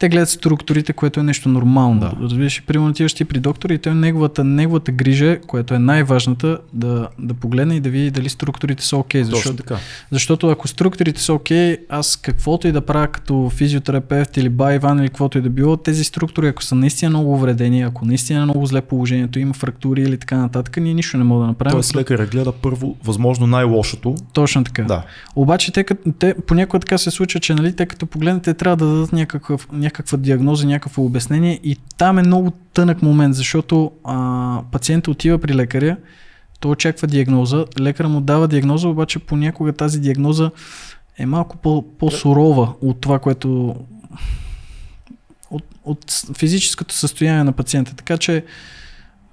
[0.00, 2.00] те гледат структурите, което е нещо нормално.
[2.00, 2.12] Да.
[2.22, 7.08] Разбираш, и примерно ти при доктора и той неговата, неговата грижа, което е най-важната, да,
[7.18, 9.22] да погледне и да види дали структурите са окей.
[9.22, 9.76] Точно защото така.
[10.10, 15.08] защото ако структурите са окей, аз каквото и да правя като физиотерапевт или байван или
[15.08, 18.66] каквото и да било, тези структури, ако са наистина много увредени, ако наистина е много
[18.66, 21.72] зле положението, има фрактури или така нататък, ние нищо не можем да направим.
[21.72, 24.14] Тоест лекаря гледа първо, възможно най-лошото.
[24.32, 24.82] Точно така.
[24.82, 25.02] Да.
[25.36, 28.86] Обаче те, като- те понякога така се случва, че нали, те като погледнете трябва да
[28.86, 35.08] дадат някакъв, някаква диагноза, някакво обяснение и там е много тънък момент, защото а, пациентът
[35.08, 35.96] отива при лекаря,
[36.60, 40.50] той очаква диагноза, лекар му дава диагноза, обаче понякога тази диагноза
[41.18, 43.76] е малко по, по-сурова от това, което
[45.50, 47.96] от, от физическото състояние на пациента.
[47.96, 48.44] Така че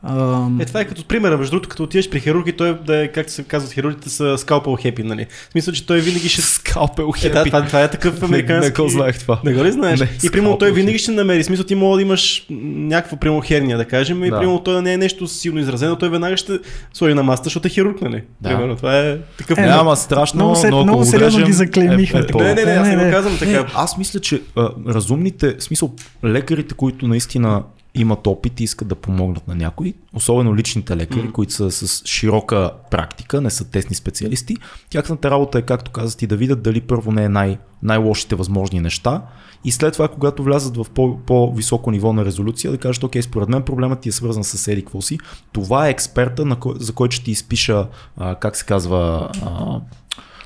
[0.07, 2.97] а, Е, това е като примера, между другото, като отидеш при хирург и той, да
[2.97, 5.25] е, както се казват хирургите, са скалпел хепи, нали?
[5.49, 6.41] В смисъл, че той винаги ще...
[6.41, 8.71] Скалпел Е, да, това, това е такъв американски...
[8.71, 9.39] Не, не го знаех това.
[9.43, 9.99] Не го ли знаеш?
[9.99, 11.43] Не, и примерно той винаги ще намери.
[11.43, 14.39] В смисъл ти мога да имаш някаква примерно херния, да кажем, и Да.
[14.39, 16.59] примерно той не е нещо силно изразено, той веднага ще
[16.93, 18.23] сложи на маста, защото е хирург, нали?
[18.41, 18.49] Да.
[18.49, 19.57] Примерно, това е такъв...
[19.57, 22.53] Е, Е, ама страшно, много се- но много го сериозно ги заклеймихме е, е, Не,
[22.55, 23.11] не, не, аз не Не, го не.
[23.11, 23.71] казвам Не, така.
[23.75, 25.91] аз мисля, че а, разумните, смисъл
[26.25, 27.63] лекарите, които наистина
[27.97, 31.31] имат опит и искат да помогнат на някой, особено личните лекари, М.
[31.31, 34.55] които са с широка практика, не са тесни специалисти,
[34.89, 38.79] тяхната работа е, както казах ти, да видят дали първо не е най- най-лошите възможни
[38.79, 39.21] неща
[39.63, 43.49] и след това, когато влязат в по- по-високо ниво на резолюция, да кажат, окей, според
[43.49, 45.17] мен проблемът ти е свързан с еди какво си.
[45.51, 47.87] Това е експерта, на кой, за който ще ти изпиша,
[48.17, 49.79] а, как се казва, а,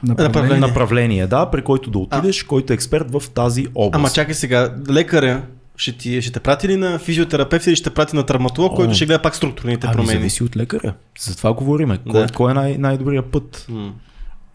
[0.04, 0.60] Направление.
[0.60, 3.96] направление, да, при който да отидеш, който е експерт в тази област.
[3.96, 5.42] Ама чакай сега, лекаря
[5.82, 8.76] ще, ти, ще те прати ли на физиотерапевт или ще те прати на травматолог, О.
[8.76, 10.20] който ще гледа пак структурните Ами промени?
[10.20, 10.94] зависи от лекаря.
[11.20, 11.98] За това говориме.
[12.12, 12.34] Кой, Да.
[12.34, 13.66] кой е най- най-добрият път?
[13.70, 13.94] М.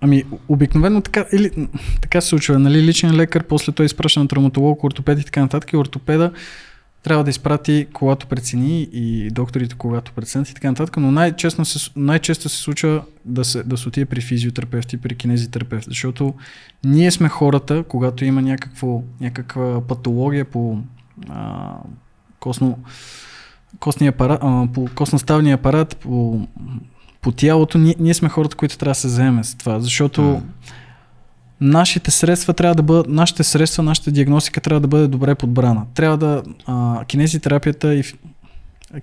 [0.00, 1.50] Ами, обикновено така, или,
[2.00, 5.72] така се случва, нали, личен лекар, после той изпраща на травматолог, ортопед и така нататък,
[5.72, 6.30] и ортопеда
[7.02, 11.90] трябва да изпрати когато прецени и докторите когато преценят и така нататък, но най-често се,
[11.96, 16.34] най-често се случва да се, да се отиде при физиотерапевт и при кинезитерапевт, защото
[16.84, 20.78] ние сме хората, когато има някакво, някаква патология по
[21.28, 21.74] а,
[22.40, 22.78] косно,
[23.78, 26.40] костния апарат, а, по костноставния апарат, по,
[27.20, 30.42] по тялото, ние, ние сме хората, които трябва да се заеме с това, защото М.
[31.60, 35.84] нашите средства трябва да бъдат, нашите средства, нашата диагностика трябва да бъде добре подбрана.
[35.94, 38.02] Трябва да, а, кинезитерапията и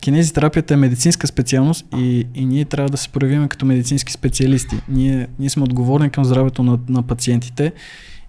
[0.02, 4.76] кинезитерапията е медицинска специалност и, и ние трябва да се проявим като медицински специалисти.
[4.90, 7.74] Ние, ние сме отговорни към здравето на, на пациентите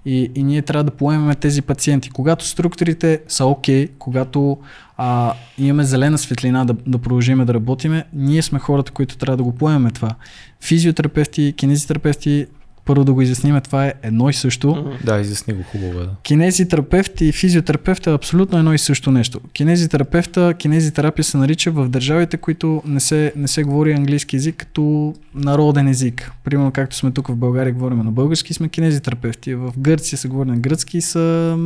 [0.07, 2.11] и, и ние трябва да поемем тези пациенти.
[2.11, 4.59] Когато структурите са окей, когато
[4.97, 9.43] а, имаме зелена светлина да, да продължим да работиме, ние сме хората, които трябва да
[9.43, 10.15] го поемем това.
[10.61, 12.47] Физиотерапевти, кинезитерапевти,
[12.85, 14.97] първо да го изясним, това е едно и също.
[15.05, 16.05] Да, изясни го хубаво е.
[16.05, 16.11] Да.
[16.23, 19.41] Кинезитерапевт и физиотерапевт е абсолютно едно и също нещо.
[19.53, 25.15] Кинезитерапевта, кинезитерапия се нарича в държавите, които не се, не се говори английски язик като
[25.35, 26.33] народен език.
[26.45, 29.55] Примерно както сме тук в България говорим на български, сме кинезитерапевти.
[29.55, 31.59] В Гърция се говори на гръцки, са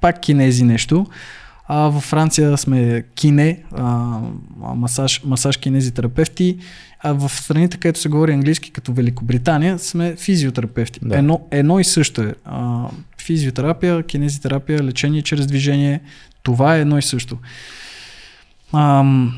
[0.00, 1.06] пак кинези нещо.
[1.70, 4.18] А във Франция сме кине, а,
[4.64, 6.58] а, масаж, масаж кинезитерапевти.
[7.00, 11.00] А в страните, където се говори английски, като Великобритания, сме физиотерапевти.
[11.02, 11.18] Да.
[11.18, 12.34] Едно, едно и също е.
[12.44, 12.88] А,
[13.22, 16.00] физиотерапия, кинезитерапия, лечение чрез движение,
[16.42, 17.38] това е едно и също.
[18.72, 19.34] Ам,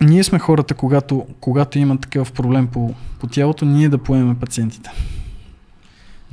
[0.00, 4.90] ние сме хората, когато, когато има такъв проблем по, по тялото, ние да поемем пациентите.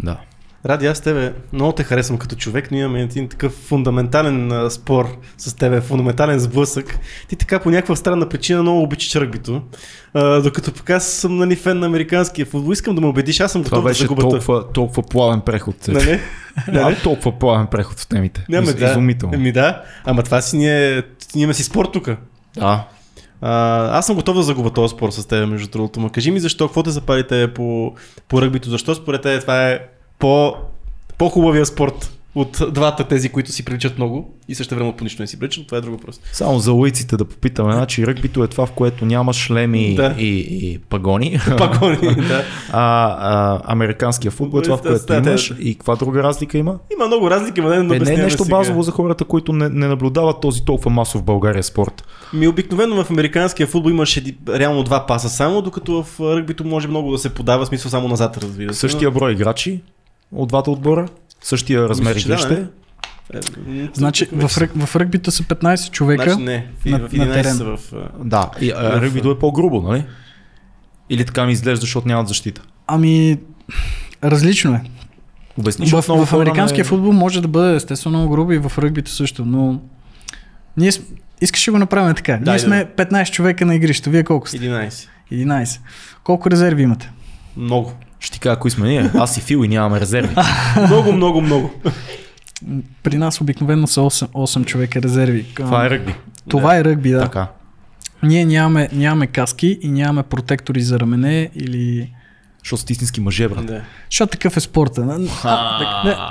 [0.03, 0.19] да.
[0.65, 5.17] Ради, аз тебе много те харесвам като човек, но имаме един такъв фундаментален а, спор
[5.37, 6.99] с тебе, фундаментален сблъсък.
[7.27, 9.61] Ти така по някаква странна причина много обичаш ръгбито.
[10.13, 12.71] А, докато пък аз съм нали, фен на американския футбол.
[12.73, 14.21] Искам да ме убедиш, аз съм Това готов да загубя.
[14.21, 15.87] толкова, толкова плавен преход.
[15.87, 16.19] Нали?
[16.73, 18.45] Да, толкова плавен преход в темите.
[18.49, 18.89] Няма, Из, да.
[18.91, 19.35] Изумително.
[19.35, 20.95] Еми да, ама това си ние,
[21.35, 22.09] ние имаме си спор тук.
[22.55, 22.87] Да.
[23.41, 25.99] А, аз съм готов да загубя този спор с теб, между другото.
[25.99, 27.93] Ма кажи ми защо, какво те запали тебе по,
[28.27, 28.69] по ръгбито?
[28.69, 29.79] Защо според теб това е
[30.19, 30.53] по,
[31.17, 35.27] по-хубавия спорт от двата тези, които си приличат много и също време по нищо не
[35.27, 36.23] си приличат, това е друго просто.
[36.33, 40.15] Само за улиците да попитаме, значи ръгбито е това, в което няма шлеми Да.
[40.19, 41.39] и, и пагони.
[41.57, 41.97] Пагони,
[42.27, 42.43] да.
[42.71, 45.29] А, а американския футбол е това, в Да, което да, да.
[45.29, 45.53] имаш.
[45.59, 46.77] И каква друга разлика има?
[46.93, 48.57] Има много разлики, но не, Е, не е нещо сега.
[48.57, 52.03] базово за хората, които не, не наблюдават този толкова масов в България спорт.
[52.33, 57.11] Ми обикновено в американския футбол имаш реално два паса само, докато в ръгбито може много
[57.11, 58.79] да се подава, смисъл само назад, разбира се.
[58.79, 59.79] Същия брой играчи
[60.31, 61.07] от двата отбора,
[61.41, 62.53] същия размер че да, игрище.
[62.53, 62.67] не?
[63.83, 66.23] Е, Значи в, ръг, в ръгбито са 15 човека.
[66.23, 67.55] Значи не, в, на- в на 11 терен.
[67.55, 67.79] са в...
[68.23, 70.05] Да, и а, ръгбито е по-грубо, нали?
[71.09, 72.61] Или така ми изглежда, защото нямат защита.
[72.87, 73.39] Ами,
[74.23, 74.81] различно е.
[75.57, 78.71] Обясни, В, в хора американския не- футбол може да бъде естествено много грубо и в
[78.77, 79.81] ръгбито също, но
[80.77, 81.03] ние см...
[81.41, 82.33] искаш да го направим така.
[82.33, 82.59] Да, ние да.
[82.59, 84.09] сме 15 човека на игрището.
[84.09, 84.57] Вие колко сте?
[84.57, 85.07] 11.
[85.31, 85.79] 11.
[86.23, 87.11] Колко резерви имате?
[87.57, 87.93] Много.
[88.19, 89.11] Ще ти кажа кои сме ние.
[89.15, 90.35] Аз и Фил и нямаме резерви.
[90.87, 91.73] много, много, много.
[93.03, 95.45] При нас обикновено са 8, 8 човека резерви.
[95.55, 96.15] Това е ръгби.
[96.49, 97.21] Това е ръгби, да.
[97.21, 97.47] Така.
[98.23, 102.13] Ние нямаме, нямаме каски и нямаме протектори за рамене или...
[102.63, 103.65] Защото сте истински мъже, брат.
[103.65, 103.81] Да.
[104.11, 105.05] Защото такъв е спорта.
[105.05, 105.27] Не, не,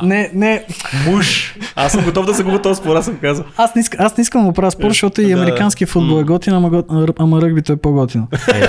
[0.02, 0.64] не, не,
[1.06, 1.54] Муж.
[1.76, 3.44] Аз съм готов да загубя този спор, аз съм казал.
[3.56, 5.32] аз, не искам, аз не искам да го правя спор, защото и Да.
[5.32, 6.82] американски футбол е готин, ама,
[7.18, 8.28] ама ръгбито е по-готино.
[8.48, 8.62] Е,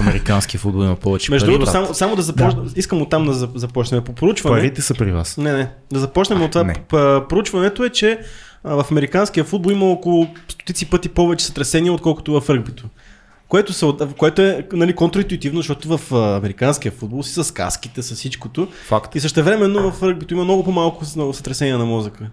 [0.00, 4.04] американски футбол има повече Между другото, само, само да започна, искам оттам да за- започнем.
[4.04, 4.56] По проучване.
[4.56, 5.36] Парите са при вас.
[5.36, 5.68] Не, не.
[5.92, 6.64] Да започнем от това.
[6.64, 6.74] Не.
[7.22, 8.18] Проучването е, че
[8.64, 12.84] в американския футбол има около стотици пъти повече сътресения, отколкото в ръгбито.
[13.52, 18.68] Което, са, което е нали, контраинтуитивно, защото в американския футбол си с каските, с всичкото.
[18.86, 19.14] Факт.
[19.14, 22.30] И същевременно в ръгбито има много по-малко с- много сътресения на мозъка.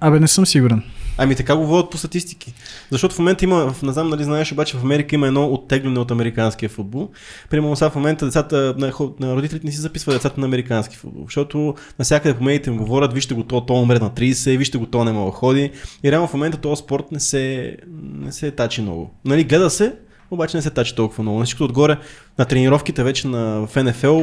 [0.00, 0.82] Абе, не съм сигурен.
[1.18, 2.54] Ами така го водят по статистики.
[2.90, 6.10] Защото в момента има, не знам дали знаеш, обаче в Америка има едно оттегляне от
[6.10, 7.10] американския футбол.
[7.50, 11.24] Примерно сега в момента децата, на, на родителите не си записват децата на американски футбол.
[11.24, 14.86] Защото навсякъде по медиите им говорят, вижте го, то, то умре на 30, вижте го,
[14.86, 15.70] то не мога ходи.
[16.04, 19.10] И реално в момента този спорт не се, не се тачи много.
[19.24, 19.94] Нали, гледа се,
[20.30, 21.44] обаче не се тачи толкова много.
[21.44, 21.96] Всичко отгоре
[22.38, 24.20] на тренировките вече на в НФЛ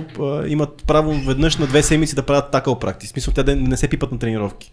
[0.47, 3.09] имат право веднъж на две седмици да правят такъл практик.
[3.09, 4.71] В смисъл, те не се пипат на тренировки.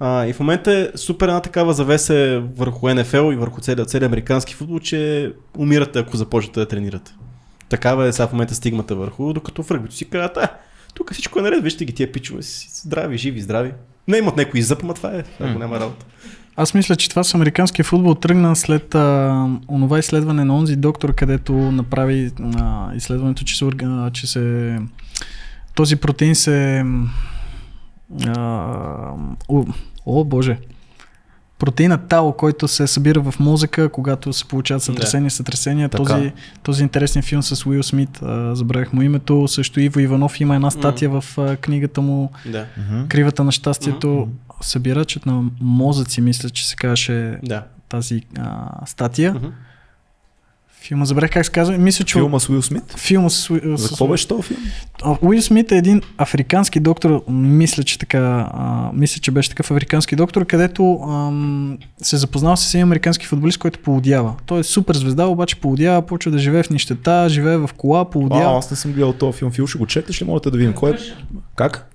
[0.00, 4.06] А, и в момента е супер една такава завеса върху НФЛ и върху целия, целия
[4.06, 7.14] американски футбол, че умирате ако започнете да тренирате.
[7.68, 10.48] Такава е сега в момента стигмата върху, докато в ръгбито си казват, а,
[10.94, 13.72] тук всичко е наред, вижте ги тия пичове, си здрави, живи, здрави.
[14.08, 16.06] Не имат някой зъб, ама това е, ако няма работа.
[16.56, 21.14] Аз мисля, че това с американския футбол тръгна след а, онова изследване на онзи доктор,
[21.14, 24.78] където направи а, изследването, че се, а, че се
[25.74, 26.84] този протеин се
[28.26, 29.12] а,
[29.48, 29.64] о,
[30.06, 30.58] о, боже
[31.58, 35.88] протеина Тау, който се събира в мозъка, когато се получават сътресения, сътресения.
[35.88, 36.04] Така.
[36.04, 40.54] Този, този интересен филм с Уил Смит, а, забравях му името, също Иво Иванов има
[40.54, 42.66] една статия в а, книгата му Да,
[43.08, 44.28] Кривата на щастието,
[44.60, 47.64] събирачът на мозъци, мисля, че се казваше да.
[47.88, 49.34] тази а, статия.
[49.34, 49.46] Мгм.
[50.86, 51.78] Филма, забрах как се казва.
[51.78, 52.94] Мисля, че Филма с Уил Смит?
[52.96, 54.60] филма с, Уи- За какво беше този филм?
[55.02, 58.18] А, Уил Смит е един африкански доктор, мисля, че така,
[58.50, 63.58] а, мисля, че беше такъв африкански доктор, където ам, се запознава с един американски футболист,
[63.58, 64.34] който полудява.
[64.46, 68.04] Той е супер звезда, обаче полудява, почва да живее в нищета, живее в кола, А,
[68.04, 68.58] полудява.
[68.58, 69.50] аз не съм гледал този филм.
[69.50, 70.26] Фил, ще го чекнеш ли?
[70.26, 70.72] Можете да видим.
[70.72, 70.94] Кой е?
[71.56, 71.92] Как?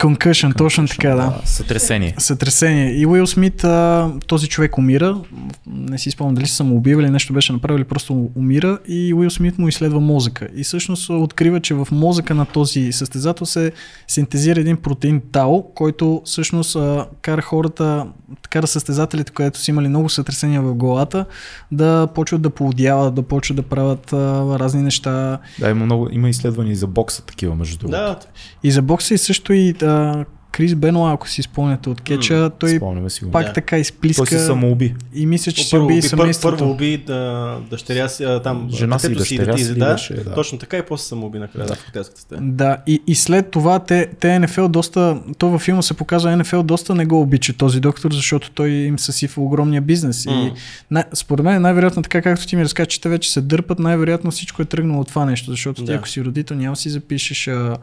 [0.00, 1.40] Конкъшен, точно така, да.
[1.44, 2.14] Сътресение.
[2.18, 2.92] Сътресение.
[2.92, 5.20] И Уил Смит, а, този човек умира.
[5.66, 8.78] Не си спомням дали се самоубива или нещо беше направил, или просто умира.
[8.88, 10.48] И Уил Смит му изследва мозъка.
[10.56, 13.72] И всъщност открива, че в мозъка на този състезател се
[14.08, 18.06] синтезира един протеин Тао, който всъщност а, кара хората,
[18.50, 21.24] кара състезателите, които са имали много сътресения в главата,
[21.72, 24.16] да почват да поудяват, да почват да правят а,
[24.58, 25.38] разни неща.
[25.58, 27.98] Да, има, много, има изследвания и за бокса такива, между другото.
[27.98, 28.18] Да,
[28.62, 30.26] И за бокса и също и а,
[30.58, 33.30] Крис Бенуа, ако си спомняте от кетча, той Спомняме си го.
[33.30, 33.52] пак Да.
[33.52, 34.94] така Той изплиска се самоуби.
[35.14, 36.56] и мисля, че се уби пър, семейството.
[36.56, 40.34] първо уби да, дъщеря си, а, там, Жена си и дъщеря си да, беше, да.
[40.34, 42.40] Точно така и после самоуби накрая да, в хотелската стая.
[42.42, 46.62] Да, и, и след това те, те НФЛ доста, то във филма се показва НФЛ
[46.62, 50.26] доста не го обича този доктор, защото той им съсифа огромния бизнес.
[50.26, 50.32] М.
[50.32, 50.52] И
[50.90, 54.30] най, според мен най-вероятно така както ти ми разказа, че те вече се дърпат, най-вероятно
[54.30, 55.94] всичко е тръгнало от това нещо, защото ти Да.
[55.94, 57.76] ако си родител няма да си запишеш а,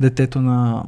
[0.00, 0.82] детето на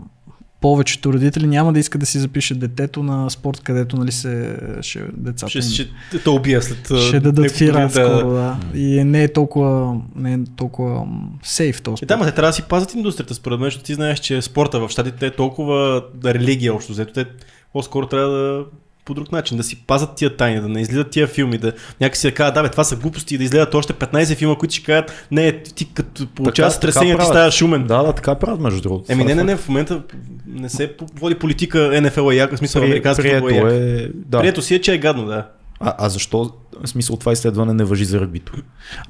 [0.62, 5.04] повечето родители няма да искат да си запишат детето на спорт, където нали се ще,
[5.16, 8.56] децата Ще, им- ще те убия след ще дадат фира години, скоро, да.
[8.74, 11.06] И не е толкова, не е толкова
[11.42, 12.08] сейф този И спорт.
[12.08, 14.80] да, ма те трябва да си пазят индустрията, според мен, защото ти знаеш, че спорта
[14.80, 17.12] в щатите е толкова да, религия общо взето.
[17.12, 17.26] Те
[17.72, 18.64] по-скоро трябва да
[19.04, 22.26] по друг начин, да си пазят тия тайни, да не излизат тия филми, да някакси
[22.26, 24.84] да кажат, да бе, това са глупости, и да излезат още 15 филма, които ще
[24.84, 27.86] кажат, не, ти като получаваш така стресение, ти ставаш шумен.
[27.86, 29.12] Да, да, така правят между другото.
[29.12, 30.02] Еми не, не, не, в момента
[30.46, 34.02] не се води политика НФЛ е яка, в смисъл При, американски футбол прието е яка.
[34.02, 34.08] е...
[34.14, 34.40] Да.
[34.40, 35.48] Прието си е, че е гадно, да.
[35.80, 36.50] А, а защо,
[36.84, 38.52] в смисъл, това изследване не въжи за ръгбито?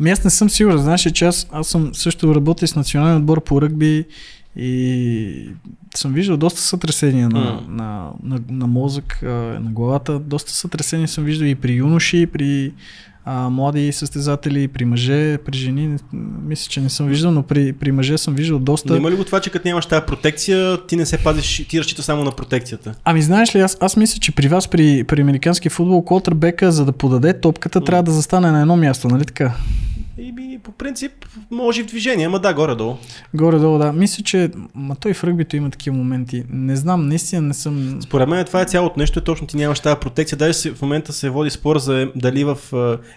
[0.01, 0.79] Ами аз не съм сигурен.
[0.79, 4.05] Знаеш, че аз, аз съм също работя с национален отбор по ръгби
[4.57, 5.49] и
[5.95, 7.63] съм виждал доста сътресения на, М.
[7.69, 10.19] на, на, на мозък, на главата.
[10.19, 12.73] Доста сътресения съм виждал и при юноши, и при
[13.25, 15.97] а, млади състезатели, и при мъже, при жени.
[16.47, 18.93] Мисля, че не съм виждал, но при, при мъже съм виждал доста.
[18.93, 21.81] Но има ли го това, че като нямаш тази протекция, ти не се пазиш, ти
[21.81, 22.95] разчиташ само на протекцията?
[23.05, 26.85] Ами знаеш ли, аз, аз мисля, че при вас, при, при американски футбол, квотербека, за
[26.85, 27.85] да подаде топката, М.
[27.85, 29.55] трябва да застане на едно място, нали така?
[30.19, 31.13] И би, по принцип,
[31.51, 32.97] може и в движение, ама да, горе-долу.
[33.35, 33.93] Горе-долу, да.
[33.93, 36.45] Мисля, че ма той в ръгбито има такива моменти.
[36.51, 37.99] Не знам, наистина не съм...
[38.03, 40.39] Според мен това е цялото нещо, е точно ти нямаш тази протекция.
[40.39, 42.59] Даже си- в момента се води спор за дали в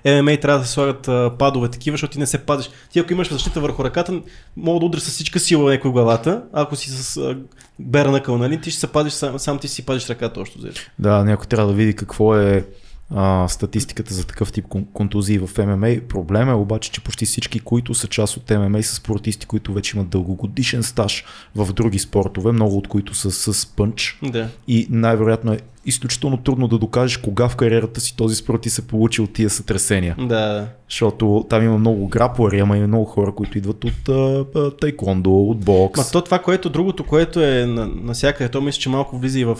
[0.03, 2.69] е, ММА трябва да се слагат а, падове такива, защото ти не се пазиш.
[2.91, 4.21] Ти ако имаш защита върху ръката,
[4.57, 7.37] мога да удриш с всичка сила някой главата, ако си с а,
[7.79, 10.81] бера накъл, нали, ти ще се пазиш сам, сам ти си пазиш ръката още взето.
[10.99, 12.65] Да, някой трябва да види какво е
[13.09, 15.95] а, статистиката за такъв тип кон- контузии в ММА.
[16.09, 19.97] Проблема е обаче, че почти всички, които са част от ММА, са спортисти, които вече
[19.97, 21.25] имат дългогодишен стаж
[21.55, 24.19] в други спортове, много от които са с пънч.
[24.23, 24.49] Да.
[24.67, 29.27] И най-вероятно е изключително трудно да докажеш кога в кариерата си този спортист е получил
[29.27, 30.15] тия сътресения.
[30.19, 30.67] Да.
[30.89, 35.35] Защото там има много граплари, ама и много хора, които идват от а, а, тайкондо,
[35.35, 35.97] от бокс.
[35.97, 39.45] Ма то това, което другото, което е на, насякъде, то мисля, че малко влиза и
[39.45, 39.57] в,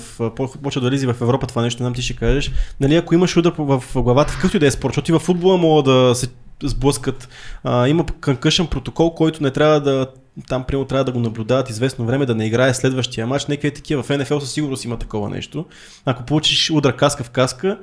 [0.63, 2.51] почва да влиза в Европа това нещо, не знам ти ще кажеш.
[2.79, 5.19] Нали, ако имаш удар в, главата, в какъвто и да е спорт, защото и в
[5.19, 6.27] футбола могат да се
[6.63, 7.29] сблъскат.
[7.63, 10.07] А, има конкъшен протокол, който не трябва да
[10.47, 13.45] там примерно трябва да го наблюдават известно време, да не играе следващия матч.
[13.45, 14.03] Нека е такива.
[14.03, 15.65] В НФЛ със сигурност има такова нещо.
[16.05, 17.79] Ако получиш удар каска в каска,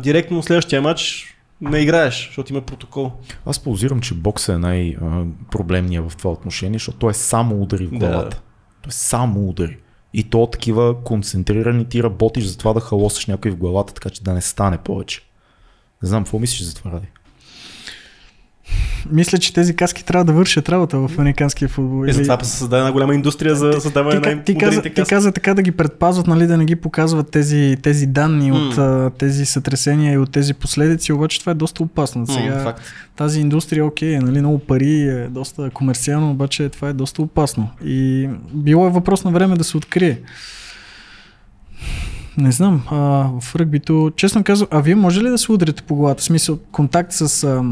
[0.00, 1.26] директно следващия матч
[1.60, 3.12] не играеш, защото има протокол.
[3.46, 7.90] Аз ползирам, че бокса е най-проблемния в това отношение, защото той е само удари в
[7.90, 7.98] Да.
[7.98, 8.40] главата.
[8.82, 9.78] Той е само удари.
[10.14, 14.22] И то такива концентрирани ти работиш за това да халосаш някой в главата, така че
[14.22, 15.20] да не стане повече.
[16.02, 17.06] Не знам, какво мислиш за това, Ради?
[19.10, 22.04] Мисля, че тези каски трябва да вършат работа в американския футбол.
[22.06, 24.88] И Или- затова се създаде една голяма индустрия за създаване ти, на ти, каза, най-модерните
[24.88, 25.14] ти каски.
[25.14, 28.56] каза така да ги предпазват, нали, да не ги показват тези, тези данни М.
[28.58, 32.26] от а, тези сътресения и от тези последици, обаче това е доста опасно.
[32.26, 32.82] Сега факт.
[33.16, 37.68] тази индустрия, окей, нали, много пари, е доста комерциално, обаче това е доста опасно.
[37.84, 40.18] И било е въпрос на време да се открие.
[42.36, 42.96] Не знам, а,
[43.40, 46.20] в ръгбито, честно казвам, а вие може ли да се удрите по главата?
[46.20, 47.62] В смисъл, контакт с, а,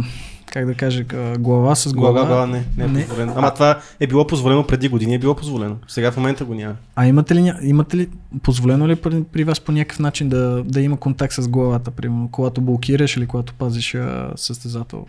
[0.51, 1.05] как да кажа,
[1.39, 2.13] глава с глава?
[2.13, 3.07] Глава, глава, не, не е Не.
[3.07, 3.33] позволено.
[3.37, 5.77] Ама това е било позволено преди години, е било позволено.
[5.89, 6.77] Сега в момента го няма.
[6.97, 8.09] А имате ли, имате ли
[8.43, 12.29] позволено ли при, при вас по някакъв начин да, да има контакт с главата, примерно,
[12.33, 15.07] когато блокираш или когато пазиш а, състезател?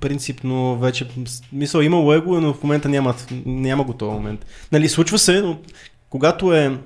[0.00, 1.08] Принципно вече,
[1.52, 3.14] мисъл, имало е го, но в момента няма,
[3.46, 4.46] няма го този момент.
[4.72, 5.58] Нали, случва се, но
[6.10, 6.78] когато е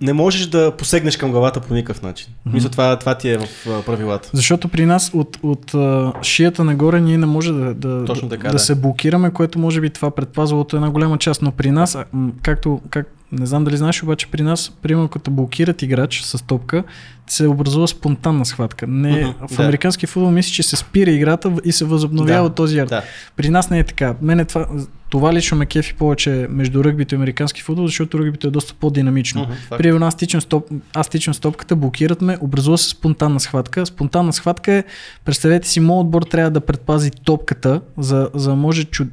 [0.00, 2.28] не можеш да посегнеш към главата по никакъв начин.
[2.46, 2.54] Мгм.
[2.54, 4.30] Мисля, това, това ти е в правилата.
[4.32, 5.74] Защото при нас от, от
[6.22, 8.58] шията нагоре ние не може да, да, Точно така, да да.
[8.58, 11.42] се блокираме, което може би това предпазва от една голяма част.
[11.42, 11.98] Но при нас,
[12.42, 16.84] както, как, не знам дали знаеш, обаче при нас, примерно като блокират играч с топка,
[17.32, 18.86] се образува спонтанна схватка.
[18.86, 19.62] Не, в да.
[19.62, 22.88] американски футбол мисля, че се спира играта и се възобновява Да, този ярд.
[22.88, 23.02] Да.
[23.36, 24.14] При нас не е така.
[24.22, 24.66] Мене това,
[25.10, 29.42] това лично ме кефи повече между ръгбито и американски футбол, защото ръгбито е доста по-динамично.
[29.42, 29.78] Мгм, факт.
[29.78, 33.86] Примерно аз тичам, стоп, аз тичам стопката, блокират ме, образува се спонтанна схватка.
[33.86, 34.84] Спонтанна схватка е,
[35.24, 39.04] представете си, моят отбор трябва да предпази топката, за, за да може чу,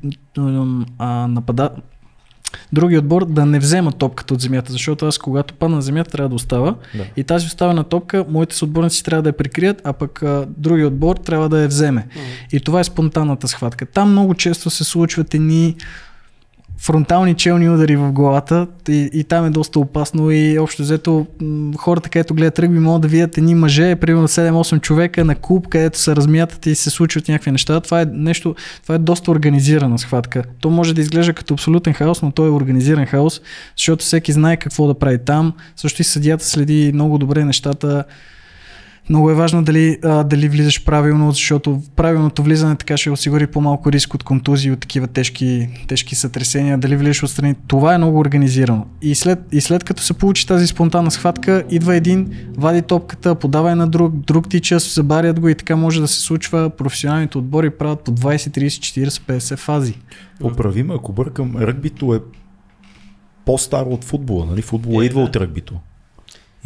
[0.98, 1.69] а, напада,
[2.74, 6.30] други отбор да не взема топката от земята, защото аз когато падна на земята трябва
[6.30, 7.03] да остава Да.
[7.18, 11.15] и тази оставена топка, моите съотборници трябва да я прикрият, а пък а, другия отбор
[11.15, 12.07] трябва да я вземе.
[12.15, 12.26] Мгм.
[12.52, 13.86] И това е спонтанната схватка.
[13.86, 15.76] Там много често се случват едни
[16.78, 21.28] фронтални челни удари в главата и, и там е доста опасно и общо взето
[21.78, 25.99] хората, където гледат ръгби, могат да видят едни мъже, примерно 7-8 човека на клуб, където
[25.99, 27.80] се размятат и се случват някакви неща.
[27.80, 30.44] Това е нещо, това е доста организирана схватка.
[30.60, 33.41] То може да изглежда като абсолютен хаос, но то е организиран хаос,
[33.78, 35.54] защото всеки знае какво да прави там.
[35.76, 38.04] Също и съдията следи много добре нещата.
[39.10, 43.92] Много е важно дали, а, дали влизаш правилно, защото правилното влизане така ще осигури по-малко
[43.92, 47.56] риск от контузии, от такива тежки, тежки сътресения, дали влизаш отстрани.
[47.68, 48.86] Това е много организирано.
[49.02, 53.76] И след, и след като се получи тази спонтанна схватка, идва един, вади топката, подава
[53.76, 56.70] на друг, друг тича, забарят го и така може да се случва.
[56.70, 59.94] Професионалните отбори правят по 20, 30, 40, 50 фази.
[60.40, 62.20] Поправи ме, ако бъркам, ръгбито е
[63.46, 64.62] по-старо от футбола, нали?
[64.62, 65.26] Футбола Е, идва да.
[65.26, 65.80] от ръгбито.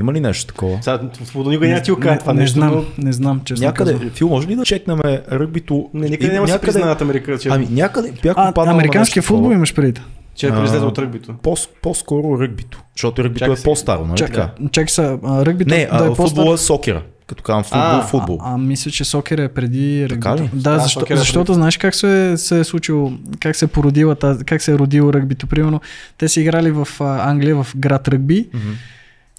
[0.02, 0.78] Има ли нещо такова?
[0.82, 3.14] Сега, в свобода никой няма да ти го каже това не, нещо, знам, но не
[3.14, 4.10] знам, честно Някъде, казвам.
[4.10, 5.00] Фил, може ли да чекнем
[5.32, 5.90] ръгбито?
[5.94, 8.72] не, никъде няма да си някъде- признаят Америка, че, Ами някъде бях А, попаднал на
[8.74, 9.54] американския футбол такова.
[9.54, 10.02] имаш преди.
[10.36, 11.34] че е произлезе от ръгбито.
[11.34, 14.50] По, по-скоро ръгбито, защото ръгбито Чакай е по-старо, нали Чак, така?
[14.72, 16.26] чакай са, а, ръгбито Не, да е а, по-стар.
[16.28, 17.02] футбола е сокера.
[17.28, 18.38] Като казвам футбол, А, футбол.
[18.42, 20.56] А, а мисля, че сокер е преди Така ръгбито.
[20.56, 20.62] ли?
[20.62, 21.56] Да, А, защо, сокер е защото преди.
[21.56, 24.16] знаеш как се, се е случило, как се е породила
[24.46, 25.48] как се е родило ръгбито.
[25.48, 25.82] Примерно,
[26.18, 28.64] те са играли в Англия, в град ръгби Мгм.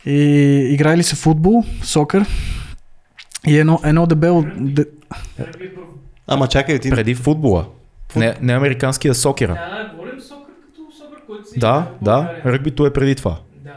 [0.07, 0.19] И
[0.71, 2.27] играли са футбол, сокър
[3.47, 4.45] и едно, едно дебело...
[4.57, 4.85] Де,
[6.27, 7.67] Ама чакай, ти Преди футбола.
[8.17, 9.55] Не, не американския сокера.
[9.55, 13.39] Да, да, говорим сокър като сокър, който се Да, да, ръгбито е преди това.
[13.57, 13.71] Да,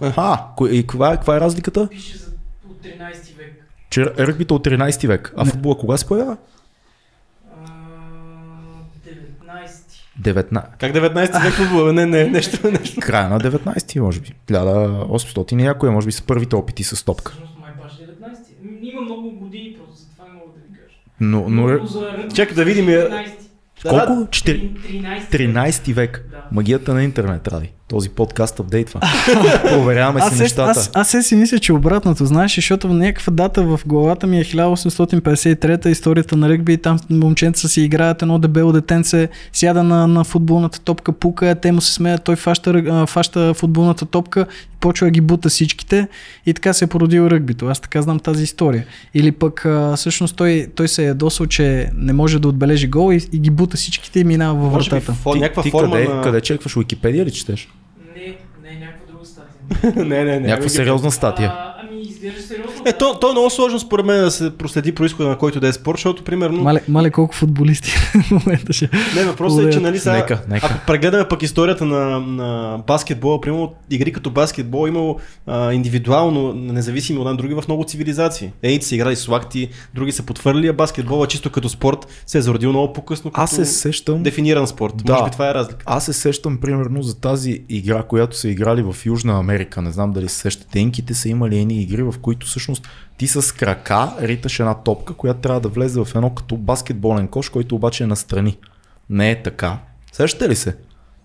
[0.00, 0.14] да.
[0.16, 1.88] А, кое- и каква е, каква е разликата?
[1.88, 2.30] Пише за
[2.70, 3.64] от 13 век.
[3.90, 6.36] Че ръгбито от 13 век, а футбола кога се появява?
[10.22, 10.52] 19.
[10.52, 10.62] 19.
[10.78, 11.92] Как 19 век футбол?
[11.92, 13.00] Не, не, нещо, нещо.
[13.00, 14.32] Края на 19 може би.
[14.48, 17.32] 1800 и някоя, може би с първите опити с топка.
[17.32, 18.22] Всъщност май баш 19.
[18.62, 20.96] М, Има много години просто, затова не мога да ви кажа.
[21.20, 23.28] Но, но за Чакай да видим, е- 13.
[23.82, 24.06] колко?
[24.06, 24.70] Да, 4...
[24.72, 25.30] 13.
[25.30, 26.26] 13 век.
[26.30, 26.42] Да.
[26.52, 27.72] Магията на интернет, Ради.
[27.88, 29.00] Този подкаст апдейтва.
[29.62, 30.70] Проверяваме аз, си се, нещата.
[30.70, 34.44] аз, аз се си мисля, че обратното, знаеш, защото някаква дата в главата ми е
[34.44, 40.24] 1853 историята на ръгби и там момченца си играят едно дебело детенце, сяда на, на
[40.24, 45.10] футболната топка, пука, те му се смеят, той фаща, фаща футболната топка и почва да
[45.10, 46.08] ги бута всичките
[46.46, 47.66] и така се е породил ръгбито.
[47.66, 48.86] Аз така знам тази история.
[49.14, 53.12] Или пък а, всъщност той, той се е ядосал, че не може да отбележи гол
[53.12, 55.12] и, и ги бута всичките и минава във Може би вратата.
[55.12, 56.22] фо, Ти, ти форма къде, на...
[56.22, 56.76] къде чекваш?
[56.76, 57.68] Уикипедия ли четеш?
[58.16, 60.04] Не, не, някаква друга статия.
[60.04, 60.48] не, не, не.
[60.48, 61.48] Някаква сериозна статия.
[61.48, 61.75] А.
[62.86, 65.68] Е, то, то е много сложно според мен да се проследи происхода на който да
[65.68, 66.62] е спорт, защото примерно...
[66.62, 67.90] Мале, мале колко футболисти
[68.22, 68.90] в момента ще.
[69.16, 70.66] Не, въпросът е, че нали сега, Нека, нека.
[70.66, 76.52] ако прегледаме пък историята на, на баскетбола, примерно игри като баскетбол е имало а, индивидуално,
[76.52, 78.52] независими от други в много цивилизации.
[78.62, 82.40] Едните са играли с лакти, други са потвърли, а баскетбола чисто като спорт се е
[82.40, 84.22] зародил много по-късно като Аз се сещам...
[84.22, 84.94] дефиниран спорт.
[84.96, 85.12] Да.
[85.12, 85.84] Може би това е разлика.
[85.86, 89.82] Аз се сещам примерно за тази игра, която са играли в Южна Америка.
[89.82, 90.78] Не знам дали се сещате.
[90.78, 92.88] Инките са имали едни игри, в които всъщност
[93.18, 97.48] ти с крака риташ една топка, която трябва да влезе в едно като баскетболен кош,
[97.48, 98.58] който обаче е настрани.
[99.10, 99.78] Не е така.
[100.12, 100.76] Сещате ли се?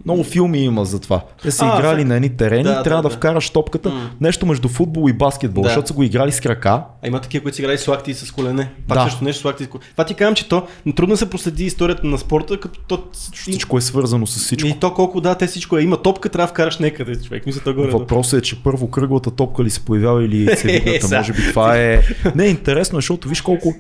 [0.06, 1.22] Много филми има за това.
[1.44, 3.16] Те са А, играли фак- на едни терени, Да, трябва да, да, да.
[3.18, 4.10] вкараш топката, М.
[4.22, 5.70] нещо между футбол и баскетбол, Да.
[5.70, 6.70] защото са го играли с крака.
[7.04, 8.72] А има такива, които са играли с лакти и с колене.
[8.88, 9.04] Пак Да.
[9.04, 9.86] също нещо с лакти и с колене.
[9.92, 13.04] Това ти казвам, че то трудно се проследи историята на спорта, като то...
[13.34, 14.68] Всичко е свързано с всичко.
[14.68, 15.82] И то колко да, те всичко е.
[15.82, 17.46] Има топка, трябва да вкараш някъде, човек.
[17.46, 17.92] Мисля, то горе.
[17.92, 21.08] Въпросът е, че първо кръглата топка ли се появява или яйцевидната.
[21.08, 21.18] Сега.
[21.18, 22.00] Може би това е...
[22.36, 23.74] Не, интересно е, защото виж колко...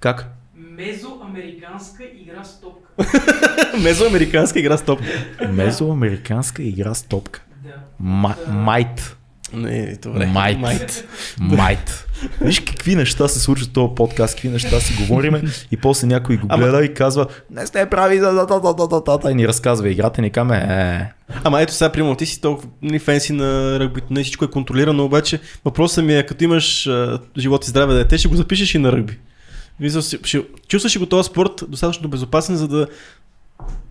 [0.00, 0.32] Как?
[0.56, 2.85] Мезоамериканска игра с топка.
[3.82, 5.06] Мезоамериканска игра с топка.
[5.52, 7.42] Мезоамериканска игра с топка.
[7.64, 8.04] Да.
[8.04, 9.16] Ма- Майт.
[9.52, 10.26] Не, добре.
[10.26, 11.04] Майт.
[11.40, 12.06] Майт.
[12.40, 16.36] Виж какви неща се случват в този подкаст, какви неща си говориме и после някой
[16.36, 19.30] го Ама- гледа и казва не сте прави за да, да, да, да, да, да,
[19.30, 21.12] и ни разказва играта и ни каме е.
[21.44, 25.04] Ама ето сега, примерно, ти си толкова нали, фенси на ръгбито, не всичко е контролирано,
[25.04, 28.78] обаче въпросът ми е, като имаш а, живот и здраве дете, ще го запишеш и
[28.78, 29.18] на ръгби.
[30.00, 32.86] Си- ще, чувстваш ли го този спорт достатъчно безопасен, за да,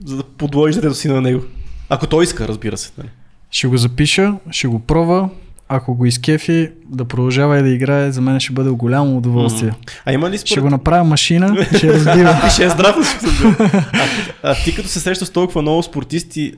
[0.06, 1.44] за да подложиш детето си на него?
[1.90, 2.92] Ако той иска, разбира се.
[2.98, 3.10] Нали?
[3.52, 5.30] Ще го запиша, ще го пробва.
[5.70, 9.72] Ако го изкефи, да продължава и да играе, за мен ще бъде голямо удоволствие.
[10.06, 10.64] А има ли Ще според...
[10.64, 12.50] го направя машина, ще разбива.
[12.54, 14.10] Ще е здрав, ще се а,
[14.44, 16.54] а ти като се срещаш с толкова много спортисти,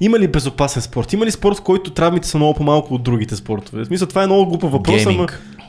[0.00, 1.12] има ли безопасен спорт?
[1.12, 3.84] Има ли спорт, в който травмите са много по-малко от другите спортове?
[3.84, 5.26] В смисъл, това е много глупа въпрос, ама...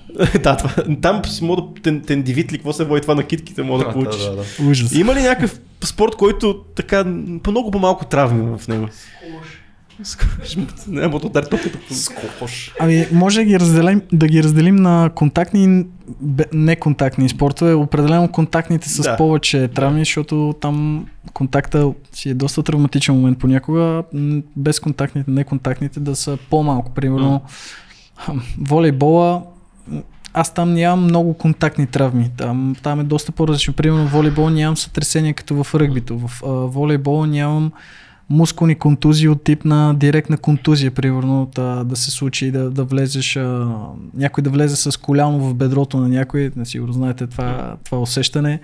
[0.44, 0.70] Да, това,
[1.02, 3.92] там си мога да тен, тендивит ли, какво се води това на китките, мога да
[3.92, 4.24] получиш.
[4.24, 4.70] Да, да, да.
[4.70, 4.92] Ужас.
[4.92, 7.06] Има ли някакъв спорт, който така
[7.44, 8.88] по много по-малко травми в него?
[10.04, 10.58] Скош.
[10.88, 11.78] Не, му удари топката.
[11.92, 12.72] Скош.
[12.80, 15.86] Ами, може да ги разделим, да ги разделим на контактни и
[16.54, 17.74] неконтактни спортове.
[17.74, 19.18] Определено контактните с Да.
[19.18, 24.04] повече травми, защото там контакта си е доста травматичен момент понякога.
[24.14, 26.92] м, Без контактните, неконтактните да са по-малко.
[26.92, 27.42] Примерно,
[28.18, 29.42] хм, волейбола,
[30.34, 32.30] аз там нямам много контактни травми.
[32.38, 33.74] Там, там е доста по-различно.
[33.74, 36.18] Примерно, в волейбол нямам сътресения като в ръгбито.
[36.18, 37.72] В а, волейбола нямам
[38.30, 43.36] мускулни контузии от тип на директна контузия, примерно да, да се случи да, да влезеш,
[43.36, 43.68] а,
[44.14, 48.60] някой да влезе с коляно в бедрото на някой, не сигурно знаете това, това усещане.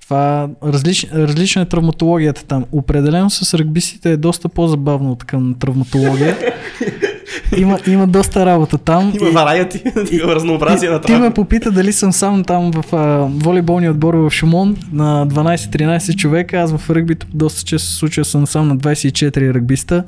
[0.00, 2.64] Това различ, различна е травматологията там.
[2.72, 6.36] Определено с ръгбистите е доста по-забавно от към травматология.
[7.56, 9.12] Има, има доста работа там.
[9.20, 9.82] Има и- варайати,
[10.24, 14.30] разнообразие на ти, ти ме попита дали съм сам там в а, волейболния отбор в
[14.30, 16.56] Шумон на 12-13 човека.
[16.56, 20.04] Аз в ръгбито доста често се случва съм сам на 24 ръгбиста.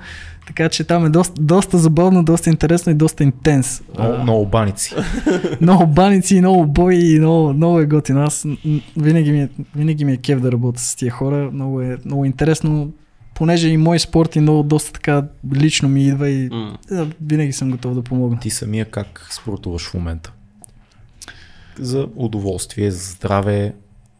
[0.46, 3.82] Така че там е доста, доста забавно, доста интересно и доста интенс.
[3.98, 4.94] Много, много баници.
[5.60, 8.22] Много баници, много бои и много, много е готино.
[8.22, 8.46] Аз
[8.96, 11.50] винаги ми, е, винаги ми е кев да работя с тия хора.
[11.52, 12.88] Много е много интересно,
[13.36, 16.44] понеже и мой спорт и много доста така лично ми идва и
[16.92, 18.40] е, винаги съм готов да помогна.
[18.40, 20.32] Ти самия как спортуваш в момента?
[21.78, 23.74] За удоволствие, за здраве,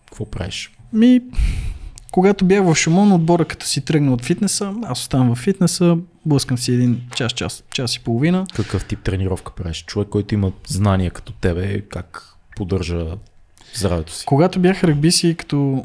[0.07, 0.71] какво правиш?
[0.93, 1.21] Ми,
[2.13, 6.59] когато бях в Шумон, отбора като си тръгна от фитнеса, аз оставам в фитнеса, блъскам
[6.59, 8.47] си един час, час, час и половина.
[8.55, 9.85] Какъв тип тренировка правиш?
[9.85, 12.23] Човек, който има знания като тебе, как
[12.57, 13.07] поддържа
[13.79, 14.27] здравето си.
[14.27, 15.85] Когато бях ръгбиси, като,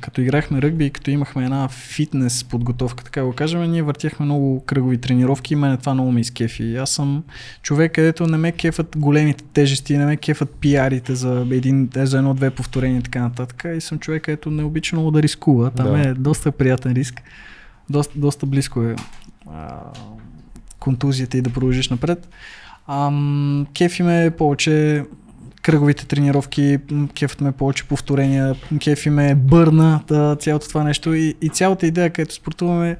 [0.00, 4.64] като играхме ръгби и като имахме една фитнес подготовка, така го кажем, ние въртяхме много
[4.66, 6.76] кръгови тренировки и мене това много ме изкефи.
[6.76, 7.24] Аз съм
[7.62, 12.50] човек, където не ме кефат големите тежести, не ме кефат пиарите за, един, за едно-две
[12.50, 13.64] повторения и така нататък.
[13.76, 15.70] И съм човек, където не обича много да рискува.
[15.70, 16.08] Там Да.
[16.08, 17.22] е доста приятен риск.
[17.90, 18.96] Доста, доста близко е
[19.50, 19.80] а,
[20.78, 22.28] контузията и да продължиш напред.
[22.88, 25.04] Ам, кефи ме повече
[25.68, 26.78] кръговите тренировки,
[27.14, 32.10] кефът ме повече повторения, кефи ме бърна, да, цялото това нещо и, и цялата идея,
[32.10, 32.96] където спортуваме,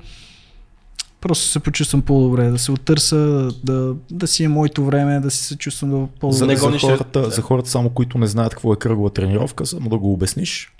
[1.20, 5.44] просто се почувствам по-добре, да се оттърса, да, да си е моето време, да си
[5.44, 8.72] се чувствам да по За, не за, хората, за хората само, които не знаят какво
[8.72, 10.72] е кръгова тренировка, само да го обясниш.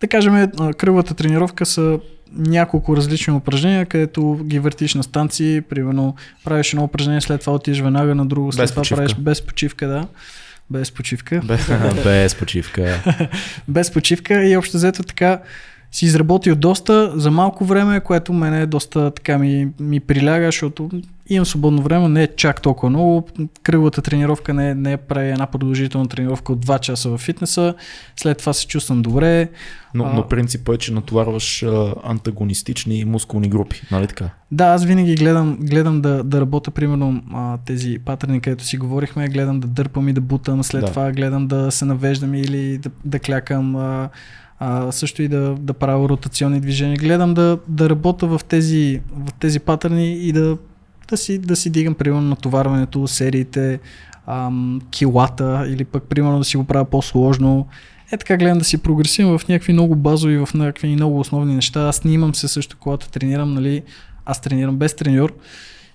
[0.00, 2.00] Да кажем, кръговата тренировка са
[2.36, 6.14] няколко различни упражнения, където ги въртиш на станции, примерно
[6.44, 8.96] правиш едно упражнение, след това отиш веднага на друго, след Без това почивка.
[8.96, 10.06] правиш без почивка, да.
[10.70, 11.40] Без почивка.
[11.44, 11.70] Без,
[12.04, 13.02] без почивка.
[13.68, 15.40] без почивка и общо взето така
[15.92, 20.90] си изработил доста за малко време, което мене доста така ми, ми приляга, защото
[21.30, 23.28] имам свободно време, не е чак толкова много.
[23.62, 27.74] Кръговата тренировка не, е- не е прави една продължителна тренировка от 2 часа в фитнеса,
[28.16, 29.48] след това се чувствам добре.
[29.94, 34.30] Но, А- но принципът е, че натоварваш а, антагонистични мускулни групи, нали така?
[34.52, 39.28] Да, аз винаги гледам, гледам да, да работя, примерно а, тези патърни, където си говорихме,
[39.28, 40.86] гледам да дърпам и да бутам, след да.
[40.86, 44.08] това гледам да се навеждам или да, да клякам, а,
[44.60, 46.96] а, също и да, да правя ротационни движения.
[46.96, 50.58] Гледам да, да работя в тези, в тези патърни и да,
[51.08, 53.80] да, си, да си дигам, примерно, натоварването, сериите,
[54.26, 57.66] ам, килата или пък, примерно, да си го правя по-сложно.
[58.12, 61.80] Е така гледам да си прогресирам в някакви много базови, в някакви много основни неща.
[61.80, 63.82] Аз снимам се също, когато тренирам, нали,
[64.26, 65.34] аз тренирам без треньор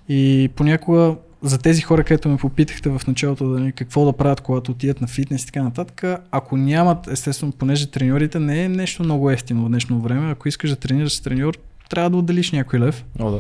[0.10, 1.16] и понякога
[1.46, 5.08] за тези хора, където ме попитахте в началото да, какво да правят, когато отидат на
[5.08, 9.70] фитнес и така нататък, ако нямат, естествено, понеже треньорите не е нещо много ефтино в
[9.70, 11.58] днешно време, ако искаш да тренираш с треньор,
[11.90, 13.06] трябва да отделиш някой лев.
[13.20, 13.40] О, да.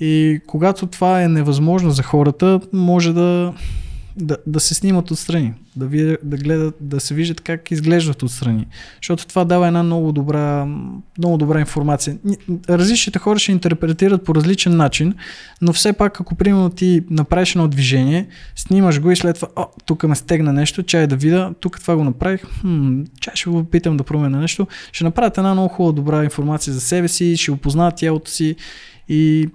[0.00, 3.54] И когато това е невъзможно за хората, може да,
[4.16, 8.66] да, да се снимат отстрани, да, ви, да, гледат, да се виждат как изглеждат отстрани.
[9.02, 10.66] Защото това дава една много добра,
[11.18, 12.16] много добра информация.
[12.24, 12.36] Ни-
[12.68, 15.14] Различните хора ще интерпретират по различен начин,
[15.62, 19.64] но все пак, ако примерно ти направиш едно движение, снимаш го и след това, о,
[19.86, 23.58] тук ме стегна нещо, чай да видя, тук това го направих, хм, чай ще го
[23.58, 27.52] опитам да променя нещо, ще направят една много хубава добра информация за себе си, ще
[27.52, 28.56] опознаят тялото си
[29.08, 29.48] и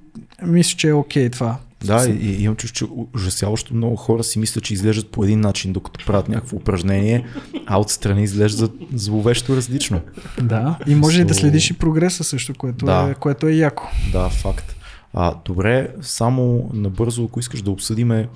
[0.43, 1.57] мисля, че е окей това.
[1.83, 2.85] Да, и, и имам чувство, че
[3.15, 7.25] ужасяващо много хора си мислят, че изглеждат по един начин, докато правят някакво упражнение,
[7.65, 10.01] а отстрани изглеждат зловещо различно.
[10.41, 13.07] Да, и може и да So- следиш и прогреса също, което, Да.
[13.11, 13.83] е, което е яко.
[14.11, 14.75] Да, факт.
[15.13, 18.27] А, добре, само набързо, ако искаш да обсъдиме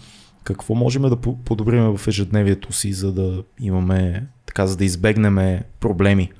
[0.43, 5.59] какво можем да по- подобрим в ежедневието си, за да имаме, така, за да избегнем
[5.79, 6.31] проблеми,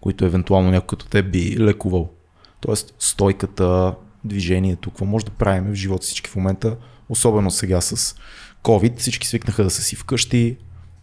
[0.00, 2.10] които евентуално някой като те би лекувал.
[2.60, 3.94] Тоест, стойката,
[4.24, 6.76] движението, какво може да правим в живота всички в момента,
[7.08, 8.16] особено сега с
[8.62, 10.56] COVID, всички свикнаха да са си вкъщи,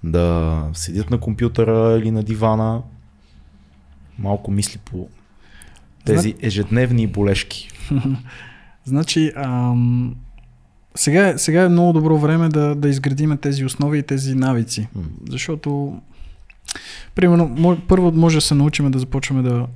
[0.03, 2.81] да седят на компютъра или на дивана,
[4.19, 5.10] малко мисли по
[6.06, 7.69] тези ежедневни болешки.
[8.85, 10.15] Значи, ам,
[10.95, 14.88] сега, сега е много добро време да, да изградиме тези основи и тези навици.
[15.30, 16.02] Защото,
[17.15, 19.68] примерно, първо може да се научим да започваме да,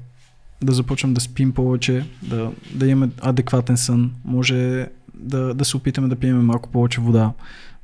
[0.63, 6.07] да започнем да спим повече, да, да имаме адекватен сън, може да, да се опитаме
[6.07, 7.31] да пием малко повече вода,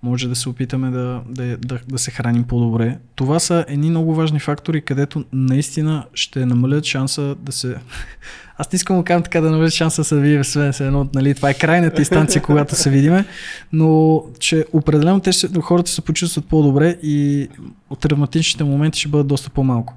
[0.04, 2.98] може да се опитаме да, да, да, да се храним по-добре.
[3.16, 7.76] Това са едни много важни фактори, където наистина ще намалят шанса да се...
[8.58, 11.36] Аз не искам да кажам така да намалят шанса да се видим с едно, нали,
[11.36, 13.26] това е крайната инстанция, когато се видиме,
[13.74, 17.48] но че определено те ще, хората се почувстват по-добре и
[17.90, 19.94] от травматичните моменти ще бъдат доста по-малко.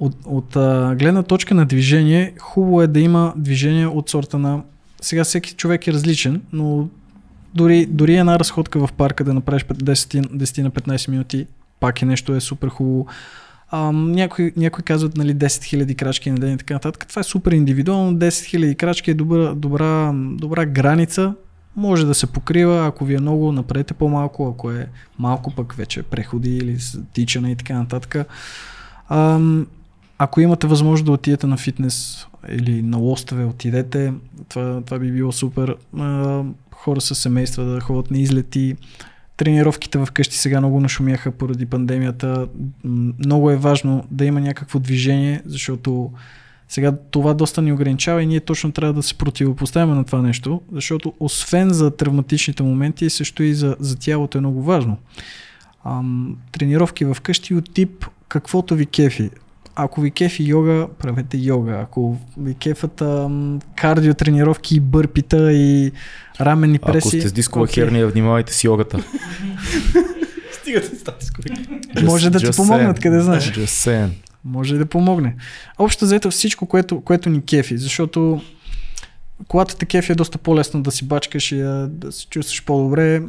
[0.00, 4.62] От, от а, гледна точка на движение, хубаво е да има движение от сорта на...
[5.00, 6.88] Сега всеки човек е различен, но
[7.54, 11.46] дори, дори една разходка в парка да направиш 10, 10 на 15 минути,
[11.80, 13.06] пак е нещо е супер хубаво.
[13.70, 17.06] А, някои, някои казват нали, 10 000 крачки на ден и така нататък.
[17.08, 18.18] Това е супер индивидуално.
[18.18, 21.34] 10 000 крачки е добра, добра, добра граница.
[21.76, 24.88] Може да се покрива, ако ви е много, направете по-малко, ако е
[25.18, 26.78] малко пък вече преходи или
[27.12, 28.16] тичане и така нататък.
[29.08, 29.66] Ам,
[30.24, 34.12] ако имате възможност да отидете на фитнес или на лостове, отидете.
[34.48, 35.76] Това, това би било супер.
[35.98, 36.42] А,
[36.72, 38.76] хора с семейства да ходят на излети.
[39.36, 42.48] Тренировките вкъщи сега много нашумяха поради пандемията.
[43.18, 46.10] Много е важно да има някакво движение, защото
[46.68, 50.60] сега това доста ни ограничава и ние точно трябва да се противопоставяме на това нещо,
[50.72, 54.96] защото освен за травматичните моменти, също и за, за тялото е много важно.
[55.84, 59.30] Ам, тренировки вкъщи от тип каквото ви кефи.
[59.76, 61.72] Ако ви кефи йога, правете йога.
[61.72, 65.92] Ако ви кефат ам, кардио тренировки, бърпита и
[66.40, 66.98] раменни преси.
[66.98, 67.84] Ако сте с дискова окей.
[67.84, 68.98] херния, внимавайте с йогата.
[70.52, 71.30] Стигате с тази.
[72.02, 73.52] Може да ти помогнат, къде знаеш.
[73.52, 74.10] Just saying.
[74.44, 75.36] Може да помогне.
[75.78, 78.40] Общо заето всичко, което, което ни кефи, защото
[79.48, 83.22] колата те кефи е доста по-лесно да си бачкаш и да, да се чувстваш по-добре.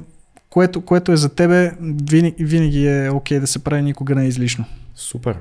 [0.50, 1.72] Което, което е за тебе,
[2.10, 4.66] винаги, винаги е окей да се прави, никога не е излишно.
[4.96, 5.38] Супер.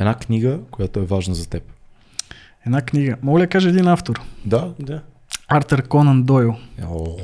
[0.00, 1.62] Една книга, която е важна за теб.
[2.66, 3.16] Една книга.
[3.22, 4.20] Мога ли да кажа един автор?
[4.44, 4.74] Да.
[4.80, 5.02] Да.
[5.48, 6.54] Артър Конан Дойл.
[6.86, 7.16] О,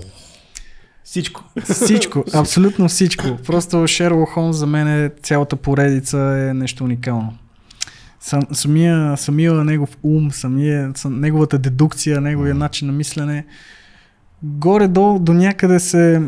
[1.05, 1.44] Всичко.
[1.62, 3.36] Всичко, абсолютно всичко.
[3.46, 7.34] Просто Шерлок Холмс за мен е цялата поредица е нещо уникално.
[8.20, 13.46] Сам, самия, самия негов ум, самия, сам, неговата дедукция, неговия начин на мислене,
[14.42, 16.22] горе-долу до някъде се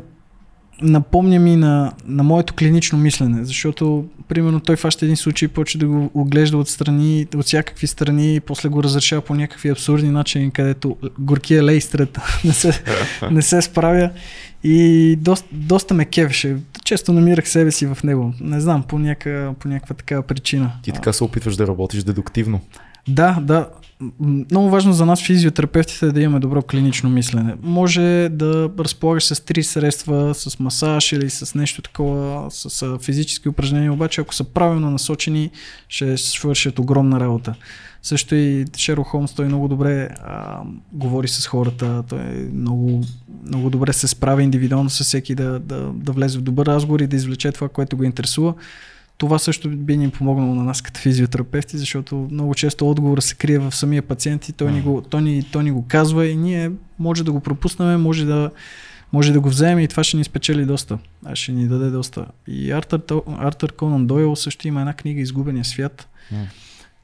[0.83, 5.87] напомня ми на, на моето клинично мислене, защото примерно той фаща един случай, почва да
[5.87, 10.51] го оглежда от страни, от всякакви страни и после го разрешава по някакви абсурдни начини,
[10.51, 12.83] където горкия лейстрет не се,
[13.31, 14.11] не се справя
[14.65, 16.57] и доста, доста ме кевеше.
[16.85, 18.35] Често намирах себе си в него.
[18.41, 20.73] Не знам, по, няка, по някаква такава причина.
[20.83, 22.61] ти така се опитваш да работиш дедуктивно.
[23.09, 23.69] Да, да.
[24.51, 27.55] Много важно за нас физиотерапевтите е да имаме добро клинично мислене.
[27.63, 33.93] Може да разполагаш с три средства, с масаж или с нещо такова, с физически упражнения,
[33.93, 35.51] обаче ако са правилно насочени,
[35.89, 37.55] ще свършат огромна работа.
[38.03, 40.61] Също и Шерлок Холмс, той много добре а,
[40.93, 43.05] говори с хората, той много,
[43.47, 47.07] много добре се справя индивидуално с всеки да, да, да влезе в добър разговор и
[47.07, 48.55] да извлече това, което го интересува.
[49.19, 53.59] Това също би ни помогнало на нас като физиотерапевти, защото много често отговора се крие
[53.59, 56.71] в самия пациент и той ни го, той ни, той ни го казва и ние
[56.99, 58.51] може да го пропуснем, може да,
[59.13, 60.99] може да го вземем и това ще ни спечели доста.
[61.25, 62.27] А ще ни даде доста.
[62.47, 63.01] И Артър,
[63.39, 66.09] Артър Конан Дойл също има една книга Изгубения свят.
[66.33, 66.47] М.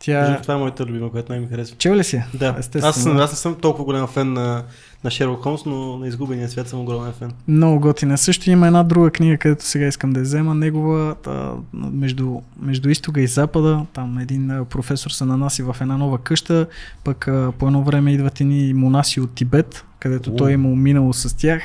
[0.05, 0.39] Тя...
[0.43, 1.77] Това е моята любима, която най-ми харесва.
[1.77, 2.23] Чел ли си?
[2.35, 2.89] Да, Естествено.
[2.89, 4.65] аз, съм, аз не съм толкова голям фен на,
[5.05, 7.33] на Шерлок Холмс, но на изгубения свят съм огромен фен.
[7.49, 8.19] Много готина.
[8.19, 10.55] Също има една друга книга, където сега искам да я взема.
[10.55, 13.87] Негова та, между, между изтога и запада.
[13.93, 16.66] Там един професор се нанаси в една нова къща,
[17.05, 20.37] пък а, по едно време идват едни монаси от Тибет, където О.
[20.37, 21.62] той е имал минало с тях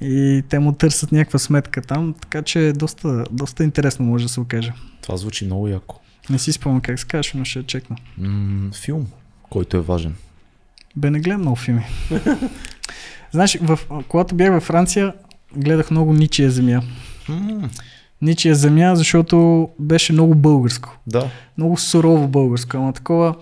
[0.00, 4.40] и те му търсят някаква сметка там, така че доста, доста интересно може да се
[4.40, 4.72] окаже.
[5.02, 5.98] Това звучи много яко.
[6.30, 7.96] Не си спомням как се казваше, но ще чекна.
[8.18, 9.06] М- филм,
[9.42, 10.14] който е важен.
[10.96, 11.84] Бе, не гледам много филми.
[13.30, 13.78] Знаеш, в,
[14.08, 15.12] когато бях във Франция,
[15.56, 16.82] гледах много Ничия земя.
[17.28, 17.68] М-
[18.22, 20.98] Ничия земя, защото беше много българско.
[21.06, 21.30] да.
[21.58, 23.34] Много сурово българско, ама такова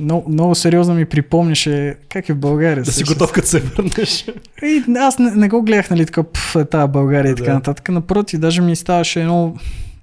[0.00, 2.84] много, много сериозно ми припомняше как е в България.
[2.84, 4.26] Да си готов, като се върнеш.
[4.62, 7.54] И аз не, не го гледах, нали, така, пф, е тази България и така Да.
[7.54, 7.88] нататък.
[7.88, 9.56] Напротив, даже ми ставаше едно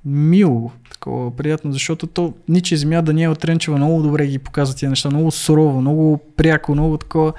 [0.05, 0.71] мило,
[1.03, 5.31] такова приятно, защото то Ничи земя Даниела Тренчева много добре ги показва тия неща, много
[5.31, 7.33] сурово, много пряко, много такова.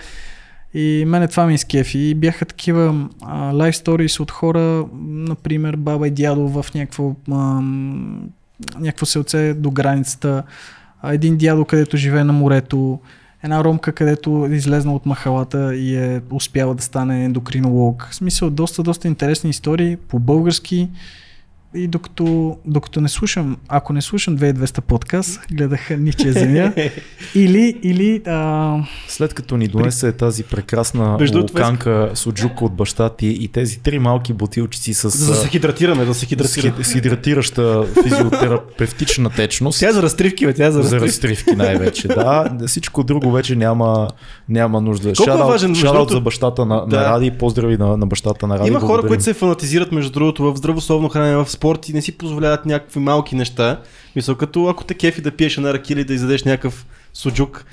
[0.74, 1.98] И мене това ми изкефи.
[1.98, 3.08] И бяха такива
[3.52, 8.28] лайф сторис от хора, например, баба и дядо в някакво, ам,
[8.78, 10.42] някакво селце до границата,
[11.02, 13.00] а един дядо, където живее на морето,
[13.42, 18.08] една ромка, където е излезна от махалата и е успяла да стане ендокринолог.
[18.10, 20.88] В смисъл, доста, доста интересни истории по български.
[21.74, 22.24] И докато,
[22.64, 26.72] докато не слушам, ако не слушам 2200 подкаст, гледах Ничия земя.
[27.34, 28.76] или, или а,
[29.08, 34.32] След като ни донесе тази прекрасна луканка суджука от баща ти и тези три малки
[34.32, 36.72] бутилчици с, За да се хидратираме, да се хидратираме.
[36.72, 39.80] хид- с хидратираща физиотерапевтична течност.
[39.80, 41.06] Тя е за разтривки, бе, тя е за за разтривки.
[41.28, 42.50] разтривки най-вече, да.
[42.66, 44.08] Всичко друго вече няма,
[44.48, 45.12] няма нужда.
[45.12, 46.96] Колко е Шараут- важен, между шараут другото- за бащата на, Да.
[46.96, 48.68] на Ради, поздрави на, на бащата на Ради.
[48.68, 49.08] Има хора, благодарим.
[49.08, 53.00] които се фанатизират, между другото, в здравословно хранене, в спорт и не си позволяват някакви
[53.00, 53.80] малки неща.
[54.16, 57.64] Мисля, като ако те кефи да пиеш една ръки или да изядеш някакъв суджук,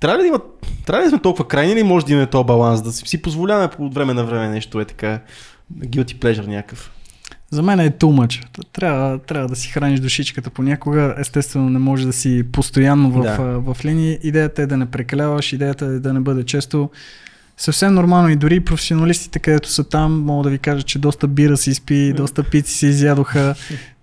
[0.00, 0.40] трябва ли да има,
[0.86, 3.22] трябва ли да сме толкова крайни или може да имаме този баланс, да си, си
[3.22, 5.20] позволяваме по- от време на време нещо е така,
[5.78, 6.90] guilty pleasure някакъв.
[7.50, 8.64] За мен е too much.
[8.72, 11.14] Трябва, трябва да си храниш душичката понякога.
[11.18, 13.36] Естествено не може да си постоянно в, Да.
[13.36, 13.74] да.
[13.74, 14.18] в линии.
[14.22, 16.90] Идеята е да не прекаляваш, идеята е да не бъде често.
[17.56, 21.56] Съвсем нормално и дори професионалистите, където са там, мога да ви кажа, че доста бира
[21.56, 23.54] се изпи, доста пици се изядоха.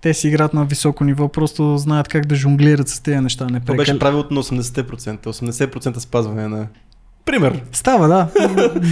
[0.02, 3.48] Те си играят на високо ниво, просто знаят как да жонглират с тези неща.
[3.50, 4.00] Не Това беше прекал...
[4.00, 5.26] правилото на 80%.
[5.26, 6.68] 80% спазване на...
[7.26, 7.62] Пример.
[7.72, 8.28] Става, да.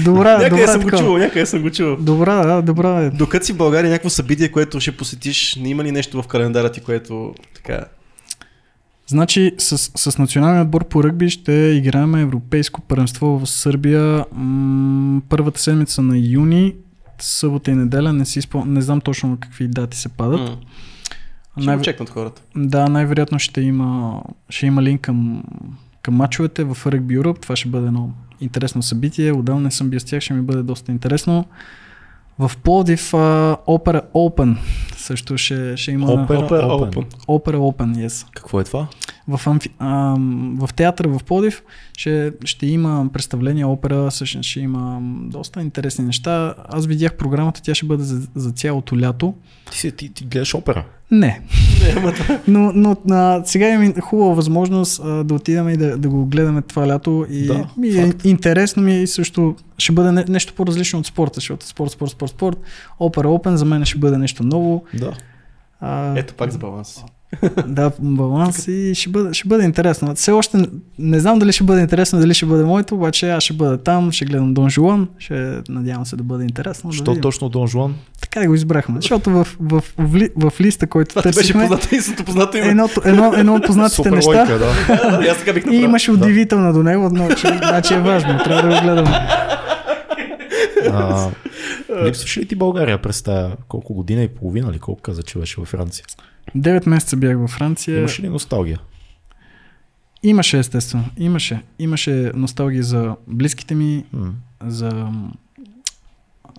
[0.04, 1.96] Добра, някъде добра, съм го чувал, някъде съм го чувал.
[1.96, 3.10] Добра, да, добра е.
[3.10, 6.72] Докато си в България някакво събитие, което ще посетиш, не има ли нещо в календара
[6.72, 7.86] ти, което така...
[9.10, 15.62] Значи с, с националния отбор по ръгби ще играем европейско първенство в Сърбия м- първата
[15.62, 16.76] седмица на юни,
[17.20, 18.74] събота и неделя, не, си спом...
[18.74, 20.58] не знам точно какви дати се падат.
[21.60, 22.42] Ще Най- чекнат хората.
[22.56, 25.44] да, най-вероятно ще има, ще има линк към,
[26.02, 27.42] към мачовете в Rugby Europe.
[27.42, 28.12] Това ще бъде едно
[28.42, 29.32] интересно събитие.
[29.32, 31.46] Отделно не съм бил с тях, ще ми бъде доста интересно.
[32.40, 34.58] В Пловдив Opera Open
[34.98, 36.12] също ще, ще има...
[36.12, 36.94] Опера Опера Open.
[36.94, 37.06] Open.
[37.28, 38.28] Opera Open, yes.
[38.34, 38.88] Какво е това?
[39.30, 40.16] В, амфи, а,
[40.60, 41.64] в театъра в Плодив
[41.98, 46.56] ще, ще има представление, опера, също ще има доста интересни неща.
[46.70, 49.34] Аз видях програмата, тя ще бъде за, за цялото лято.
[49.72, 50.86] Ти, си, ти, ти гледаш опера.
[51.12, 51.42] Не.
[52.48, 56.62] но но а, сега имам хубава възможност а, да отидем и да, да го гледаме
[56.62, 57.26] това лято.
[57.30, 61.06] И Да, ми е интересно ми е и също ще бъде не, нещо по-различно от
[61.06, 62.58] спорта, защото спорт, спорт, спорт, спорт.
[63.00, 64.84] Опера Open за мен ще бъде нещо ново.
[64.94, 65.14] Да.
[65.80, 67.04] А, Ето пак за баланс.
[67.68, 70.16] Да, баланс и ще бъде, ще бъде интересно.
[70.16, 70.68] Все още не,
[71.00, 74.12] не знам дали ще бъде интересно, дали ще бъде моето, обаче аз ще бъда там,
[74.12, 76.92] ще гледам Дон Жуан, ще надявам се да бъде интересно.
[76.94, 77.96] Що да точно Дон Жуан?
[78.22, 81.38] Така да го избрахме, защото в, в, в, ли, в листа, който Това ти беше
[81.38, 82.68] търсихме, познато и съто познато име.
[82.68, 84.74] едно, едно, едно от познатите Супер неща лойка, да.
[85.18, 85.84] Да, аз така бих и направил.
[85.84, 89.10] имаше удивителна до него, но че, значи е важно, трябва да го гледаме.
[90.92, 91.28] А,
[92.06, 95.62] липсваше ли ти България през тая колко година и половина или колко каза, че беше
[95.62, 96.06] във Франция?
[96.56, 98.00] Девет месеца бях във Франция.
[98.00, 98.80] Имаше ли носталгия?
[100.24, 101.06] Имаше, естествено.
[101.18, 101.62] Имаше.
[101.80, 104.34] Имаше носталгия за близките ми, М.
[104.66, 105.12] за,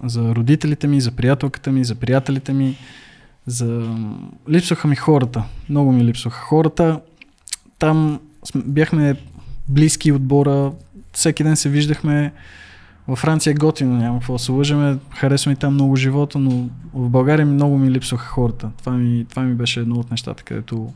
[0.04, 2.76] за родителите ми, за приятелката ми, за приятелите ми.
[3.46, 3.96] За...
[4.50, 5.44] Липсваха ми хората.
[5.68, 7.00] Много ми липсваха хората.
[7.78, 8.20] Там
[8.54, 9.16] бяхме
[9.68, 10.72] близки отбора.
[11.12, 12.32] Всеки ден се виждахме.
[13.10, 14.98] Във Франция е готино, няма какво да се лъжеме.
[15.16, 18.70] Харесва ми там много живота, но в България ми много ми липсваха хората.
[18.78, 20.92] Това ми, това ми беше едно от нещата, където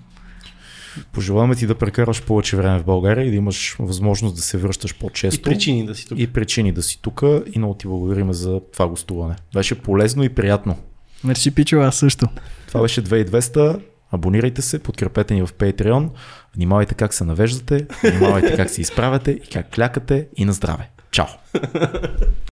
[1.12, 4.98] Пожелаваме ти да прекараш повече време в България и да имаш възможност да се връщаш
[4.98, 5.40] по-често.
[5.40, 6.18] И причини да си тук.
[6.18, 7.22] И причини да си тук
[7.54, 9.34] и много ти благодарим за това гостуване.
[9.54, 10.76] Беше полезно и приятно.
[11.24, 12.26] Мерси Пичо, аз също.
[12.68, 13.80] Това беше 2200.
[14.10, 16.08] Абонирайте се, подкрепете ни в Patreon.
[16.56, 20.90] Внимавайте как се навеждате, внимавайте как се изправяте и как клякате и на здраве.
[21.14, 21.28] Чао!